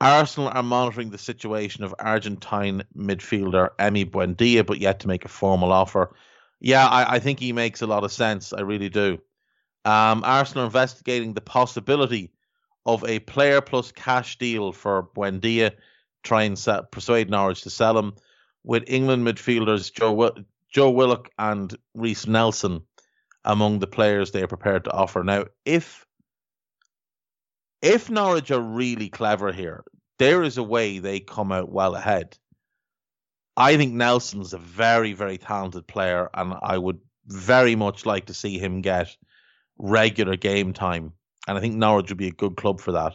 Arsenal 0.00 0.50
are 0.50 0.62
monitoring 0.62 1.10
the 1.10 1.18
situation 1.18 1.84
of 1.84 1.94
Argentine 1.98 2.82
midfielder 2.96 3.70
Emi 3.78 4.08
Buendia, 4.10 4.64
but 4.66 4.78
yet 4.78 5.00
to 5.00 5.08
make 5.08 5.24
a 5.24 5.28
formal 5.28 5.72
offer. 5.72 6.14
Yeah, 6.60 6.86
I, 6.86 7.16
I 7.16 7.18
think 7.18 7.40
he 7.40 7.52
makes 7.52 7.82
a 7.82 7.86
lot 7.86 8.04
of 8.04 8.12
sense. 8.12 8.52
I 8.52 8.60
really 8.60 8.88
do. 8.88 9.18
Um, 9.84 10.22
Arsenal 10.24 10.64
are 10.64 10.66
investigating 10.66 11.32
the 11.32 11.40
possibility 11.40 12.32
of 12.84 13.04
a 13.04 13.20
player 13.20 13.60
plus 13.60 13.92
cash 13.92 14.38
deal 14.38 14.72
for 14.72 15.08
Buendia, 15.14 15.72
try 16.22 16.44
and 16.44 16.66
persuade 16.90 17.30
Norwich 17.30 17.62
to 17.62 17.70
sell 17.70 17.98
him, 17.98 18.14
with 18.64 18.84
England 18.86 19.26
midfielders 19.26 19.92
Joe, 19.92 20.34
Joe 20.70 20.90
Willock 20.90 21.30
and 21.38 21.76
Reiss 21.94 22.26
Nelson 22.26 22.82
among 23.44 23.78
the 23.78 23.86
players 23.86 24.30
they 24.30 24.42
are 24.42 24.48
prepared 24.48 24.84
to 24.84 24.92
offer. 24.92 25.22
Now, 25.22 25.46
if 25.64 26.05
if 27.86 28.10
Norwich 28.10 28.50
are 28.50 28.60
really 28.60 29.08
clever 29.08 29.52
here, 29.52 29.84
there 30.18 30.42
is 30.42 30.58
a 30.58 30.62
way 30.62 30.98
they 30.98 31.20
come 31.20 31.52
out 31.52 31.70
well 31.70 31.94
ahead. 31.94 32.36
I 33.56 33.76
think 33.76 33.94
Nelson's 33.94 34.52
a 34.52 34.58
very, 34.58 35.12
very 35.12 35.38
talented 35.38 35.86
player, 35.86 36.28
and 36.34 36.54
I 36.62 36.78
would 36.78 36.98
very 37.26 37.76
much 37.76 38.04
like 38.04 38.26
to 38.26 38.34
see 38.34 38.58
him 38.58 38.80
get 38.80 39.16
regular 39.78 40.36
game 40.36 40.72
time. 40.72 41.12
And 41.46 41.56
I 41.56 41.60
think 41.60 41.76
Norwich 41.76 42.10
would 42.10 42.18
be 42.18 42.26
a 42.26 42.32
good 42.32 42.56
club 42.56 42.80
for 42.80 42.92
that. 42.92 43.14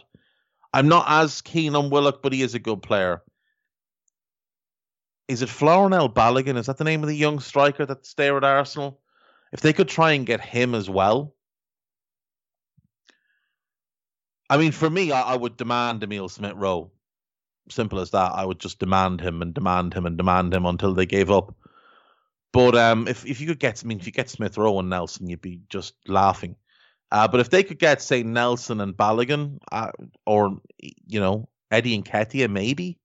I'm 0.72 0.88
not 0.88 1.04
as 1.06 1.42
keen 1.42 1.76
on 1.76 1.90
Willock, 1.90 2.22
but 2.22 2.32
he 2.32 2.40
is 2.40 2.54
a 2.54 2.58
good 2.58 2.82
player. 2.82 3.22
Is 5.28 5.42
it 5.42 5.50
Florinel 5.50 6.12
Balogun? 6.12 6.56
Is 6.56 6.66
that 6.66 6.78
the 6.78 6.84
name 6.84 7.02
of 7.02 7.08
the 7.08 7.16
young 7.16 7.40
striker 7.40 7.84
that's 7.84 8.14
there 8.14 8.38
at 8.38 8.44
Arsenal? 8.44 9.00
If 9.52 9.60
they 9.60 9.74
could 9.74 9.88
try 9.88 10.12
and 10.12 10.24
get 10.24 10.40
him 10.40 10.74
as 10.74 10.88
well, 10.88 11.34
I 14.52 14.58
mean, 14.58 14.72
for 14.72 14.90
me, 14.90 15.12
I, 15.12 15.22
I 15.22 15.34
would 15.34 15.56
demand 15.56 16.02
Emil 16.02 16.28
Smith 16.28 16.52
Rowe. 16.56 16.90
Simple 17.70 18.00
as 18.00 18.10
that. 18.10 18.32
I 18.32 18.44
would 18.44 18.58
just 18.58 18.78
demand 18.78 19.18
him 19.18 19.40
and 19.40 19.54
demand 19.54 19.94
him 19.94 20.04
and 20.04 20.18
demand 20.18 20.52
him 20.52 20.66
until 20.66 20.92
they 20.92 21.06
gave 21.06 21.30
up. 21.30 21.56
But 22.52 22.76
um, 22.76 23.08
if 23.08 23.24
if 23.24 23.40
you 23.40 23.46
could 23.46 23.60
get, 23.60 23.82
I 23.82 23.86
mean, 23.86 23.98
if 23.98 24.04
you 24.04 24.12
get 24.12 24.28
Smith 24.28 24.58
Rowe 24.58 24.78
and 24.78 24.90
Nelson, 24.90 25.26
you'd 25.26 25.40
be 25.40 25.62
just 25.70 25.94
laughing. 26.06 26.56
Uh, 27.10 27.28
but 27.28 27.40
if 27.40 27.48
they 27.48 27.62
could 27.62 27.78
get, 27.78 28.02
say, 28.02 28.22
Nelson 28.22 28.82
and 28.82 28.94
Balogun, 28.94 29.56
uh, 29.72 29.92
or 30.26 30.58
you 31.06 31.18
know, 31.18 31.48
Eddie 31.70 32.02
Nketiah, 32.02 32.50
maybe. 32.50 32.98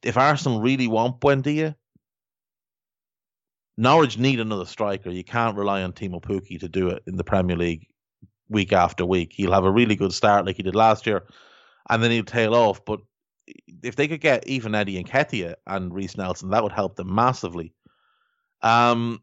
If 0.00 0.16
Arsenal 0.16 0.60
really 0.60 0.86
want 0.86 1.18
Buendia, 1.18 1.74
Norwich 3.76 4.16
need 4.16 4.38
another 4.38 4.64
striker. 4.64 5.10
You 5.10 5.24
can't 5.24 5.56
rely 5.56 5.82
on 5.82 5.92
Teemu 5.92 6.22
Pukki 6.22 6.60
to 6.60 6.68
do 6.68 6.90
it 6.90 7.02
in 7.08 7.16
the 7.16 7.24
Premier 7.24 7.56
League 7.56 7.88
week 8.50 8.72
after 8.72 9.06
week. 9.06 9.32
He'll 9.32 9.52
have 9.52 9.64
a 9.64 9.70
really 9.70 9.96
good 9.96 10.12
start 10.12 10.44
like 10.44 10.56
he 10.56 10.62
did 10.62 10.74
last 10.74 11.06
year, 11.06 11.24
and 11.88 12.02
then 12.02 12.10
he'll 12.10 12.24
tail 12.24 12.54
off. 12.54 12.84
But 12.84 13.00
if 13.82 13.96
they 13.96 14.08
could 14.08 14.20
get 14.20 14.46
even 14.46 14.74
Eddie 14.74 15.02
Nketiah 15.02 15.54
and 15.66 15.94
Reiss 15.94 16.16
Nelson, 16.16 16.50
that 16.50 16.62
would 16.62 16.72
help 16.72 16.96
them 16.96 17.14
massively. 17.14 17.72
Um, 18.62 19.22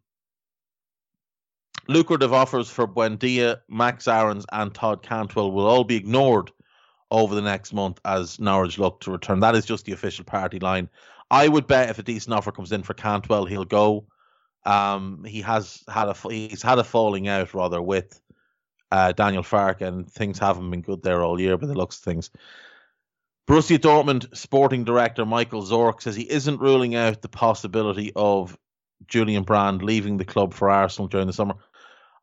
lucrative 1.87 2.33
offers 2.33 2.69
for 2.69 2.87
Buendia, 2.87 3.59
Max 3.69 4.07
Aarons, 4.07 4.45
and 4.51 4.73
Todd 4.73 5.03
Cantwell 5.03 5.51
will 5.51 5.67
all 5.67 5.83
be 5.83 5.95
ignored 5.95 6.51
over 7.11 7.35
the 7.35 7.41
next 7.41 7.73
month 7.73 7.99
as 8.05 8.39
Norwich 8.39 8.79
look 8.79 8.99
to 9.01 9.11
return. 9.11 9.39
That 9.39 9.55
is 9.55 9.65
just 9.65 9.85
the 9.85 9.93
official 9.93 10.25
party 10.25 10.59
line. 10.59 10.89
I 11.29 11.47
would 11.47 11.67
bet 11.67 11.89
if 11.89 11.99
a 11.99 12.03
decent 12.03 12.33
offer 12.33 12.51
comes 12.51 12.71
in 12.71 12.83
for 12.83 12.93
Cantwell, 12.93 13.45
he'll 13.45 13.65
go. 13.65 14.07
Um, 14.65 15.23
he 15.25 15.41
has 15.41 15.83
had 15.89 16.09
a 16.09 16.15
he's 16.29 16.61
had 16.61 16.79
a 16.79 16.83
falling 16.83 17.27
out 17.27 17.53
rather 17.53 17.81
with 17.81 18.19
uh, 18.91 19.11
Daniel 19.11 19.43
Farke, 19.43 19.81
and 19.81 20.09
things 20.11 20.39
haven't 20.39 20.69
been 20.69 20.81
good 20.81 21.03
there 21.03 21.23
all 21.23 21.39
year. 21.39 21.57
But 21.57 21.67
the 21.67 21.75
looks 21.75 21.97
of 21.97 22.03
things, 22.03 22.29
Borussia 23.47 23.77
Dortmund 23.77 24.35
sporting 24.35 24.83
director 24.83 25.25
Michael 25.25 25.63
Zorc 25.63 26.01
says 26.01 26.15
he 26.15 26.29
isn't 26.29 26.59
ruling 26.59 26.95
out 26.95 27.21
the 27.21 27.29
possibility 27.29 28.11
of 28.15 28.57
Julian 29.07 29.43
Brandt 29.43 29.83
leaving 29.83 30.17
the 30.17 30.25
club 30.25 30.53
for 30.53 30.69
Arsenal 30.69 31.07
during 31.07 31.27
the 31.27 31.33
summer. 31.33 31.55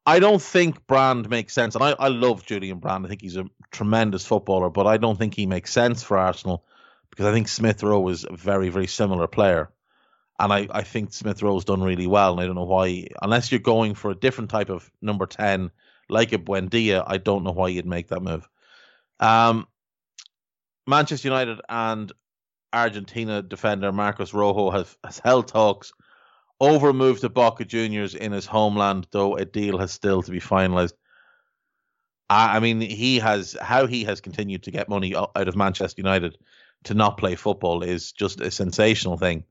I 0.06 0.18
don't 0.18 0.42
think 0.42 0.86
Brandt 0.86 1.30
makes 1.30 1.54
sense, 1.54 1.74
and 1.74 1.82
I, 1.82 1.92
I 1.98 2.08
love 2.08 2.44
Julian 2.44 2.78
Brandt. 2.78 3.06
I 3.06 3.08
think 3.08 3.22
he's 3.22 3.38
a 3.38 3.48
tremendous 3.70 4.26
footballer, 4.26 4.68
but 4.68 4.86
I 4.86 4.98
don't 4.98 5.18
think 5.18 5.34
he 5.34 5.46
makes 5.46 5.72
sense 5.72 6.02
for 6.02 6.18
Arsenal 6.18 6.64
because 7.08 7.26
I 7.26 7.32
think 7.32 7.48
Smith 7.48 7.82
Rowe 7.82 8.08
is 8.08 8.26
a 8.28 8.36
very, 8.36 8.68
very 8.68 8.86
similar 8.86 9.26
player. 9.26 9.70
And 10.38 10.52
I, 10.52 10.66
I 10.70 10.82
think 10.82 11.12
Smith 11.12 11.42
Rowe's 11.42 11.64
done 11.64 11.82
really 11.82 12.06
well, 12.08 12.32
and 12.32 12.40
I 12.40 12.46
don't 12.46 12.56
know 12.56 12.64
why, 12.64 13.06
unless 13.22 13.50
you're 13.50 13.60
going 13.60 13.94
for 13.94 14.10
a 14.10 14.16
different 14.16 14.50
type 14.50 14.68
of 14.68 14.90
number 15.00 15.26
10, 15.26 15.70
like 16.08 16.32
a 16.32 16.38
Buendia, 16.38 17.02
I 17.06 17.18
don't 17.18 17.44
know 17.44 17.52
why 17.52 17.68
you'd 17.68 17.86
make 17.86 18.08
that 18.08 18.22
move. 18.22 18.48
Um, 19.20 19.66
Manchester 20.86 21.28
United 21.28 21.60
and 21.68 22.12
Argentina 22.72 23.42
defender 23.42 23.92
Marcos 23.92 24.34
Rojo 24.34 24.70
has, 24.70 24.96
has 25.04 25.18
held 25.18 25.48
talks 25.48 25.92
over 26.60 26.92
move 26.92 27.20
to 27.20 27.28
Boca 27.28 27.64
Juniors 27.64 28.14
in 28.14 28.32
his 28.32 28.46
homeland, 28.46 29.06
though 29.10 29.36
a 29.36 29.44
deal 29.44 29.78
has 29.78 29.92
still 29.92 30.22
to 30.22 30.30
be 30.30 30.40
finalised. 30.40 30.92
I, 32.28 32.56
I 32.56 32.60
mean, 32.60 32.80
he 32.80 33.18
has 33.18 33.56
how 33.60 33.86
he 33.86 34.04
has 34.04 34.20
continued 34.20 34.64
to 34.64 34.70
get 34.70 34.88
money 34.88 35.14
out 35.16 35.48
of 35.48 35.56
Manchester 35.56 36.00
United 36.00 36.36
to 36.84 36.94
not 36.94 37.16
play 37.16 37.34
football 37.34 37.82
is 37.82 38.12
just 38.12 38.40
a 38.40 38.50
sensational 38.50 39.16
thing. 39.16 39.44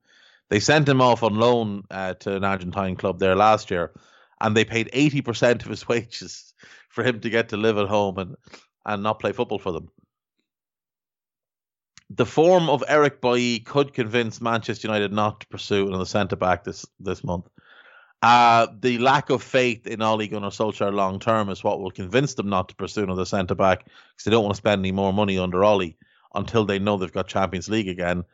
They 0.50 0.60
sent 0.60 0.88
him 0.88 1.00
off 1.00 1.22
on 1.22 1.36
loan 1.36 1.84
uh, 1.90 2.14
to 2.14 2.36
an 2.36 2.44
Argentine 2.44 2.96
club 2.96 3.18
there 3.18 3.34
last 3.34 3.70
year, 3.70 3.92
and 4.40 4.56
they 4.56 4.64
paid 4.64 4.90
eighty 4.92 5.20
percent 5.20 5.62
of 5.62 5.70
his 5.70 5.88
wages 5.88 6.54
for 6.88 7.04
him 7.04 7.20
to 7.20 7.30
get 7.30 7.50
to 7.50 7.56
live 7.56 7.78
at 7.78 7.88
home 7.88 8.18
and 8.18 8.36
and 8.86 9.02
not 9.02 9.20
play 9.20 9.32
football 9.32 9.58
for 9.58 9.72
them 9.72 9.88
the 12.10 12.26
form 12.26 12.68
of 12.68 12.84
Eric 12.86 13.20
Bailly 13.20 13.60
could 13.60 13.92
convince 13.94 14.40
Manchester 14.40 14.88
United 14.88 15.12
not 15.12 15.40
to 15.40 15.46
pursue 15.48 15.88
another 15.88 16.04
centre 16.04 16.36
back 16.36 16.64
this 16.64 16.86
this 17.00 17.24
month. 17.24 17.48
Uh, 18.22 18.68
the 18.80 18.98
lack 18.98 19.28
of 19.30 19.42
faith 19.42 19.86
in 19.86 20.00
Ole 20.00 20.26
Gunnar 20.26 20.48
Solskjaer 20.48 20.92
long 20.92 21.18
term 21.18 21.50
is 21.50 21.62
what 21.62 21.80
will 21.80 21.90
convince 21.90 22.34
them 22.34 22.48
not 22.48 22.68
to 22.70 22.74
pursue 22.74 23.02
another 23.02 23.26
centre 23.26 23.54
back 23.54 23.84
because 23.84 24.24
they 24.24 24.30
don't 24.30 24.44
want 24.44 24.54
to 24.54 24.58
spend 24.58 24.80
any 24.80 24.92
more 24.92 25.12
money 25.12 25.38
under 25.38 25.62
Ole 25.64 25.96
until 26.34 26.64
they 26.64 26.78
know 26.78 26.96
they've 26.96 27.12
got 27.12 27.28
Champions 27.28 27.68
League 27.68 27.88
again. 27.88 28.24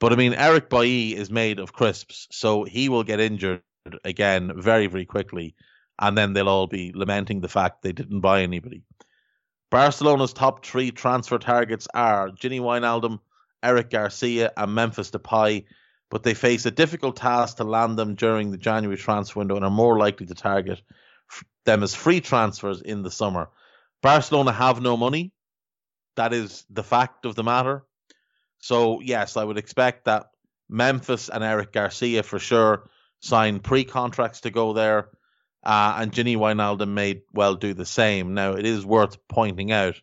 But 0.00 0.12
I 0.12 0.16
mean, 0.16 0.34
Eric 0.34 0.70
Bailly 0.70 1.14
is 1.14 1.30
made 1.30 1.58
of 1.58 1.72
crisps, 1.72 2.26
so 2.30 2.64
he 2.64 2.88
will 2.88 3.04
get 3.04 3.20
injured 3.20 3.62
again 4.04 4.52
very, 4.56 4.86
very 4.86 5.04
quickly, 5.04 5.54
and 5.98 6.16
then 6.16 6.32
they'll 6.32 6.48
all 6.48 6.66
be 6.66 6.92
lamenting 6.94 7.40
the 7.40 7.48
fact 7.48 7.82
they 7.82 7.92
didn't 7.92 8.20
buy 8.20 8.42
anybody. 8.42 8.82
Barcelona's 9.70 10.32
top 10.32 10.64
three 10.64 10.90
transfer 10.90 11.38
targets 11.38 11.88
are 11.94 12.28
Gini 12.28 12.60
Wijnaldum, 12.60 13.18
Eric 13.62 13.90
Garcia, 13.90 14.52
and 14.56 14.74
Memphis 14.74 15.10
Depay, 15.10 15.64
but 16.10 16.22
they 16.22 16.34
face 16.34 16.66
a 16.66 16.70
difficult 16.70 17.16
task 17.16 17.56
to 17.56 17.64
land 17.64 17.98
them 17.98 18.14
during 18.14 18.50
the 18.50 18.58
January 18.58 18.96
transfer 18.96 19.38
window 19.38 19.56
and 19.56 19.64
are 19.64 19.70
more 19.70 19.98
likely 19.98 20.26
to 20.26 20.34
target 20.34 20.80
them 21.64 21.82
as 21.82 21.94
free 21.94 22.20
transfers 22.20 22.82
in 22.82 23.02
the 23.02 23.10
summer. 23.10 23.48
Barcelona 24.02 24.52
have 24.52 24.80
no 24.80 24.96
money. 24.96 25.32
That 26.16 26.32
is 26.32 26.64
the 26.70 26.84
fact 26.84 27.24
of 27.24 27.34
the 27.34 27.42
matter. 27.42 27.84
So, 28.58 29.00
yes, 29.00 29.36
I 29.36 29.44
would 29.44 29.58
expect 29.58 30.04
that 30.04 30.26
Memphis 30.68 31.28
and 31.28 31.42
Eric 31.42 31.72
Garcia 31.72 32.22
for 32.22 32.38
sure 32.38 32.88
sign 33.24 33.60
pre 33.60 33.84
contracts 33.84 34.42
to 34.42 34.50
go 34.50 34.72
there 34.72 35.08
uh, 35.64 35.96
and 35.98 36.12
Gini 36.12 36.36
Wijnaldum 36.36 36.90
may 36.90 37.22
well 37.32 37.54
do 37.54 37.72
the 37.72 37.86
same. 37.86 38.34
Now, 38.34 38.52
it 38.52 38.66
is 38.66 38.84
worth 38.84 39.16
pointing 39.28 39.72
out 39.72 40.00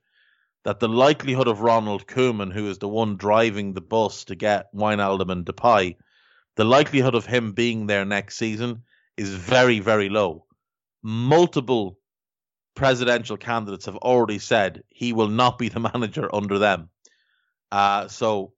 that 0.64 0.80
the 0.80 0.90
likelihood 0.90 1.48
of 1.48 1.62
Ronald 1.62 2.08
Koeman, 2.08 2.52
who 2.52 2.68
is 2.68 2.80
the 2.80 2.88
one 2.88 3.16
driving 3.16 3.74
the 3.74 3.82
bus 3.82 4.26
to 4.26 4.36
get 4.36 4.74
Wijnaldum 4.74 5.32
and 5.32 5.46
Depay, 5.46 5.98
the 6.56 6.64
likelihood 6.66 7.16
of 7.16 7.26
him 7.26 7.54
being 7.54 7.86
there 7.86 8.06
next 8.06 8.38
season 8.38 8.84
is 9.18 9.30
very, 9.30 9.80
very 9.80 10.10
low. 10.10 10.46
Multiple 11.04 11.98
presidential 12.76 13.38
candidates 13.38 13.86
have 13.86 13.98
already 13.98 14.40
said 14.40 14.84
he 14.90 15.14
will 15.14 15.28
not 15.28 15.60
be 15.60 15.70
the 15.70 15.80
manager 15.94 16.34
under 16.34 16.58
them. 16.58 16.90
Uh, 17.72 18.08
so, 18.08 18.54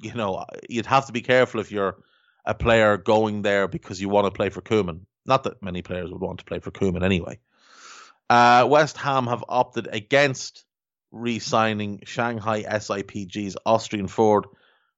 you 0.00 0.14
know, 0.14 0.44
you'd 0.68 0.86
have 0.86 1.06
to 1.06 1.12
be 1.12 1.20
careful 1.20 1.60
if 1.60 1.72
you're 1.72 1.96
a 2.44 2.54
player 2.54 2.96
going 2.96 3.42
there 3.42 3.68
because 3.68 4.00
you 4.00 4.08
want 4.08 4.26
to 4.26 4.30
play 4.30 4.50
for 4.50 4.60
Koeman. 4.60 5.00
Not 5.26 5.44
that 5.44 5.62
many 5.62 5.82
players 5.82 6.10
would 6.10 6.20
want 6.20 6.40
to 6.40 6.44
play 6.44 6.58
for 6.58 6.70
Koeman 6.70 7.02
anyway. 7.02 7.38
Uh, 8.28 8.66
West 8.68 8.96
Ham 8.98 9.26
have 9.26 9.44
opted 9.48 9.88
against 9.90 10.64
re-signing 11.12 12.00
Shanghai 12.04 12.62
SIPG's 12.62 13.56
Austrian 13.64 14.08
forward 14.08 14.46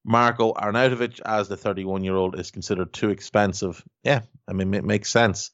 Marko 0.04 0.52
Arnautovic 0.52 1.20
as 1.24 1.48
the 1.48 1.56
31-year-old 1.56 2.38
is 2.38 2.52
considered 2.52 2.92
too 2.92 3.10
expensive. 3.10 3.82
Yeah, 4.04 4.22
I 4.48 4.52
mean 4.52 4.72
it 4.74 4.84
makes 4.84 5.10
sense. 5.10 5.50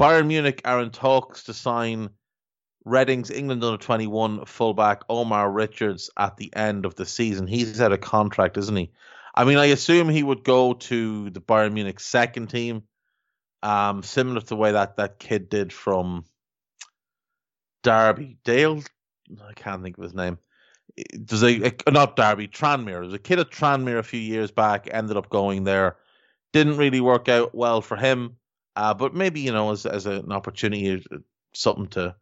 Bayern 0.00 0.26
Munich 0.26 0.62
are 0.64 0.82
in 0.82 0.90
talks 0.90 1.44
to 1.44 1.54
sign 1.54 2.10
Reading's 2.84 3.30
England 3.30 3.62
under 3.62 3.76
21 3.76 4.46
fullback 4.46 5.02
Omar 5.08 5.50
Richards 5.50 6.10
at 6.16 6.36
the 6.36 6.54
end 6.54 6.86
of 6.86 6.94
the 6.94 7.04
season. 7.04 7.46
He's 7.46 7.80
out 7.80 7.92
of 7.92 8.00
contract, 8.00 8.56
isn't 8.56 8.76
he? 8.76 8.90
I 9.34 9.44
mean, 9.44 9.58
I 9.58 9.66
assume 9.66 10.08
he 10.08 10.22
would 10.22 10.44
go 10.44 10.72
to 10.74 11.30
the 11.30 11.40
Bayern 11.40 11.72
Munich 11.72 12.00
second 12.00 12.48
team, 12.48 12.82
um, 13.62 14.02
similar 14.02 14.40
to 14.40 14.46
the 14.46 14.56
way 14.56 14.72
that 14.72 14.96
that 14.96 15.18
kid 15.18 15.48
did 15.48 15.72
from 15.72 16.24
Derby. 17.82 18.38
Dale, 18.44 18.82
I 19.46 19.52
can't 19.54 19.82
think 19.82 19.98
of 19.98 20.04
his 20.04 20.14
name. 20.14 20.38
There's 21.12 21.44
a, 21.44 21.72
a 21.86 21.90
not 21.90 22.16
Derby, 22.16 22.48
Tranmere. 22.48 23.02
There's 23.02 23.12
a 23.12 23.18
kid 23.18 23.38
at 23.38 23.50
Tranmere 23.50 23.98
a 23.98 24.02
few 24.02 24.20
years 24.20 24.50
back, 24.50 24.88
ended 24.90 25.16
up 25.16 25.28
going 25.28 25.64
there. 25.64 25.96
Didn't 26.52 26.78
really 26.78 27.00
work 27.00 27.28
out 27.28 27.54
well 27.54 27.80
for 27.80 27.96
him, 27.96 28.36
uh, 28.74 28.94
but 28.94 29.14
maybe 29.14 29.40
you 29.40 29.52
know 29.52 29.70
as 29.70 29.86
as 29.86 30.06
an 30.06 30.32
opportunity, 30.32 31.04
something 31.52 31.86
to 31.88 32.16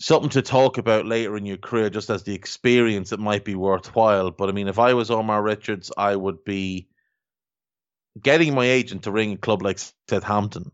something 0.00 0.30
to 0.30 0.42
talk 0.42 0.78
about 0.78 1.04
later 1.04 1.36
in 1.36 1.44
your 1.44 1.58
career, 1.58 1.90
just 1.90 2.08
as 2.08 2.22
the 2.22 2.34
experience, 2.34 3.12
it 3.12 3.20
might 3.20 3.44
be 3.44 3.54
worthwhile. 3.54 4.30
But 4.30 4.48
I 4.48 4.52
mean, 4.52 4.66
if 4.66 4.78
I 4.78 4.94
was 4.94 5.10
Omar 5.10 5.42
Richards, 5.42 5.92
I 5.96 6.16
would 6.16 6.42
be 6.42 6.88
getting 8.20 8.54
my 8.54 8.64
agent 8.64 9.04
to 9.04 9.12
ring 9.12 9.34
a 9.34 9.36
club 9.36 9.62
like 9.62 9.78
Southampton, 10.08 10.72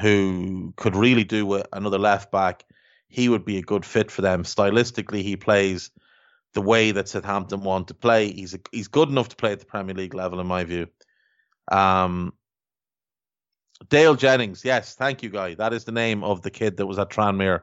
who 0.00 0.72
could 0.76 0.94
really 0.94 1.24
do 1.24 1.44
with 1.44 1.66
another 1.72 1.98
left 1.98 2.30
back. 2.30 2.64
He 3.08 3.28
would 3.28 3.44
be 3.44 3.58
a 3.58 3.62
good 3.62 3.84
fit 3.84 4.12
for 4.12 4.22
them. 4.22 4.44
Stylistically, 4.44 5.22
he 5.22 5.36
plays 5.36 5.90
the 6.54 6.62
way 6.62 6.92
that 6.92 7.08
Southampton 7.08 7.62
want 7.62 7.88
to 7.88 7.94
play. 7.94 8.32
He's 8.32 8.54
a, 8.54 8.60
he's 8.70 8.88
good 8.88 9.08
enough 9.08 9.30
to 9.30 9.36
play 9.36 9.52
at 9.52 9.58
the 9.58 9.66
Premier 9.66 9.94
League 9.94 10.14
level, 10.14 10.38
in 10.38 10.46
my 10.46 10.62
view. 10.62 10.86
Um, 11.70 12.32
Dale 13.88 14.14
Jennings, 14.14 14.64
yes, 14.64 14.94
thank 14.94 15.22
you, 15.24 15.30
guy. 15.30 15.54
That 15.54 15.72
is 15.72 15.84
the 15.84 15.92
name 15.92 16.22
of 16.22 16.42
the 16.42 16.50
kid 16.50 16.76
that 16.76 16.86
was 16.86 16.98
at 16.98 17.10
Tranmere 17.10 17.62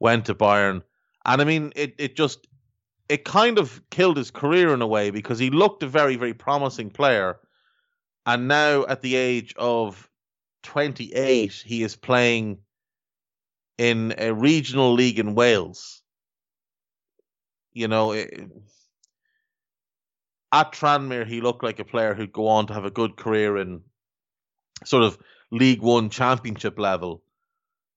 went 0.00 0.26
to 0.26 0.34
Bayern, 0.34 0.82
and 1.24 1.42
I 1.42 1.44
mean 1.44 1.72
it 1.76 1.94
it 1.98 2.16
just 2.16 2.46
it 3.08 3.24
kind 3.24 3.58
of 3.58 3.82
killed 3.90 4.16
his 4.16 4.30
career 4.30 4.72
in 4.72 4.82
a 4.82 4.86
way 4.86 5.10
because 5.10 5.38
he 5.38 5.50
looked 5.50 5.82
a 5.82 5.88
very 5.88 6.16
very 6.16 6.34
promising 6.34 6.90
player, 6.90 7.38
and 8.26 8.48
now 8.48 8.84
at 8.86 9.02
the 9.02 9.16
age 9.16 9.54
of 9.56 10.08
28 10.62 11.52
he 11.64 11.82
is 11.82 11.96
playing 11.96 12.58
in 13.78 14.14
a 14.18 14.32
regional 14.32 14.92
league 14.92 15.18
in 15.18 15.34
Wales. 15.34 16.02
You 17.72 17.88
know, 17.88 18.12
it, 18.12 18.32
at 20.52 20.70
Tranmere, 20.70 21.26
he 21.26 21.40
looked 21.40 21.64
like 21.64 21.80
a 21.80 21.84
player 21.84 22.14
who'd 22.14 22.32
go 22.32 22.46
on 22.46 22.68
to 22.68 22.74
have 22.74 22.84
a 22.84 22.90
good 22.90 23.16
career 23.16 23.56
in 23.56 23.82
sort 24.84 25.02
of 25.02 25.18
League 25.50 25.82
One 25.82 26.10
Championship 26.10 26.78
level. 26.78 27.23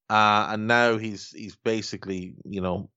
Uh, 0.10 0.48
and 0.52 0.68
now 0.68 0.98
he's 0.98 1.32
he's 1.32 1.56
basically, 1.56 2.36
you 2.46 2.62
know, 2.62 2.90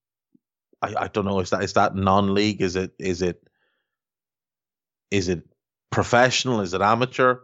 I, 0.80 0.94
I 0.96 1.08
don't 1.08 1.24
know 1.24 1.40
is 1.40 1.50
that 1.50 1.64
is 1.64 1.74
that 1.74 1.94
non-league? 1.94 2.62
Is 2.62 2.76
it 2.76 2.92
is 2.98 3.22
it 3.22 3.42
is 5.10 5.28
it 5.28 5.42
professional? 5.90 6.60
Is 6.60 6.74
it 6.74 6.80
amateur? 6.80 7.40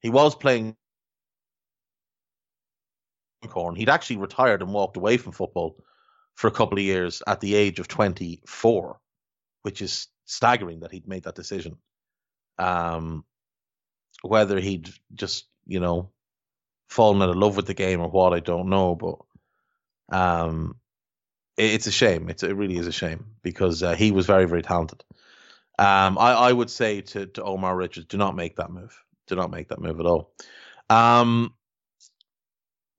He 0.00 0.10
was 0.10 0.34
playing 0.34 0.76
corn. 3.48 3.74
He'd 3.74 3.88
actually 3.88 4.18
retired 4.18 4.62
and 4.62 4.72
walked 4.72 4.96
away 4.96 5.16
from 5.16 5.32
football 5.32 5.76
for 6.34 6.48
a 6.48 6.52
couple 6.52 6.78
of 6.78 6.84
years 6.84 7.22
at 7.26 7.40
the 7.40 7.54
age 7.54 7.80
of 7.80 7.88
24, 7.88 8.98
which 9.62 9.82
is 9.82 10.08
staggering 10.24 10.80
that 10.80 10.92
he'd 10.92 11.08
made 11.08 11.24
that 11.24 11.34
decision. 11.34 11.76
Um, 12.58 13.24
whether 14.22 14.58
he'd 14.60 14.90
just, 15.14 15.46
you 15.66 15.80
know, 15.80 16.10
fallen 16.90 17.22
out 17.22 17.30
of 17.30 17.36
love 17.36 17.56
with 17.56 17.66
the 17.66 17.74
game 17.74 18.00
or 18.00 18.08
what, 18.10 18.34
I 18.34 18.40
don't 18.40 18.68
know. 18.68 18.94
But 18.94 20.16
um, 20.16 20.76
it, 21.56 21.72
it's 21.72 21.86
a 21.86 21.92
shame. 21.92 22.28
It's, 22.28 22.42
it 22.42 22.56
really 22.56 22.76
is 22.76 22.86
a 22.86 22.92
shame 22.92 23.26
because 23.42 23.82
uh, 23.82 23.94
he 23.94 24.10
was 24.10 24.26
very, 24.26 24.46
very 24.46 24.62
talented. 24.62 25.02
Um, 25.78 26.18
I, 26.18 26.32
I 26.32 26.52
would 26.52 26.68
say 26.68 27.00
to, 27.00 27.26
to 27.26 27.42
Omar 27.42 27.74
Richards, 27.74 28.06
do 28.06 28.18
not 28.18 28.36
make 28.36 28.56
that 28.56 28.70
move. 28.70 28.94
Do 29.28 29.36
not 29.36 29.50
make 29.50 29.68
that 29.68 29.80
move 29.80 30.00
at 30.00 30.06
all. 30.06 30.32
Um, 30.90 31.54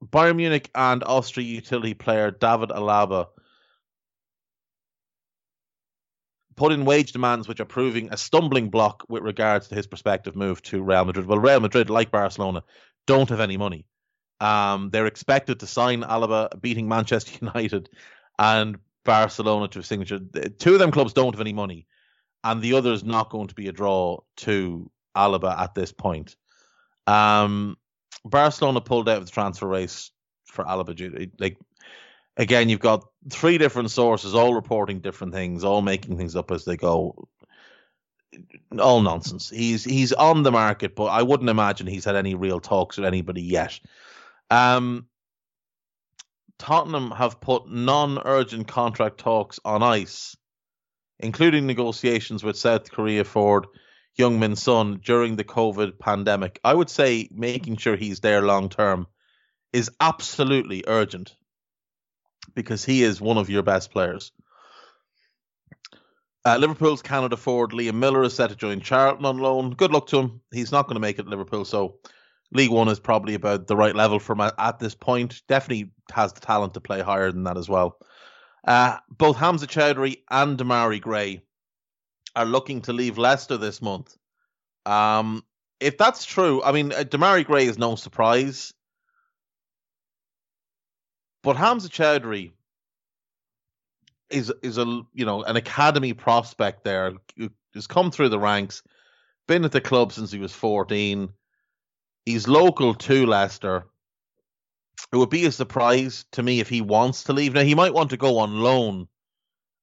Bayern 0.04 0.38
Munich 0.38 0.72
and 0.74 1.04
Austria 1.04 1.46
utility 1.46 1.94
player 1.94 2.32
David 2.32 2.70
Alaba 2.70 3.28
put 6.56 6.72
in 6.72 6.86
wage 6.86 7.12
demands 7.12 7.48
which 7.48 7.60
are 7.60 7.66
proving 7.66 8.10
a 8.12 8.18
stumbling 8.18 8.70
block 8.70 9.04
with 9.10 9.24
regards 9.24 9.68
to 9.68 9.76
his 9.76 9.88
prospective 9.88 10.36
move 10.36 10.62
to 10.62 10.82
Real 10.82 11.06
Madrid. 11.06 11.26
Well, 11.26 11.39
Real 11.39 11.60
Madrid, 11.60 11.89
like 11.89 12.12
Barcelona, 12.12 12.64
don't 13.08 13.30
have 13.30 13.39
any 13.39 13.58
money. 13.58 13.86
Um, 14.39 14.89
they're 14.89 15.06
expected 15.06 15.60
to 15.60 15.68
sign 15.68 16.02
Alaba, 16.02 16.60
beating 16.60 16.88
Manchester 16.88 17.38
United 17.45 17.89
and 18.39 18.78
Barcelona 19.06 19.68
to 19.70 19.80
a 19.80 19.84
signature. 19.84 20.20
Two 20.58 20.74
of 20.74 20.80
them 20.80 20.91
clubs 20.91 21.14
don't 21.14 21.34
have 21.34 21.41
any 21.41 21.54
money, 21.54 21.88
and 22.43 22.62
the 22.62 22.74
other 22.74 22.91
is 22.91 23.04
not 23.04 23.30
going 23.30 23.47
to 23.47 23.56
be 23.56 23.68
a 23.68 23.72
draw 23.72 24.20
to 24.38 24.89
Alaba 25.16 25.58
at 25.58 25.76
this 25.76 25.91
point. 25.91 26.36
Um, 27.08 27.78
Barcelona 28.26 28.82
pulled 28.82 29.10
out 29.10 29.18
of 29.18 29.26
the 29.26 29.32
transfer 29.32 29.68
race 29.68 30.12
for 30.45 30.66
Alaba. 30.66 31.32
Like 31.39 31.58
again, 32.38 32.70
you've 32.70 32.80
got 32.80 33.06
three 33.30 33.58
different 33.58 33.91
sources, 33.91 34.36
all 34.36 34.54
reporting 34.54 34.99
different 34.99 35.34
things, 35.34 35.64
all 35.64 35.82
making 35.82 36.18
things 36.18 36.36
up 36.36 36.52
as 36.52 36.66
they 36.66 36.78
go. 36.78 37.28
All 38.79 39.01
nonsense. 39.01 39.49
He's 39.49 39.84
he's 39.84 40.13
on 40.13 40.43
the 40.43 40.51
market, 40.51 40.95
but 40.95 41.05
I 41.05 41.21
wouldn't 41.21 41.49
imagine 41.49 41.88
he's 41.88 42.05
had 42.05 42.15
any 42.15 42.36
real 42.36 42.59
talks 42.59 42.97
with 42.97 43.05
anybody 43.05 43.41
yet. 43.41 43.79
Um, 44.49 45.07
Tottenham 46.57 47.11
have 47.11 47.41
put 47.41 47.69
non-urgent 47.69 48.67
contract 48.67 49.17
talks 49.17 49.59
on 49.65 49.82
ice, 49.82 50.38
including 51.19 51.65
negotiations 51.65 52.43
with 52.43 52.57
South 52.57 52.91
Korea 52.91 53.23
forward 53.23 53.67
Heung-min 54.17 54.55
Son 54.55 54.99
during 55.03 55.36
the 55.36 55.43
COVID 55.43 55.97
pandemic. 55.99 56.59
I 56.63 56.73
would 56.73 56.89
say 56.89 57.29
making 57.32 57.77
sure 57.77 57.95
he's 57.95 58.19
there 58.19 58.41
long 58.41 58.69
term 58.69 59.07
is 59.73 59.89
absolutely 59.99 60.84
urgent 60.86 61.36
because 62.53 62.84
he 62.84 63.03
is 63.03 63.21
one 63.21 63.38
of 63.38 63.49
your 63.49 63.63
best 63.63 63.91
players. 63.91 64.32
Uh, 66.44 66.58
Liverpool's 66.58 67.04
Canada 67.04 67.38
forward 67.38 67.72
Liam 67.72 67.96
Millar 67.96 68.24
is 68.24 68.34
set 68.34 68.50
to 68.50 68.56
join 68.56 68.82
Charlton 68.82 69.26
on 69.26 69.38
loan. 69.38 69.72
Good 69.72 69.92
luck 69.92 70.08
to 70.08 70.20
him. 70.20 70.42
He's 70.52 70.72
not 70.72 70.88
going 70.88 70.96
to 70.96 71.02
make 71.02 71.20
it 71.20 71.28
Liverpool, 71.28 71.66
so 71.66 72.00
League 72.52 72.72
One 72.72 72.88
is 72.88 73.00
probably 73.00 73.36
about 73.36 73.68
the 73.68 73.76
right 73.76 73.96
level 73.96 74.20
for 74.20 74.34
him 74.34 74.52
at 74.58 74.80
this 74.80 74.96
point. 74.96 75.42
Definitely 75.48 75.92
has 76.12 76.34
the 76.34 76.42
talent 76.42 76.74
to 76.74 76.82
play 76.82 77.02
higher 77.02 77.32
than 77.32 77.44
that 77.44 77.58
as 77.58 77.70
well. 77.70 77.98
Uh, 78.68 78.98
both 79.10 79.38
Hamza 79.38 79.68
Choudhury 79.68 80.18
and 80.30 80.58
Demarai 80.58 81.00
Gray 81.00 81.44
are 82.36 82.46
looking 82.46 82.82
to 82.82 82.94
leave 82.94 83.18
Leicester 83.18 83.58
this 83.58 83.82
month. 83.82 84.16
Um, 84.86 85.44
if 85.80 85.98
that's 85.98 86.26
true, 86.26 86.64
I 86.64 86.72
mean, 86.72 86.92
uh, 86.92 87.04
Demarai 87.04 87.46
Gray 87.46 87.68
is 87.68 87.78
no 87.78 87.96
surprise. 87.96 88.74
But 91.44 91.56
Hamza 91.56 91.89
Choudhury 91.89 92.52
is 94.32 94.51
is 94.61 94.77
a 94.77 94.86
you 95.13 95.25
know 95.25 95.43
an 95.43 95.55
academy 95.55 96.13
prospect 96.13 96.84
there. 96.84 97.13
He's 97.73 97.88
come 97.88 98.11
through 98.11 98.29
the 98.29 98.39
ranks, 98.39 98.84
been 99.47 99.65
at 99.65 99.71
the 99.71 99.82
club 99.82 100.11
since 100.11 100.32
he 100.32 100.39
was 100.39 100.53
fourteen. 100.53 101.29
He's 102.25 102.47
local 102.47 102.93
to 102.93 103.25
Leicester. 103.25 103.88
It 105.11 105.17
would 105.17 105.29
be 105.29 105.45
a 105.45 105.51
surprise 105.51 106.25
to 106.34 106.43
me 106.43 106.59
if 106.59 106.69
he 106.69 106.82
wants 106.82 107.23
to 107.23 107.34
leave. 107.34 107.53
Now 107.53 107.63
he 107.63 107.75
might 107.75 107.93
want 107.93 108.11
to 108.11 108.17
go 108.17 108.38
on 108.38 108.61
loan 108.61 109.07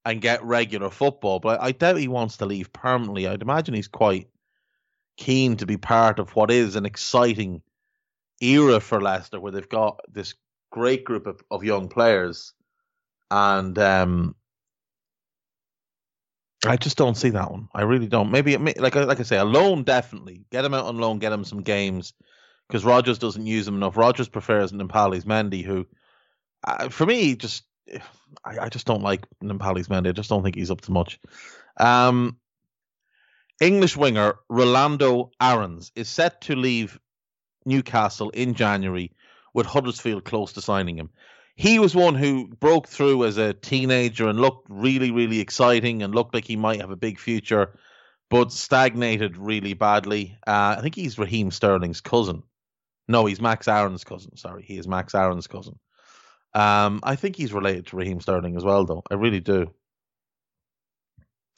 and 0.05 0.21
get 0.21 0.43
regular 0.43 0.89
football, 0.89 1.39
but 1.39 1.61
I 1.61 1.73
doubt 1.73 1.97
he 1.97 2.07
wants 2.07 2.37
to 2.37 2.45
leave 2.45 2.71
permanently. 2.71 3.27
I'd 3.27 3.41
imagine 3.41 3.73
he's 3.73 3.87
quite 3.89 4.29
keen 5.17 5.57
to 5.57 5.65
be 5.65 5.77
part 5.77 6.19
of 6.19 6.35
what 6.35 6.49
is 6.49 6.75
an 6.75 6.85
exciting 6.85 7.61
era 8.41 8.79
for 8.79 9.01
Leicester, 9.01 9.39
where 9.39 9.51
they've 9.51 9.67
got 9.67 9.99
this 10.09 10.33
great 10.71 11.03
group 11.03 11.27
of, 11.27 11.43
of 11.51 11.63
young 11.63 11.89
players, 11.89 12.53
and 13.29 13.77
um, 13.77 14.35
I 16.65 16.75
just 16.75 16.97
don't 16.97 17.15
see 17.15 17.29
that 17.29 17.51
one. 17.51 17.69
I 17.73 17.83
really 17.83 18.07
don't. 18.07 18.31
Maybe 18.31 18.57
like 18.57 18.95
like 18.95 19.19
I 19.19 19.23
say, 19.23 19.37
a 19.37 19.45
loan 19.45 19.83
definitely 19.83 20.43
get 20.51 20.65
him 20.65 20.73
out 20.73 20.85
on 20.85 20.97
loan, 20.97 21.19
get 21.19 21.31
him 21.31 21.45
some 21.45 21.61
games 21.61 22.13
because 22.67 22.83
Rodgers 22.83 23.17
doesn't 23.17 23.45
use 23.45 23.67
him 23.67 23.75
enough. 23.75 23.95
Rodgers 23.95 24.27
prefers 24.27 24.71
Nampalys 24.71 25.23
Mendy, 25.23 25.63
who 25.63 25.87
uh, 26.65 26.89
for 26.89 27.05
me 27.05 27.35
just 27.35 27.63
I, 28.43 28.59
I, 28.59 28.69
just 28.69 28.85
don't 28.85 29.01
like 29.01 29.25
Nampalys 29.41 29.87
Mendy. 29.87 30.09
I 30.09 30.11
just 30.11 30.29
don't 30.29 30.43
think 30.43 30.55
he's 30.55 30.71
up 30.71 30.81
to 30.81 30.91
much. 30.91 31.19
Um, 31.77 32.37
English 33.61 33.97
winger 33.97 34.35
Rolando 34.49 35.31
Aarons 35.41 35.91
is 35.95 36.09
set 36.09 36.41
to 36.41 36.55
leave 36.55 36.99
Newcastle 37.65 38.29
in 38.31 38.53
January 38.53 39.11
with 39.53 39.65
Huddersfield 39.65 40.25
close 40.25 40.53
to 40.53 40.61
signing 40.61 40.97
him. 40.97 41.09
He 41.59 41.77
was 41.77 41.93
one 41.93 42.15
who 42.15 42.47
broke 42.47 42.87
through 42.87 43.25
as 43.25 43.37
a 43.37 43.51
teenager 43.51 44.29
and 44.29 44.39
looked 44.39 44.65
really, 44.69 45.11
really 45.11 45.41
exciting 45.41 46.01
and 46.01 46.15
looked 46.15 46.33
like 46.33 46.45
he 46.45 46.55
might 46.55 46.79
have 46.79 46.89
a 46.89 46.95
big 46.95 47.19
future, 47.19 47.77
but 48.29 48.53
stagnated 48.53 49.35
really 49.35 49.73
badly. 49.73 50.37
Uh, 50.47 50.75
I 50.77 50.81
think 50.81 50.95
he's 50.95 51.19
Raheem 51.19 51.51
Sterling's 51.51 51.99
cousin. 51.99 52.43
No, 53.09 53.25
he's 53.25 53.41
Max 53.41 53.67
Aaron's 53.67 54.05
cousin. 54.05 54.37
Sorry, 54.37 54.63
he 54.63 54.77
is 54.77 54.87
Max 54.87 55.13
Aaron's 55.13 55.47
cousin. 55.47 55.77
Um, 56.53 57.01
I 57.03 57.17
think 57.17 57.35
he's 57.35 57.51
related 57.51 57.87
to 57.87 57.97
Raheem 57.97 58.21
Sterling 58.21 58.55
as 58.55 58.63
well, 58.63 58.85
though. 58.85 59.03
I 59.11 59.15
really 59.15 59.41
do. 59.41 59.69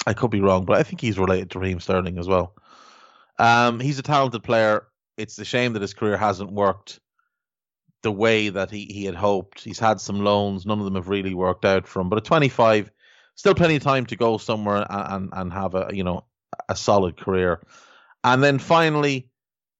I 0.07 0.13
could 0.13 0.31
be 0.31 0.41
wrong, 0.41 0.65
but 0.65 0.77
I 0.77 0.81
think 0.81 0.99
he's 0.99 1.19
related 1.19 1.51
to 1.51 1.59
Raheem 1.59 1.79
Sterling 1.79 2.17
as 2.17 2.27
well. 2.27 2.55
Um, 3.37 3.79
he's 3.79 3.99
a 3.99 4.01
talented 4.01 4.41
player. 4.41 4.87
It's 5.15 5.37
a 5.37 5.45
shame 5.45 5.73
that 5.73 5.83
his 5.83 5.93
career 5.93 6.17
hasn't 6.17 6.51
worked 6.51 6.99
the 8.01 8.11
way 8.11 8.49
that 8.49 8.71
he, 8.71 8.85
he 8.85 9.05
had 9.05 9.15
hoped. 9.15 9.63
He's 9.63 9.79
had 9.79 10.01
some 10.01 10.23
loans, 10.23 10.65
none 10.65 10.79
of 10.79 10.85
them 10.85 10.95
have 10.95 11.09
really 11.09 11.33
worked 11.33 11.65
out 11.65 11.87
for 11.87 12.01
him. 12.01 12.09
But 12.09 12.17
at 12.17 12.25
25, 12.25 12.91
still 13.35 13.55
plenty 13.55 13.75
of 13.75 13.83
time 13.83 14.05
to 14.07 14.15
go 14.15 14.37
somewhere 14.37 14.85
and, 14.89 15.29
and, 15.33 15.53
have 15.53 15.75
a 15.75 15.89
you 15.93 16.03
know 16.03 16.25
a 16.69 16.75
solid 16.75 17.17
career. 17.17 17.61
And 18.23 18.43
then 18.43 18.59
finally, 18.59 19.29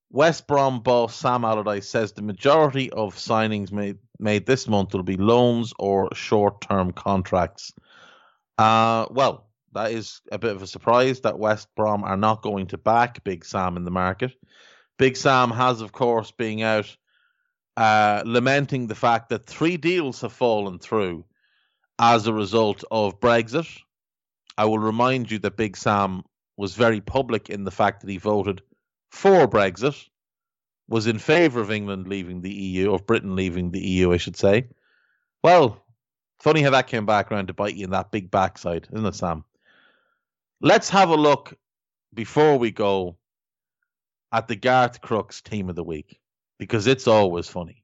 West 0.10 0.48
Brom 0.48 0.82
boss 0.82 1.16
Sam 1.16 1.46
Allardyce 1.46 1.88
says 1.88 2.12
the 2.12 2.22
majority 2.22 2.90
of 2.92 3.16
signings 3.16 3.72
made 3.72 3.98
made 4.20 4.46
this 4.46 4.68
month 4.68 4.94
will 4.94 5.04
be 5.04 5.18
loans 5.18 5.74
or 5.80 6.10
short 6.14 6.62
term 6.62 6.92
contracts. 6.92 7.74
Uh, 8.58 9.08
well, 9.10 9.48
that 9.74 9.92
is 9.92 10.22
a 10.32 10.38
bit 10.38 10.56
of 10.56 10.62
a 10.62 10.68
surprise 10.68 11.22
that 11.22 11.40
West 11.40 11.68
Brom 11.76 12.04
are 12.04 12.18
not 12.18 12.42
going 12.42 12.68
to 12.68 12.78
back 12.78 13.24
Big 13.24 13.46
Sam 13.46 13.78
in 13.78 13.86
the 13.86 13.92
market. 13.92 14.34
Big 14.98 15.18
Sam 15.18 15.50
has, 15.50 15.82
of 15.82 15.92
course, 15.92 16.32
being 16.32 16.62
out 16.62 16.96
uh, 17.78 18.24
lamenting 18.26 18.88
the 18.88 18.96
fact 18.96 19.30
that 19.30 19.46
three 19.46 19.78
deals 19.78 20.22
have 20.22 20.34
fallen 20.34 20.80
through 20.80 21.26
as 22.00 22.28
a 22.28 22.34
result 22.34 22.84
of 22.92 23.20
Brexit. 23.20 23.68
I 24.58 24.66
will 24.66 24.80
remind 24.80 25.32
you 25.32 25.40
that 25.40 25.58
Big 25.58 25.78
Sam 25.78 26.24
was 26.58 26.76
very 26.76 27.02
public 27.02 27.50
in 27.50 27.64
the 27.64 27.72
fact 27.72 28.02
that 28.02 28.10
he 28.10 28.18
voted 28.18 28.62
for 29.10 29.48
Brexit, 29.48 30.08
was 30.88 31.08
in 31.08 31.20
favour 31.20 31.62
of 31.62 31.72
England 31.72 32.08
leaving 32.08 32.42
the 32.42 32.54
EU, 32.54 32.94
of 32.94 33.06
Britain 33.06 33.36
leaving 33.36 33.72
the 33.72 33.80
EU, 33.80 34.14
I 34.14 34.18
should 34.18 34.38
say. 34.38 34.68
Well, 35.44 35.84
funny 36.40 36.62
how 36.62 36.72
that 36.72 36.88
came 36.88 37.06
back 37.06 37.32
around 37.32 37.48
to 37.48 37.54
bite 37.54 37.76
you 37.76 37.86
in 37.86 37.92
that 37.92 38.12
big 38.12 38.30
backside, 38.30 38.88
isn't 38.92 39.06
it, 39.06 39.16
Sam? 39.16 39.46
Let's 40.60 40.90
have 40.90 41.10
a 41.10 41.16
look 41.16 41.54
before 42.14 42.58
we 42.58 42.72
go 42.72 43.18
at 44.32 44.48
the 44.48 44.56
Garth 44.56 45.02
Crooks 45.02 45.42
team 45.42 45.70
of 45.70 45.76
the 45.76 45.84
week 45.84 46.21
because 46.62 46.86
it's 46.86 47.08
always 47.08 47.48
funny. 47.50 47.84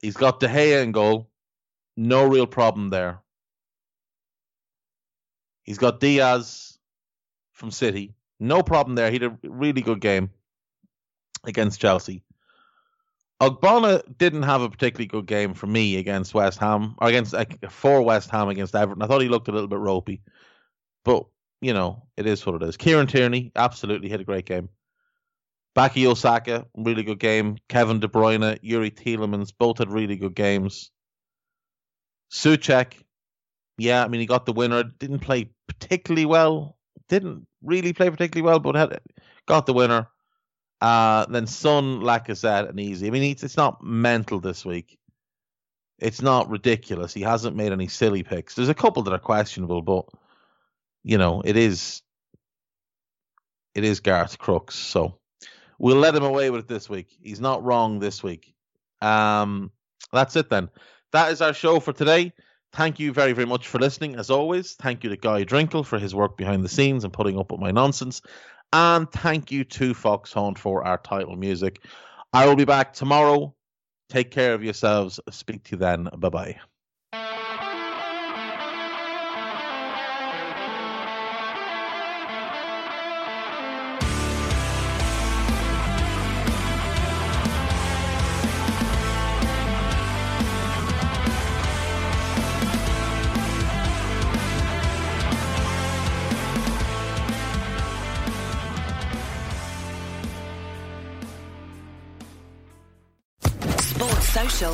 He's 0.00 0.16
got 0.16 0.38
De 0.38 0.46
Gea 0.46 0.84
in 0.84 0.92
goal. 0.92 1.28
No 1.96 2.28
real 2.28 2.46
problem 2.46 2.90
there. 2.90 3.18
He's 5.64 5.78
got 5.78 5.98
Dias 5.98 6.78
from 7.50 7.72
City. 7.72 8.14
No 8.38 8.62
problem 8.62 8.94
there. 8.94 9.10
He 9.10 9.18
had 9.18 9.24
a 9.24 9.38
really 9.42 9.82
good 9.82 10.00
game 10.00 10.30
against 11.42 11.80
Chelsea. 11.80 12.22
Ogbonna 13.42 14.02
didn't 14.16 14.44
have 14.44 14.62
a 14.62 14.70
particularly 14.70 15.08
good 15.08 15.26
game 15.26 15.54
for 15.54 15.66
me 15.66 15.96
against 15.96 16.34
West 16.34 16.60
Ham 16.60 16.94
or 16.98 17.08
against 17.08 17.34
for 17.68 18.00
West 18.02 18.30
Ham 18.30 18.48
against 18.48 18.76
Everton. 18.76 19.02
I 19.02 19.08
thought 19.08 19.22
he 19.22 19.28
looked 19.28 19.48
a 19.48 19.52
little 19.52 19.66
bit 19.66 19.80
ropey, 19.80 20.22
but 21.04 21.26
you 21.60 21.74
know 21.74 22.04
it 22.16 22.26
is 22.26 22.46
what 22.46 22.62
it 22.62 22.68
is. 22.68 22.76
Kieran 22.76 23.08
Tierney 23.08 23.50
absolutely 23.56 24.08
had 24.08 24.20
a 24.20 24.24
great 24.24 24.46
game. 24.46 24.68
Bukayo 25.76 26.16
Saka, 26.16 26.66
really 26.76 27.02
good 27.02 27.18
game. 27.18 27.56
Kevin 27.68 28.00
De 28.00 28.08
Bruyne, 28.08 28.58
Youri 28.60 28.90
Tielemans, 28.90 29.52
both 29.56 29.78
had 29.78 29.90
really 29.90 30.16
good 30.16 30.34
games. 30.34 30.90
Soucek, 32.32 32.94
yeah, 33.78 34.04
I 34.04 34.08
mean, 34.08 34.20
he 34.20 34.26
got 34.26 34.46
the 34.46 34.52
winner. 34.52 34.82
Didn't 34.82 35.20
play 35.20 35.50
particularly 35.68 36.26
well, 36.26 36.76
didn't 37.08 37.46
really 37.62 37.92
play 37.92 38.10
particularly 38.10 38.44
well, 38.44 38.58
but 38.58 38.74
had, 38.74 39.00
got 39.46 39.66
the 39.66 39.72
winner. 39.72 40.08
Uh, 40.80 41.26
then 41.26 41.46
Son, 41.46 42.00
Lacazette, 42.00 42.68
and 42.68 42.80
Easy. 42.80 43.06
I 43.06 43.10
mean, 43.10 43.22
it's, 43.22 43.42
it's 43.42 43.56
not 43.56 43.82
mental 43.82 44.40
this 44.40 44.64
week. 44.64 44.98
It's 45.98 46.22
not 46.22 46.48
ridiculous. 46.48 47.12
He 47.12 47.20
hasn't 47.20 47.56
made 47.56 47.72
any 47.72 47.86
silly 47.86 48.22
picks. 48.22 48.54
There's 48.54 48.70
a 48.70 48.74
couple 48.74 49.02
that 49.02 49.12
are 49.12 49.18
questionable, 49.18 49.82
but 49.82 50.06
you 51.04 51.18
know, 51.18 51.42
it 51.44 51.56
is 51.56 52.02
it 53.74 53.84
is 53.84 54.00
Garth 54.00 54.38
Crooks. 54.38 54.74
So 54.74 55.19
we'll 55.80 55.96
let 55.96 56.14
him 56.14 56.22
away 56.22 56.50
with 56.50 56.60
it 56.60 56.68
this 56.68 56.88
week. 56.88 57.16
He's 57.20 57.40
not 57.40 57.64
wrong 57.64 57.98
this 57.98 58.22
week. 58.22 58.54
Um, 59.00 59.72
that's 60.12 60.36
it 60.36 60.50
then. 60.50 60.68
That 61.12 61.32
is 61.32 61.40
our 61.40 61.54
show 61.54 61.80
for 61.80 61.92
today. 61.92 62.32
Thank 62.72 63.00
you 63.00 63.12
very, 63.12 63.32
very 63.32 63.46
much 63.46 63.66
for 63.66 63.80
listening. 63.80 64.14
As 64.14 64.30
always, 64.30 64.74
thank 64.74 65.02
you 65.02 65.10
to 65.10 65.16
Guy 65.16 65.42
Drinkle 65.44 65.84
for 65.84 65.98
his 65.98 66.14
work 66.14 66.36
behind 66.36 66.62
the 66.62 66.68
scenes 66.68 67.02
and 67.02 67.12
putting 67.12 67.38
up 67.38 67.50
with 67.50 67.60
my 67.60 67.72
nonsense. 67.72 68.20
And 68.72 69.10
thank 69.10 69.50
you 69.50 69.64
to 69.64 69.94
Foxhound 69.94 70.58
for 70.58 70.84
our 70.84 70.98
title 70.98 71.34
music. 71.34 71.82
I 72.32 72.46
will 72.46 72.56
be 72.56 72.64
back 72.64 72.92
tomorrow. 72.92 73.54
Take 74.08 74.30
care 74.30 74.54
of 74.54 74.62
yourselves. 74.62 75.18
Speak 75.30 75.64
to 75.64 75.72
you 75.72 75.78
then. 75.78 76.08
Bye 76.16 76.28
bye. 76.28 76.60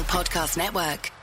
Podcast 0.07 0.57
Network. 0.57 1.16